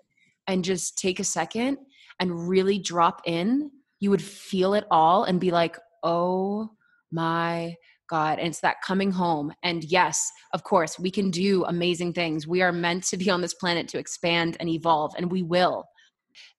and 0.47 0.63
just 0.63 0.97
take 0.97 1.19
a 1.19 1.23
second 1.23 1.77
and 2.19 2.47
really 2.47 2.79
drop 2.79 3.21
in, 3.25 3.71
you 3.99 4.09
would 4.09 4.21
feel 4.21 4.73
it 4.73 4.85
all 4.89 5.25
and 5.25 5.39
be 5.39 5.51
like, 5.51 5.77
oh 6.03 6.71
my 7.11 7.75
God. 8.11 8.37
And 8.37 8.49
it's 8.49 8.59
that 8.59 8.81
coming 8.85 9.09
home. 9.09 9.51
And 9.63 9.83
yes, 9.85 10.29
of 10.53 10.63
course, 10.63 10.99
we 10.99 11.09
can 11.09 11.31
do 11.31 11.65
amazing 11.65 12.13
things. 12.13 12.45
We 12.45 12.61
are 12.61 12.71
meant 12.71 13.05
to 13.05 13.17
be 13.17 13.31
on 13.31 13.41
this 13.41 13.55
planet 13.55 13.87
to 13.87 13.97
expand 13.97 14.57
and 14.59 14.69
evolve, 14.69 15.15
and 15.17 15.31
we 15.31 15.41
will. 15.41 15.85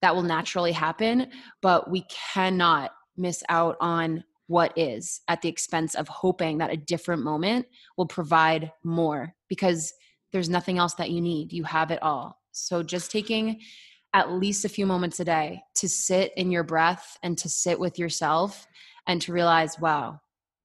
That 0.01 0.17
will 0.17 0.23
naturally 0.23 0.73
happen, 0.73 1.29
but 1.61 1.91
we 1.91 2.05
cannot 2.33 2.91
miss 3.17 3.45
out 3.49 3.77
on 3.81 4.25
what 4.49 4.77
is 4.77 5.21
at 5.29 5.41
the 5.43 5.49
expense 5.49 5.95
of 5.95 6.09
hoping 6.09 6.59
that 6.59 6.73
a 6.73 6.77
different 6.77 7.23
moment 7.23 7.67
will 7.97 8.07
provide 8.07 8.73
more 8.83 9.35
because 9.49 9.93
there's 10.33 10.49
nothing 10.49 10.79
else 10.79 10.95
that 10.95 11.11
you 11.11 11.21
need. 11.21 11.53
You 11.53 11.65
have 11.65 11.91
it 11.91 12.03
all. 12.03 12.41
So 12.51 12.83
just 12.83 13.11
taking 13.11 13.61
at 14.15 14.33
least 14.33 14.65
a 14.65 14.69
few 14.69 14.87
moments 14.87 15.21
a 15.21 15.25
day 15.25 15.63
to 15.77 15.89
sit 15.89 16.33
in 16.37 16.51
your 16.51 16.65
breath 16.65 17.17
and 17.23 17.39
to 17.39 17.49
sit 17.49 17.79
with 17.79 17.99
yourself 17.99 18.67
and 19.07 19.23
to 19.23 19.33
realize, 19.33 19.79
wow, 19.81 20.21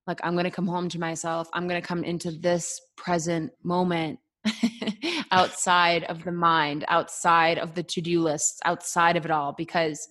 like 0.07 0.19
I'm 0.23 0.33
going 0.33 0.45
to 0.45 0.51
come 0.51 0.67
home 0.67 0.89
to 0.89 0.99
myself. 0.99 1.49
I'm 1.53 1.67
going 1.67 1.81
to 1.81 1.87
come 1.87 2.03
into 2.03 2.31
this 2.31 2.79
present 2.95 3.51
moment 3.63 4.19
outside 5.31 6.03
of 6.05 6.23
the 6.23 6.31
mind, 6.31 6.85
outside 6.87 7.59
of 7.59 7.75
the 7.75 7.83
to 7.83 8.01
do 8.01 8.21
lists, 8.21 8.59
outside 8.65 9.17
of 9.17 9.25
it 9.25 9.31
all. 9.31 9.53
Because 9.57 10.07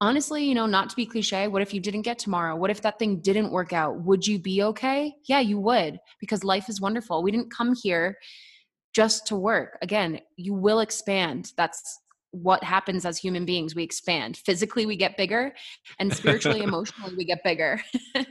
honestly, 0.00 0.44
you 0.44 0.54
know, 0.54 0.66
not 0.66 0.90
to 0.90 0.96
be 0.96 1.06
cliche, 1.06 1.46
what 1.46 1.62
if 1.62 1.72
you 1.72 1.80
didn't 1.80 2.02
get 2.02 2.18
tomorrow? 2.18 2.56
What 2.56 2.70
if 2.70 2.82
that 2.82 2.98
thing 2.98 3.20
didn't 3.20 3.52
work 3.52 3.72
out? 3.72 4.04
Would 4.04 4.26
you 4.26 4.38
be 4.38 4.62
okay? 4.62 5.14
Yeah, 5.26 5.40
you 5.40 5.58
would, 5.60 5.98
because 6.20 6.42
life 6.44 6.68
is 6.68 6.80
wonderful. 6.80 7.22
We 7.22 7.30
didn't 7.30 7.52
come 7.52 7.74
here 7.80 8.16
just 8.92 9.26
to 9.28 9.36
work. 9.36 9.78
Again, 9.80 10.20
you 10.36 10.54
will 10.54 10.80
expand. 10.80 11.52
That's 11.56 12.00
what 12.32 12.64
happens 12.64 13.04
as 13.04 13.18
human 13.18 13.44
beings 13.44 13.74
we 13.74 13.82
expand. 13.82 14.36
Physically 14.38 14.86
we 14.86 14.96
get 14.96 15.16
bigger 15.16 15.54
and 15.98 16.12
spiritually 16.12 16.62
emotionally 16.62 17.14
we 17.16 17.24
get 17.24 17.42
bigger. 17.44 17.80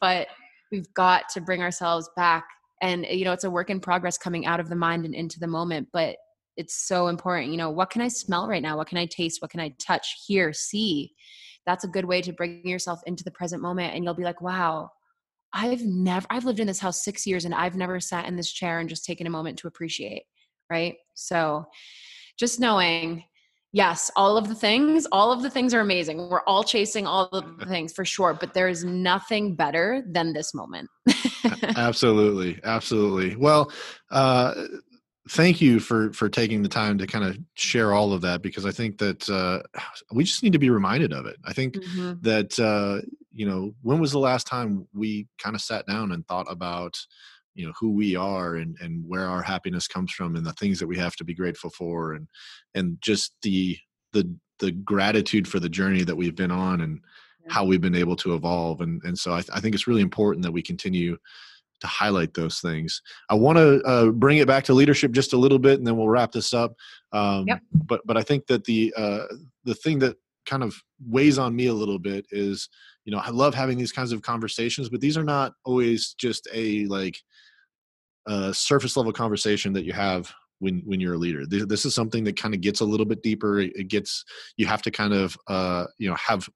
But 0.00 0.26
we've 0.72 0.92
got 0.94 1.28
to 1.30 1.40
bring 1.40 1.62
ourselves 1.62 2.10
back 2.16 2.44
and 2.80 3.06
you 3.06 3.24
know 3.24 3.32
it's 3.32 3.44
a 3.44 3.50
work 3.50 3.70
in 3.70 3.78
progress 3.78 4.18
coming 4.18 4.46
out 4.46 4.58
of 4.58 4.68
the 4.68 4.74
mind 4.74 5.04
and 5.04 5.14
into 5.14 5.38
the 5.38 5.46
moment 5.46 5.86
but 5.92 6.16
it's 6.56 6.88
so 6.88 7.06
important 7.06 7.52
you 7.52 7.56
know 7.56 7.70
what 7.70 7.90
can 7.90 8.02
i 8.02 8.08
smell 8.08 8.48
right 8.48 8.62
now? 8.62 8.76
What 8.76 8.88
can 8.88 8.98
i 8.98 9.06
taste? 9.06 9.40
What 9.40 9.52
can 9.52 9.60
i 9.60 9.72
touch 9.78 10.24
hear 10.26 10.52
see? 10.52 11.12
That's 11.66 11.84
a 11.84 11.88
good 11.88 12.04
way 12.04 12.20
to 12.22 12.32
bring 12.32 12.66
yourself 12.66 13.00
into 13.06 13.22
the 13.22 13.30
present 13.30 13.62
moment 13.62 13.94
and 13.94 14.02
you'll 14.02 14.14
be 14.14 14.24
like 14.24 14.40
wow 14.40 14.90
i've 15.52 15.82
never 15.82 16.26
i've 16.30 16.44
lived 16.44 16.58
in 16.58 16.66
this 16.66 16.80
house 16.80 17.04
6 17.04 17.26
years 17.26 17.44
and 17.44 17.54
i've 17.54 17.76
never 17.76 18.00
sat 18.00 18.26
in 18.26 18.34
this 18.36 18.50
chair 18.50 18.80
and 18.80 18.88
just 18.88 19.04
taken 19.04 19.26
a 19.26 19.30
moment 19.30 19.58
to 19.58 19.68
appreciate 19.68 20.24
right? 20.72 20.96
So 21.14 21.66
just 22.38 22.58
knowing 22.58 23.24
yes 23.72 24.10
all 24.16 24.36
of 24.36 24.48
the 24.48 24.54
things 24.54 25.06
all 25.12 25.32
of 25.32 25.42
the 25.42 25.50
things 25.50 25.74
are 25.74 25.80
amazing. 25.80 26.28
We're 26.28 26.42
all 26.42 26.64
chasing 26.64 27.06
all 27.06 27.26
of 27.26 27.58
the 27.58 27.66
things 27.66 27.92
for 27.92 28.04
sure 28.04 28.34
but 28.34 28.54
there 28.54 28.68
is 28.68 28.84
nothing 28.84 29.54
better 29.54 30.02
than 30.06 30.32
this 30.32 30.54
moment. 30.54 30.88
Absolutely 31.76 32.60
absolutely. 32.64 33.36
Well 33.36 33.72
uh 34.10 34.54
thank 35.30 35.60
you 35.60 35.78
for 35.80 36.12
for 36.12 36.28
taking 36.28 36.62
the 36.62 36.68
time 36.68 36.98
to 36.98 37.06
kind 37.06 37.24
of 37.24 37.38
share 37.54 37.92
all 37.92 38.12
of 38.12 38.20
that 38.22 38.42
because 38.42 38.66
i 38.66 38.72
think 38.72 38.98
that 38.98 39.30
uh 39.30 39.62
we 40.12 40.24
just 40.24 40.42
need 40.42 40.52
to 40.52 40.58
be 40.58 40.70
reminded 40.70 41.12
of 41.12 41.26
it. 41.26 41.36
I 41.44 41.52
think 41.52 41.74
mm-hmm. 41.74 42.14
that 42.22 42.58
uh 42.58 43.06
you 43.32 43.46
know 43.46 43.74
when 43.82 43.98
was 43.98 44.12
the 44.12 44.18
last 44.18 44.46
time 44.46 44.86
we 44.92 45.26
kind 45.38 45.56
of 45.56 45.62
sat 45.62 45.86
down 45.86 46.12
and 46.12 46.26
thought 46.26 46.46
about 46.50 46.98
you 47.54 47.66
know 47.66 47.72
who 47.78 47.90
we 47.90 48.16
are 48.16 48.56
and 48.56 48.76
and 48.80 49.04
where 49.06 49.26
our 49.26 49.42
happiness 49.42 49.86
comes 49.86 50.12
from 50.12 50.36
and 50.36 50.46
the 50.46 50.52
things 50.54 50.78
that 50.78 50.86
we 50.86 50.96
have 50.96 51.16
to 51.16 51.24
be 51.24 51.34
grateful 51.34 51.70
for 51.70 52.14
and 52.14 52.26
and 52.74 52.98
just 53.00 53.34
the 53.42 53.76
the 54.12 54.34
the 54.58 54.72
gratitude 54.72 55.46
for 55.46 55.60
the 55.60 55.68
journey 55.68 56.04
that 56.04 56.16
we've 56.16 56.36
been 56.36 56.50
on 56.50 56.82
and 56.82 57.00
yeah. 57.44 57.52
how 57.52 57.64
we've 57.64 57.80
been 57.80 57.94
able 57.94 58.16
to 58.16 58.34
evolve 58.34 58.80
and 58.80 59.02
and 59.04 59.18
so 59.18 59.32
I, 59.32 59.40
th- 59.40 59.50
I, 59.52 59.60
think 59.60 59.74
it's 59.74 59.86
really 59.86 60.02
important 60.02 60.44
that 60.44 60.52
we 60.52 60.62
continue 60.62 61.16
to 61.80 61.86
highlight 61.86 62.32
those 62.34 62.60
things 62.60 63.02
i 63.28 63.34
want 63.34 63.58
to 63.58 63.82
uh, 63.82 64.06
bring 64.10 64.38
it 64.38 64.46
back 64.46 64.64
to 64.64 64.74
leadership 64.74 65.12
just 65.12 65.32
a 65.32 65.38
little 65.38 65.58
bit 65.58 65.78
and 65.78 65.86
then 65.86 65.96
we'll 65.96 66.08
wrap 66.08 66.32
this 66.32 66.54
up 66.54 66.74
um, 67.12 67.44
yep. 67.48 67.60
but 67.72 68.00
but 68.06 68.16
i 68.16 68.22
think 68.22 68.46
that 68.46 68.64
the 68.64 68.94
uh, 68.96 69.24
the 69.64 69.74
thing 69.74 69.98
that 69.98 70.16
kind 70.46 70.62
of 70.62 70.74
weighs 71.06 71.38
on 71.38 71.54
me 71.54 71.66
a 71.66 71.74
little 71.74 71.98
bit 71.98 72.26
is 72.30 72.68
you 73.04 73.12
know 73.12 73.18
i 73.18 73.30
love 73.30 73.54
having 73.54 73.78
these 73.78 73.92
kinds 73.92 74.12
of 74.12 74.22
conversations 74.22 74.88
but 74.88 75.00
these 75.00 75.16
are 75.16 75.24
not 75.24 75.54
always 75.64 76.14
just 76.14 76.48
a 76.52 76.86
like 76.86 77.16
a 78.26 78.54
surface 78.54 78.96
level 78.96 79.12
conversation 79.12 79.72
that 79.72 79.84
you 79.84 79.92
have 79.92 80.32
when 80.62 80.80
when 80.86 81.00
you're 81.00 81.14
a 81.14 81.18
leader. 81.18 81.44
This, 81.44 81.66
this 81.66 81.84
is 81.84 81.94
something 81.94 82.22
that 82.24 82.36
kind 82.36 82.54
of 82.54 82.60
gets 82.60 82.80
a 82.80 82.84
little 82.84 83.04
bit 83.04 83.22
deeper 83.22 83.60
it 83.60 83.88
gets 83.88 84.24
you 84.56 84.66
have 84.66 84.80
to 84.82 84.90
kind 84.90 85.12
of 85.12 85.36
uh 85.48 85.86
you 85.98 86.08
know 86.08 86.14
have 86.14 86.48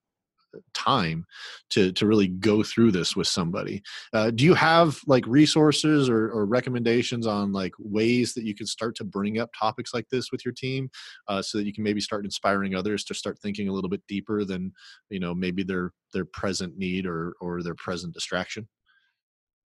time 0.74 1.24
to 1.70 1.92
to 1.92 2.06
really 2.06 2.28
go 2.28 2.62
through 2.62 2.92
this 2.92 3.16
with 3.16 3.26
somebody. 3.26 3.82
Uh, 4.12 4.30
do 4.30 4.44
you 4.44 4.54
have 4.54 4.98
like 5.06 5.26
resources 5.26 6.08
or, 6.08 6.30
or, 6.30 6.46
recommendations 6.46 7.26
on 7.26 7.52
like 7.52 7.72
ways 7.78 8.32
that 8.34 8.44
you 8.44 8.54
can 8.54 8.66
start 8.66 8.94
to 8.94 9.04
bring 9.04 9.38
up 9.38 9.50
topics 9.58 9.92
like 9.92 10.08
this 10.10 10.30
with 10.30 10.44
your 10.44 10.54
team 10.54 10.88
uh, 11.28 11.42
so 11.42 11.58
that 11.58 11.66
you 11.66 11.72
can 11.72 11.84
maybe 11.84 12.00
start 12.00 12.24
inspiring 12.24 12.74
others 12.74 13.04
to 13.04 13.14
start 13.14 13.38
thinking 13.38 13.68
a 13.68 13.72
little 13.72 13.90
bit 13.90 14.02
deeper 14.06 14.44
than 14.44 14.72
you 15.10 15.20
know 15.20 15.34
maybe 15.34 15.62
their 15.62 15.92
their 16.12 16.24
present 16.24 16.76
need 16.78 17.06
or 17.06 17.34
or 17.40 17.62
their 17.62 17.74
present 17.74 18.14
distraction? 18.14 18.68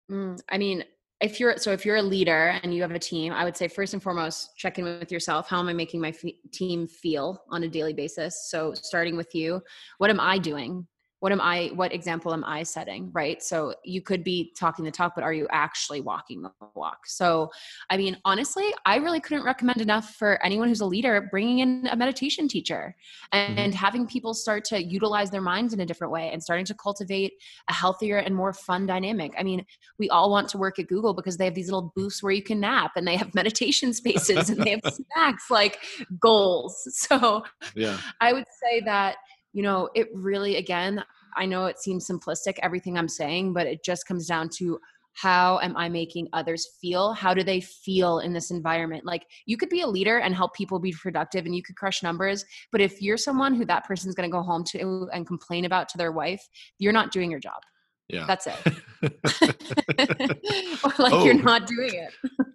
Mm, 0.09 0.41
i 0.49 0.57
mean 0.57 0.83
if 1.21 1.39
you're 1.39 1.57
so 1.57 1.71
if 1.71 1.85
you're 1.85 1.97
a 1.97 2.01
leader 2.01 2.59
and 2.63 2.73
you 2.73 2.81
have 2.81 2.91
a 2.91 2.99
team 2.99 3.33
i 3.33 3.43
would 3.43 3.57
say 3.57 3.67
first 3.67 3.93
and 3.93 4.01
foremost 4.01 4.55
check 4.57 4.79
in 4.79 4.85
with 4.85 5.11
yourself. 5.11 5.49
How 5.49 5.59
am 5.59 5.67
i 5.67 5.73
making 5.73 5.99
my 5.99 6.09
f- 6.09 6.33
team 6.51 6.87
feel 6.87 7.43
on 7.49 7.63
a 7.63 7.67
daily 7.67 7.93
basis? 7.93 8.49
So 8.49 8.73
starting 8.73 9.17
with 9.17 9.35
you 9.35 9.61
what 9.97 10.09
am 10.09 10.19
i 10.19 10.37
doing 10.37 10.87
what 11.19 11.31
am 11.31 11.41
i 11.41 11.67
what 11.75 11.93
example 11.93 12.33
am 12.33 12.43
i 12.45 12.63
setting 12.63 13.09
right? 13.13 13.41
So 13.41 13.73
you 13.83 14.01
could 14.01 14.23
be 14.23 14.53
talking 14.57 14.85
the 14.85 14.91
talk 14.91 15.13
but 15.15 15.23
are 15.23 15.33
you 15.33 15.47
actually 15.51 16.01
walking 16.01 16.41
the 16.41 16.51
walk? 16.75 17.07
So 17.07 17.49
i 17.89 17.97
mean 17.97 18.17
honestly 18.25 18.73
i 18.85 18.97
really 18.97 19.19
couldn't 19.19 19.43
recommend 19.43 19.81
enough 19.81 20.15
for 20.15 20.43
anyone 20.43 20.67
who's 20.67 20.81
a 20.81 20.85
leader 20.85 21.27
bringing 21.31 21.59
in 21.59 21.87
a 21.91 21.95
meditation 21.95 22.47
teacher 22.47 22.95
and, 23.31 23.49
mm-hmm. 23.49 23.59
and 23.59 23.75
having 23.75 24.07
people 24.07 24.33
start 24.33 24.63
to 24.65 24.83
utilize 24.83 25.29
their 25.29 25.41
minds 25.41 25.73
in 25.73 25.79
a 25.79 25.85
different 25.85 26.11
way 26.11 26.29
and 26.31 26.41
starting 26.41 26.65
to 26.65 26.73
cultivate 26.73 27.33
a 27.69 27.73
healthier 27.73 28.17
and 28.17 28.35
more 28.35 28.53
fun 28.53 28.85
dynamic. 28.85 29.33
I 29.37 29.43
mean 29.43 29.65
we 29.97 30.09
all 30.09 30.29
want 30.29 30.49
to 30.49 30.57
work 30.57 30.79
at 30.79 30.87
google 30.87 31.13
because 31.13 31.37
they 31.37 31.45
have 31.45 31.55
these 31.55 31.67
little 31.67 31.91
booths 31.95 32.23
where 32.23 32.31
you 32.31 32.43
can 32.43 32.59
nap 32.59 32.91
and 32.95 33.07
they 33.07 33.15
have 33.15 33.33
meditation 33.39 33.93
spaces 33.93 34.49
and 34.49 34.63
they 34.63 34.71
have 34.71 34.93
snacks 35.13 35.49
like 35.49 35.79
goals. 36.19 36.87
So 36.99 37.43
yeah. 37.75 37.97
I 38.19 38.33
would 38.33 38.45
say 38.61 38.81
that 38.81 39.17
you 39.53 39.63
know, 39.63 39.89
it 39.95 40.07
really, 40.13 40.57
again, 40.57 41.03
I 41.37 41.45
know 41.45 41.65
it 41.65 41.79
seems 41.79 42.07
simplistic, 42.07 42.57
everything 42.61 42.97
I'm 42.97 43.07
saying, 43.07 43.53
but 43.53 43.67
it 43.67 43.83
just 43.83 44.07
comes 44.07 44.27
down 44.27 44.49
to 44.57 44.79
how 45.13 45.59
am 45.59 45.75
I 45.75 45.89
making 45.89 46.29
others 46.33 46.65
feel? 46.81 47.13
How 47.13 47.33
do 47.33 47.43
they 47.43 47.59
feel 47.59 48.19
in 48.19 48.31
this 48.31 48.51
environment? 48.51 49.05
Like 49.05 49.25
you 49.45 49.57
could 49.57 49.69
be 49.69 49.81
a 49.81 49.87
leader 49.87 50.19
and 50.19 50.33
help 50.33 50.53
people 50.53 50.79
be 50.79 50.93
productive 50.93 51.45
and 51.45 51.55
you 51.55 51.63
could 51.63 51.75
crush 51.75 52.03
numbers, 52.03 52.45
but 52.71 52.79
if 52.79 53.01
you're 53.01 53.17
someone 53.17 53.53
who 53.53 53.65
that 53.65 53.85
person's 53.85 54.15
to 54.15 54.27
go 54.29 54.41
home 54.41 54.63
to 54.69 55.09
and 55.11 55.27
complain 55.27 55.65
about 55.65 55.89
to 55.89 55.97
their 55.97 56.11
wife, 56.11 56.41
you're 56.77 56.93
not 56.93 57.11
doing 57.11 57.31
your 57.31 57.39
job. 57.39 57.61
Yeah. 58.09 58.25
That's 58.25 58.47
it. 58.47 58.55
or 60.83 60.93
like 60.97 61.13
oh, 61.13 61.25
you're 61.25 61.35
not 61.35 61.67
doing 61.67 61.93
it. 61.93 62.11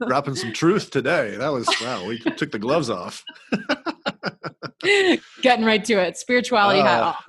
dropping 0.09 0.35
some 0.35 0.53
truth 0.53 0.91
today. 0.91 1.37
That 1.37 1.49
was 1.49 1.69
wow, 1.81 2.05
we 2.07 2.19
took 2.37 2.51
the 2.51 2.59
gloves 2.59 2.91
off. 2.91 3.25
Getting 5.43 5.65
right 5.65 5.85
to 5.85 5.95
it. 5.95 6.17
Spirituality 6.17 6.81
uh, 6.81 6.85
hat 6.85 7.03
off. 7.03 7.29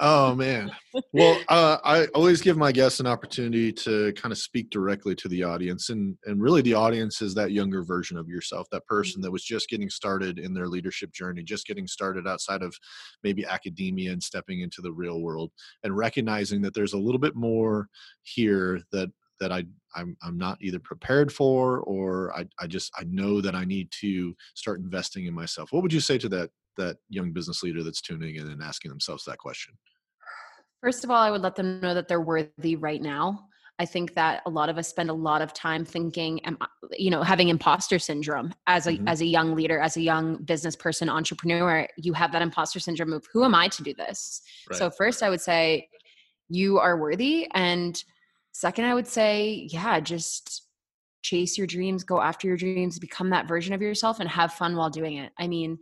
Oh 0.00 0.34
man. 0.34 0.70
Well, 1.12 1.38
uh, 1.48 1.78
I 1.84 2.06
always 2.14 2.40
give 2.40 2.56
my 2.56 2.72
guests 2.72 3.00
an 3.00 3.06
opportunity 3.06 3.72
to 3.72 4.12
kind 4.14 4.32
of 4.32 4.38
speak 4.38 4.70
directly 4.70 5.14
to 5.16 5.28
the 5.28 5.42
audience, 5.42 5.90
and 5.90 6.16
and 6.24 6.40
really 6.40 6.62
the 6.62 6.74
audience 6.74 7.22
is 7.22 7.34
that 7.34 7.52
younger 7.52 7.82
version 7.82 8.16
of 8.16 8.28
yourself, 8.28 8.66
that 8.70 8.86
person 8.86 9.20
that 9.22 9.30
was 9.30 9.44
just 9.44 9.68
getting 9.68 9.90
started 9.90 10.38
in 10.38 10.54
their 10.54 10.68
leadership 10.68 11.12
journey, 11.12 11.42
just 11.42 11.66
getting 11.66 11.86
started 11.86 12.26
outside 12.26 12.62
of 12.62 12.74
maybe 13.22 13.44
academia 13.44 14.12
and 14.12 14.22
stepping 14.22 14.60
into 14.60 14.80
the 14.80 14.92
real 14.92 15.20
world, 15.20 15.50
and 15.84 15.96
recognizing 15.96 16.62
that 16.62 16.74
there's 16.74 16.94
a 16.94 16.98
little 16.98 17.20
bit 17.20 17.36
more 17.36 17.88
here 18.22 18.80
that 18.92 19.10
that 19.40 19.52
I 19.52 19.64
I'm 19.94 20.16
I'm 20.22 20.38
not 20.38 20.58
either 20.60 20.78
prepared 20.78 21.32
for 21.32 21.80
or 21.80 22.34
I 22.36 22.46
I 22.58 22.66
just 22.66 22.92
I 22.98 23.04
know 23.04 23.40
that 23.40 23.54
I 23.54 23.64
need 23.64 23.90
to 24.00 24.34
start 24.54 24.80
investing 24.80 25.26
in 25.26 25.34
myself. 25.34 25.72
What 25.72 25.82
would 25.82 25.92
you 25.92 26.00
say 26.00 26.18
to 26.18 26.28
that 26.30 26.50
that 26.76 26.98
young 27.08 27.32
business 27.32 27.62
leader 27.62 27.82
that's 27.82 28.00
tuning 28.00 28.36
in 28.36 28.48
and 28.48 28.62
asking 28.62 28.90
themselves 28.90 29.24
that 29.24 29.38
question? 29.38 29.74
First 30.82 31.04
of 31.04 31.10
all, 31.10 31.22
I 31.22 31.30
would 31.30 31.42
let 31.42 31.56
them 31.56 31.80
know 31.80 31.94
that 31.94 32.08
they're 32.08 32.20
worthy 32.20 32.76
right 32.76 33.00
now. 33.02 33.48
I 33.78 33.84
think 33.84 34.14
that 34.14 34.42
a 34.46 34.50
lot 34.50 34.68
of 34.68 34.78
us 34.78 34.88
spend 34.88 35.10
a 35.10 35.14
lot 35.14 35.42
of 35.42 35.52
time 35.52 35.84
thinking, 35.84 36.42
am 36.46 36.56
you 36.92 37.10
know, 37.10 37.22
having 37.22 37.48
imposter 37.48 37.98
syndrome 37.98 38.54
as 38.66 38.86
a 38.86 38.92
mm-hmm. 38.92 39.06
as 39.06 39.20
a 39.20 39.26
young 39.26 39.54
leader, 39.54 39.78
as 39.78 39.96
a 39.96 40.00
young 40.00 40.42
business 40.44 40.74
person, 40.74 41.10
entrepreneur. 41.10 41.86
You 41.98 42.14
have 42.14 42.32
that 42.32 42.40
imposter 42.40 42.80
syndrome 42.80 43.12
of 43.12 43.26
who 43.32 43.44
am 43.44 43.54
I 43.54 43.68
to 43.68 43.82
do 43.82 43.92
this? 43.92 44.40
Right. 44.70 44.78
So 44.78 44.90
first, 44.90 45.22
I 45.22 45.28
would 45.28 45.42
say 45.42 45.88
you 46.48 46.78
are 46.78 46.98
worthy, 46.98 47.48
and 47.52 48.02
second, 48.52 48.86
I 48.86 48.94
would 48.94 49.06
say, 49.06 49.68
yeah, 49.70 50.00
just 50.00 50.62
chase 51.22 51.58
your 51.58 51.66
dreams, 51.66 52.04
go 52.04 52.20
after 52.20 52.46
your 52.46 52.56
dreams, 52.56 52.98
become 52.98 53.30
that 53.30 53.48
version 53.48 53.74
of 53.74 53.82
yourself, 53.82 54.20
and 54.20 54.28
have 54.28 54.52
fun 54.52 54.76
while 54.76 54.90
doing 54.90 55.18
it. 55.18 55.32
I 55.38 55.48
mean, 55.48 55.78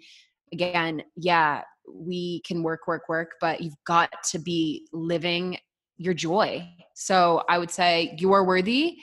again, 0.55 1.03
yeah, 1.17 1.63
we 1.93 2.41
can 2.47 2.63
work, 2.63 2.87
work, 2.87 3.09
work, 3.09 3.33
but 3.41 3.61
you've 3.61 3.77
got 3.87 4.11
to 4.31 4.39
be 4.39 4.87
living 4.93 5.59
your 5.99 6.15
joy. 6.15 6.67
So 6.95 7.43
I 7.49 7.59
would 7.59 7.71
say 7.71 8.17
you 8.19 8.33
are 8.33 8.45
worthy 8.45 8.97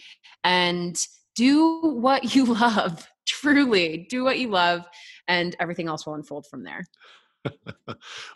and 0.43 0.97
do 1.35 1.79
what 1.81 2.35
you 2.35 2.45
love. 2.45 3.07
Truly, 3.27 4.07
do 4.09 4.23
what 4.23 4.39
you 4.39 4.49
love, 4.49 4.85
and 5.27 5.55
everything 5.59 5.87
else 5.87 6.05
will 6.05 6.15
unfold 6.15 6.47
from 6.49 6.63
there. 6.63 6.83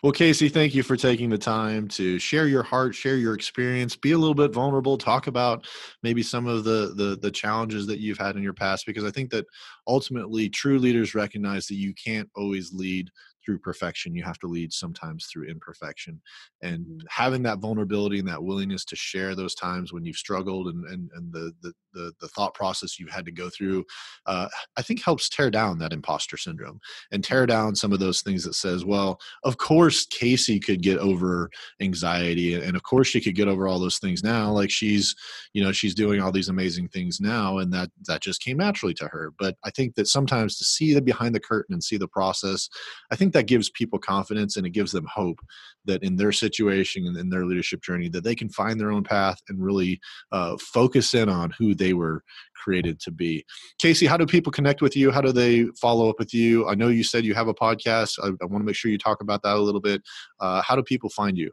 Well, 0.02 0.12
Casey, 0.12 0.48
thank 0.48 0.74
you 0.74 0.82
for 0.82 0.96
taking 0.96 1.30
the 1.30 1.38
time 1.38 1.88
to 1.88 2.18
share 2.18 2.46
your 2.46 2.62
heart, 2.62 2.94
share 2.94 3.16
your 3.16 3.34
experience, 3.34 3.96
be 3.96 4.12
a 4.12 4.18
little 4.18 4.34
bit 4.34 4.52
vulnerable, 4.52 4.98
talk 4.98 5.26
about 5.26 5.66
maybe 6.02 6.22
some 6.22 6.46
of 6.46 6.64
the, 6.64 6.92
the 6.96 7.18
the 7.20 7.30
challenges 7.30 7.86
that 7.86 8.00
you've 8.00 8.18
had 8.18 8.36
in 8.36 8.42
your 8.42 8.52
past 8.52 8.86
because 8.86 9.04
I 9.04 9.10
think 9.10 9.30
that 9.30 9.46
ultimately 9.86 10.48
true 10.48 10.78
leaders 10.78 11.14
recognize 11.14 11.66
that 11.66 11.76
you 11.76 11.94
can't 11.94 12.28
always 12.34 12.72
lead 12.72 13.10
through 13.46 13.58
perfection 13.60 14.14
you 14.14 14.24
have 14.24 14.38
to 14.38 14.48
lead 14.48 14.72
sometimes 14.72 15.26
through 15.26 15.48
imperfection 15.48 16.20
and 16.62 16.84
mm-hmm. 16.84 16.98
having 17.08 17.42
that 17.42 17.58
vulnerability 17.58 18.18
and 18.18 18.28
that 18.28 18.42
willingness 18.42 18.84
to 18.84 18.96
share 18.96 19.34
those 19.34 19.54
times 19.54 19.92
when 19.92 20.04
you've 20.04 20.16
struggled 20.16 20.66
and 20.66 20.84
and, 20.86 21.10
and 21.14 21.32
the, 21.32 21.52
the, 21.62 21.72
the 21.94 22.12
the 22.20 22.28
thought 22.28 22.52
process 22.54 22.98
you've 22.98 23.10
had 23.10 23.24
to 23.24 23.32
go 23.32 23.48
through 23.48 23.84
uh, 24.26 24.48
i 24.76 24.82
think 24.82 25.02
helps 25.02 25.28
tear 25.28 25.50
down 25.50 25.78
that 25.78 25.92
imposter 25.92 26.36
syndrome 26.36 26.80
and 27.12 27.22
tear 27.22 27.46
down 27.46 27.74
some 27.74 27.92
of 27.92 28.00
those 28.00 28.20
things 28.20 28.42
that 28.42 28.54
says 28.54 28.84
well 28.84 29.18
of 29.44 29.56
course 29.58 30.06
casey 30.06 30.58
could 30.58 30.82
get 30.82 30.98
over 30.98 31.48
anxiety 31.80 32.54
and 32.54 32.74
of 32.74 32.82
course 32.82 33.06
she 33.06 33.20
could 33.20 33.36
get 33.36 33.48
over 33.48 33.68
all 33.68 33.78
those 33.78 33.98
things 33.98 34.24
now 34.24 34.50
like 34.50 34.70
she's 34.70 35.14
you 35.52 35.62
know 35.62 35.70
she's 35.70 35.94
doing 35.94 36.20
all 36.20 36.32
these 36.32 36.48
amazing 36.48 36.88
things 36.88 37.20
now 37.20 37.58
and 37.58 37.72
that 37.72 37.90
that 38.06 38.20
just 38.20 38.42
came 38.42 38.56
naturally 38.56 38.94
to 38.94 39.06
her 39.06 39.32
but 39.38 39.54
i 39.64 39.70
think 39.70 39.94
that 39.94 40.08
sometimes 40.08 40.58
to 40.58 40.64
see 40.64 40.92
the 40.92 41.00
behind 41.00 41.34
the 41.34 41.40
curtain 41.40 41.72
and 41.72 41.84
see 41.84 41.96
the 41.96 42.08
process 42.08 42.68
i 43.10 43.16
think 43.16 43.32
that 43.36 43.46
gives 43.46 43.68
people 43.68 43.98
confidence 43.98 44.56
and 44.56 44.66
it 44.66 44.70
gives 44.70 44.92
them 44.92 45.06
hope 45.12 45.38
that 45.84 46.02
in 46.02 46.16
their 46.16 46.32
situation 46.32 47.06
and 47.06 47.16
in 47.18 47.28
their 47.28 47.44
leadership 47.44 47.82
journey 47.82 48.08
that 48.08 48.24
they 48.24 48.34
can 48.34 48.48
find 48.48 48.80
their 48.80 48.90
own 48.90 49.04
path 49.04 49.38
and 49.48 49.62
really 49.62 50.00
uh, 50.32 50.56
focus 50.58 51.12
in 51.12 51.28
on 51.28 51.52
who 51.58 51.74
they 51.74 51.92
were 51.92 52.24
created 52.54 52.98
to 52.98 53.10
be. 53.10 53.44
Casey 53.78 54.06
how 54.06 54.16
do 54.16 54.24
people 54.24 54.50
connect 54.50 54.80
with 54.80 54.96
you? 54.96 55.10
How 55.10 55.20
do 55.20 55.32
they 55.32 55.66
follow 55.80 56.08
up 56.08 56.18
with 56.18 56.32
you? 56.32 56.66
I 56.66 56.74
know 56.74 56.88
you 56.88 57.04
said 57.04 57.24
you 57.24 57.34
have 57.34 57.48
a 57.48 57.54
podcast. 57.54 58.18
I, 58.22 58.28
I 58.28 58.46
want 58.46 58.62
to 58.62 58.64
make 58.64 58.74
sure 58.74 58.90
you 58.90 58.98
talk 58.98 59.20
about 59.20 59.42
that 59.42 59.56
a 59.56 59.60
little 59.60 59.82
bit. 59.82 60.02
Uh, 60.40 60.62
how 60.62 60.74
do 60.74 60.82
people 60.82 61.10
find 61.10 61.36
you? 61.36 61.50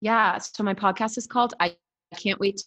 Yeah 0.00 0.38
so 0.38 0.62
my 0.62 0.74
podcast 0.74 1.18
is 1.18 1.26
called 1.26 1.54
i 1.60 1.76
can't 2.16 2.40
wait 2.40 2.62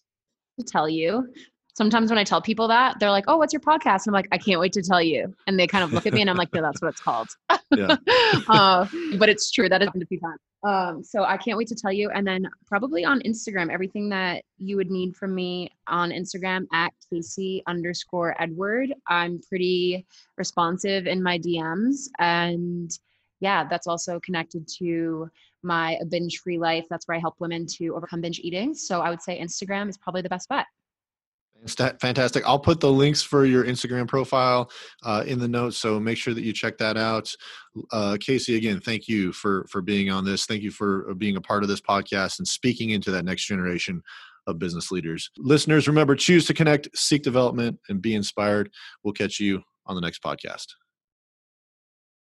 to 0.60 0.66
tell 0.66 0.88
you 0.88 1.28
sometimes 1.74 2.10
when 2.10 2.18
I 2.18 2.24
tell 2.24 2.42
people 2.42 2.68
that, 2.70 3.00
they're 3.00 3.12
like, 3.12 3.26
"Oh, 3.28 3.38
what's 3.38 3.54
your 3.54 3.60
podcast?" 3.60 4.06
And 4.06 4.08
I'm 4.08 4.14
like, 4.14 4.28
"I 4.32 4.38
can't 4.38 4.60
wait 4.60 4.74
to 4.74 4.82
tell 4.82 5.02
you." 5.02 5.34
And 5.48 5.60
they 5.60 5.68
kind 5.68 5.84
of 5.84 5.94
look 5.94 6.06
at 6.06 6.14
me, 6.14 6.22
and 6.22 6.30
I'm 6.30 6.38
like, 6.38 6.54
"No, 6.54 6.62
that's 6.62 6.82
what 6.82 6.90
it's 6.90 7.02
called." 7.02 7.30
Yeah. 7.72 7.98
uh, 8.48 8.88
but 9.18 9.30
it's 9.30 9.52
true. 9.52 9.70
That 9.70 9.82
happened 9.82 10.04
a 10.04 10.06
few 10.06 10.20
times. 10.20 10.40
Um, 10.64 11.04
so 11.04 11.24
I 11.24 11.36
can't 11.38 11.58
wait 11.58 11.68
to 11.70 11.76
tell 11.76 11.92
you. 11.92 12.10
And 12.12 12.26
then 12.26 12.48
probably 12.68 13.04
on 13.04 13.20
Instagram, 13.22 13.70
everything 13.70 14.08
that 14.10 14.44
you 14.58 14.78
would 14.78 14.90
need 14.90 15.14
from 15.16 15.36
me 15.36 15.70
on 15.88 16.12
Instagram 16.12 16.66
at 16.72 16.94
Casey 17.10 17.64
underscore 17.68 18.42
Edward. 18.42 18.94
I'm 19.08 19.42
pretty 19.50 20.06
responsive 20.38 21.06
in 21.06 21.22
my 21.22 21.38
DMs, 21.38 22.08
and 22.20 22.92
yeah, 23.40 23.68
that's 23.68 23.88
also 23.88 24.20
connected 24.22 24.68
to 24.80 25.30
my 25.64 25.98
binge 26.10 26.40
free 26.40 26.58
life. 26.58 26.86
That's 26.90 27.08
where 27.08 27.18
I 27.18 27.20
help 27.20 27.36
women 27.40 27.66
to 27.78 27.96
overcome 27.96 28.22
binge 28.22 28.40
eating. 28.40 28.74
So 28.74 29.02
I 29.02 29.10
would 29.10 29.22
say 29.22 29.40
Instagram 29.40 29.90
is 29.90 29.98
probably 29.98 30.22
the 30.22 30.30
best 30.30 30.48
bet. 30.50 30.66
Fantastic. 31.68 32.44
I'll 32.46 32.60
put 32.60 32.80
the 32.80 32.92
links 32.92 33.22
for 33.22 33.46
your 33.46 33.64
Instagram 33.64 34.08
profile 34.08 34.70
uh, 35.04 35.24
in 35.26 35.40
the 35.40 35.48
notes, 35.48 35.78
so 35.78 36.00
make 36.00 36.18
sure 36.18 36.34
that 36.34 36.44
you 36.44 36.52
check 36.52 36.78
that 36.80 36.98
out. 36.98 37.34
Uh, 37.92 38.18
Casey, 38.20 38.58
again, 38.58 38.80
thank 38.80 39.08
you 39.08 39.32
for 39.32 39.66
for 39.70 39.82
being 39.82 40.10
on 40.10 40.26
this. 40.26 40.46
Thank 40.46 40.62
you 40.62 40.72
for 40.72 41.10
uh, 41.10 41.14
being 41.14 41.38
a 41.38 41.42
part 41.42 41.64
of 41.64 41.70
this 41.70 41.82
podcast 41.82 42.40
and 42.40 42.48
speaking 42.48 42.90
into 42.90 43.12
that 43.12 43.26
next 43.26 43.46
generation 43.46 44.02
of 44.46 44.60
business 44.60 44.92
leaders. 44.92 45.30
Listeners, 45.38 45.88
remember 45.88 46.16
choose 46.16 46.46
to 46.48 46.54
connect, 46.54 46.90
seek 46.96 47.24
development, 47.24 47.80
and 47.88 48.02
be 48.02 48.14
inspired. 48.14 48.70
We'll 49.04 49.14
catch 49.14 49.40
you 49.40 49.62
on 49.86 49.96
the 49.96 50.02
next 50.02 50.22
podcast. 50.22 50.68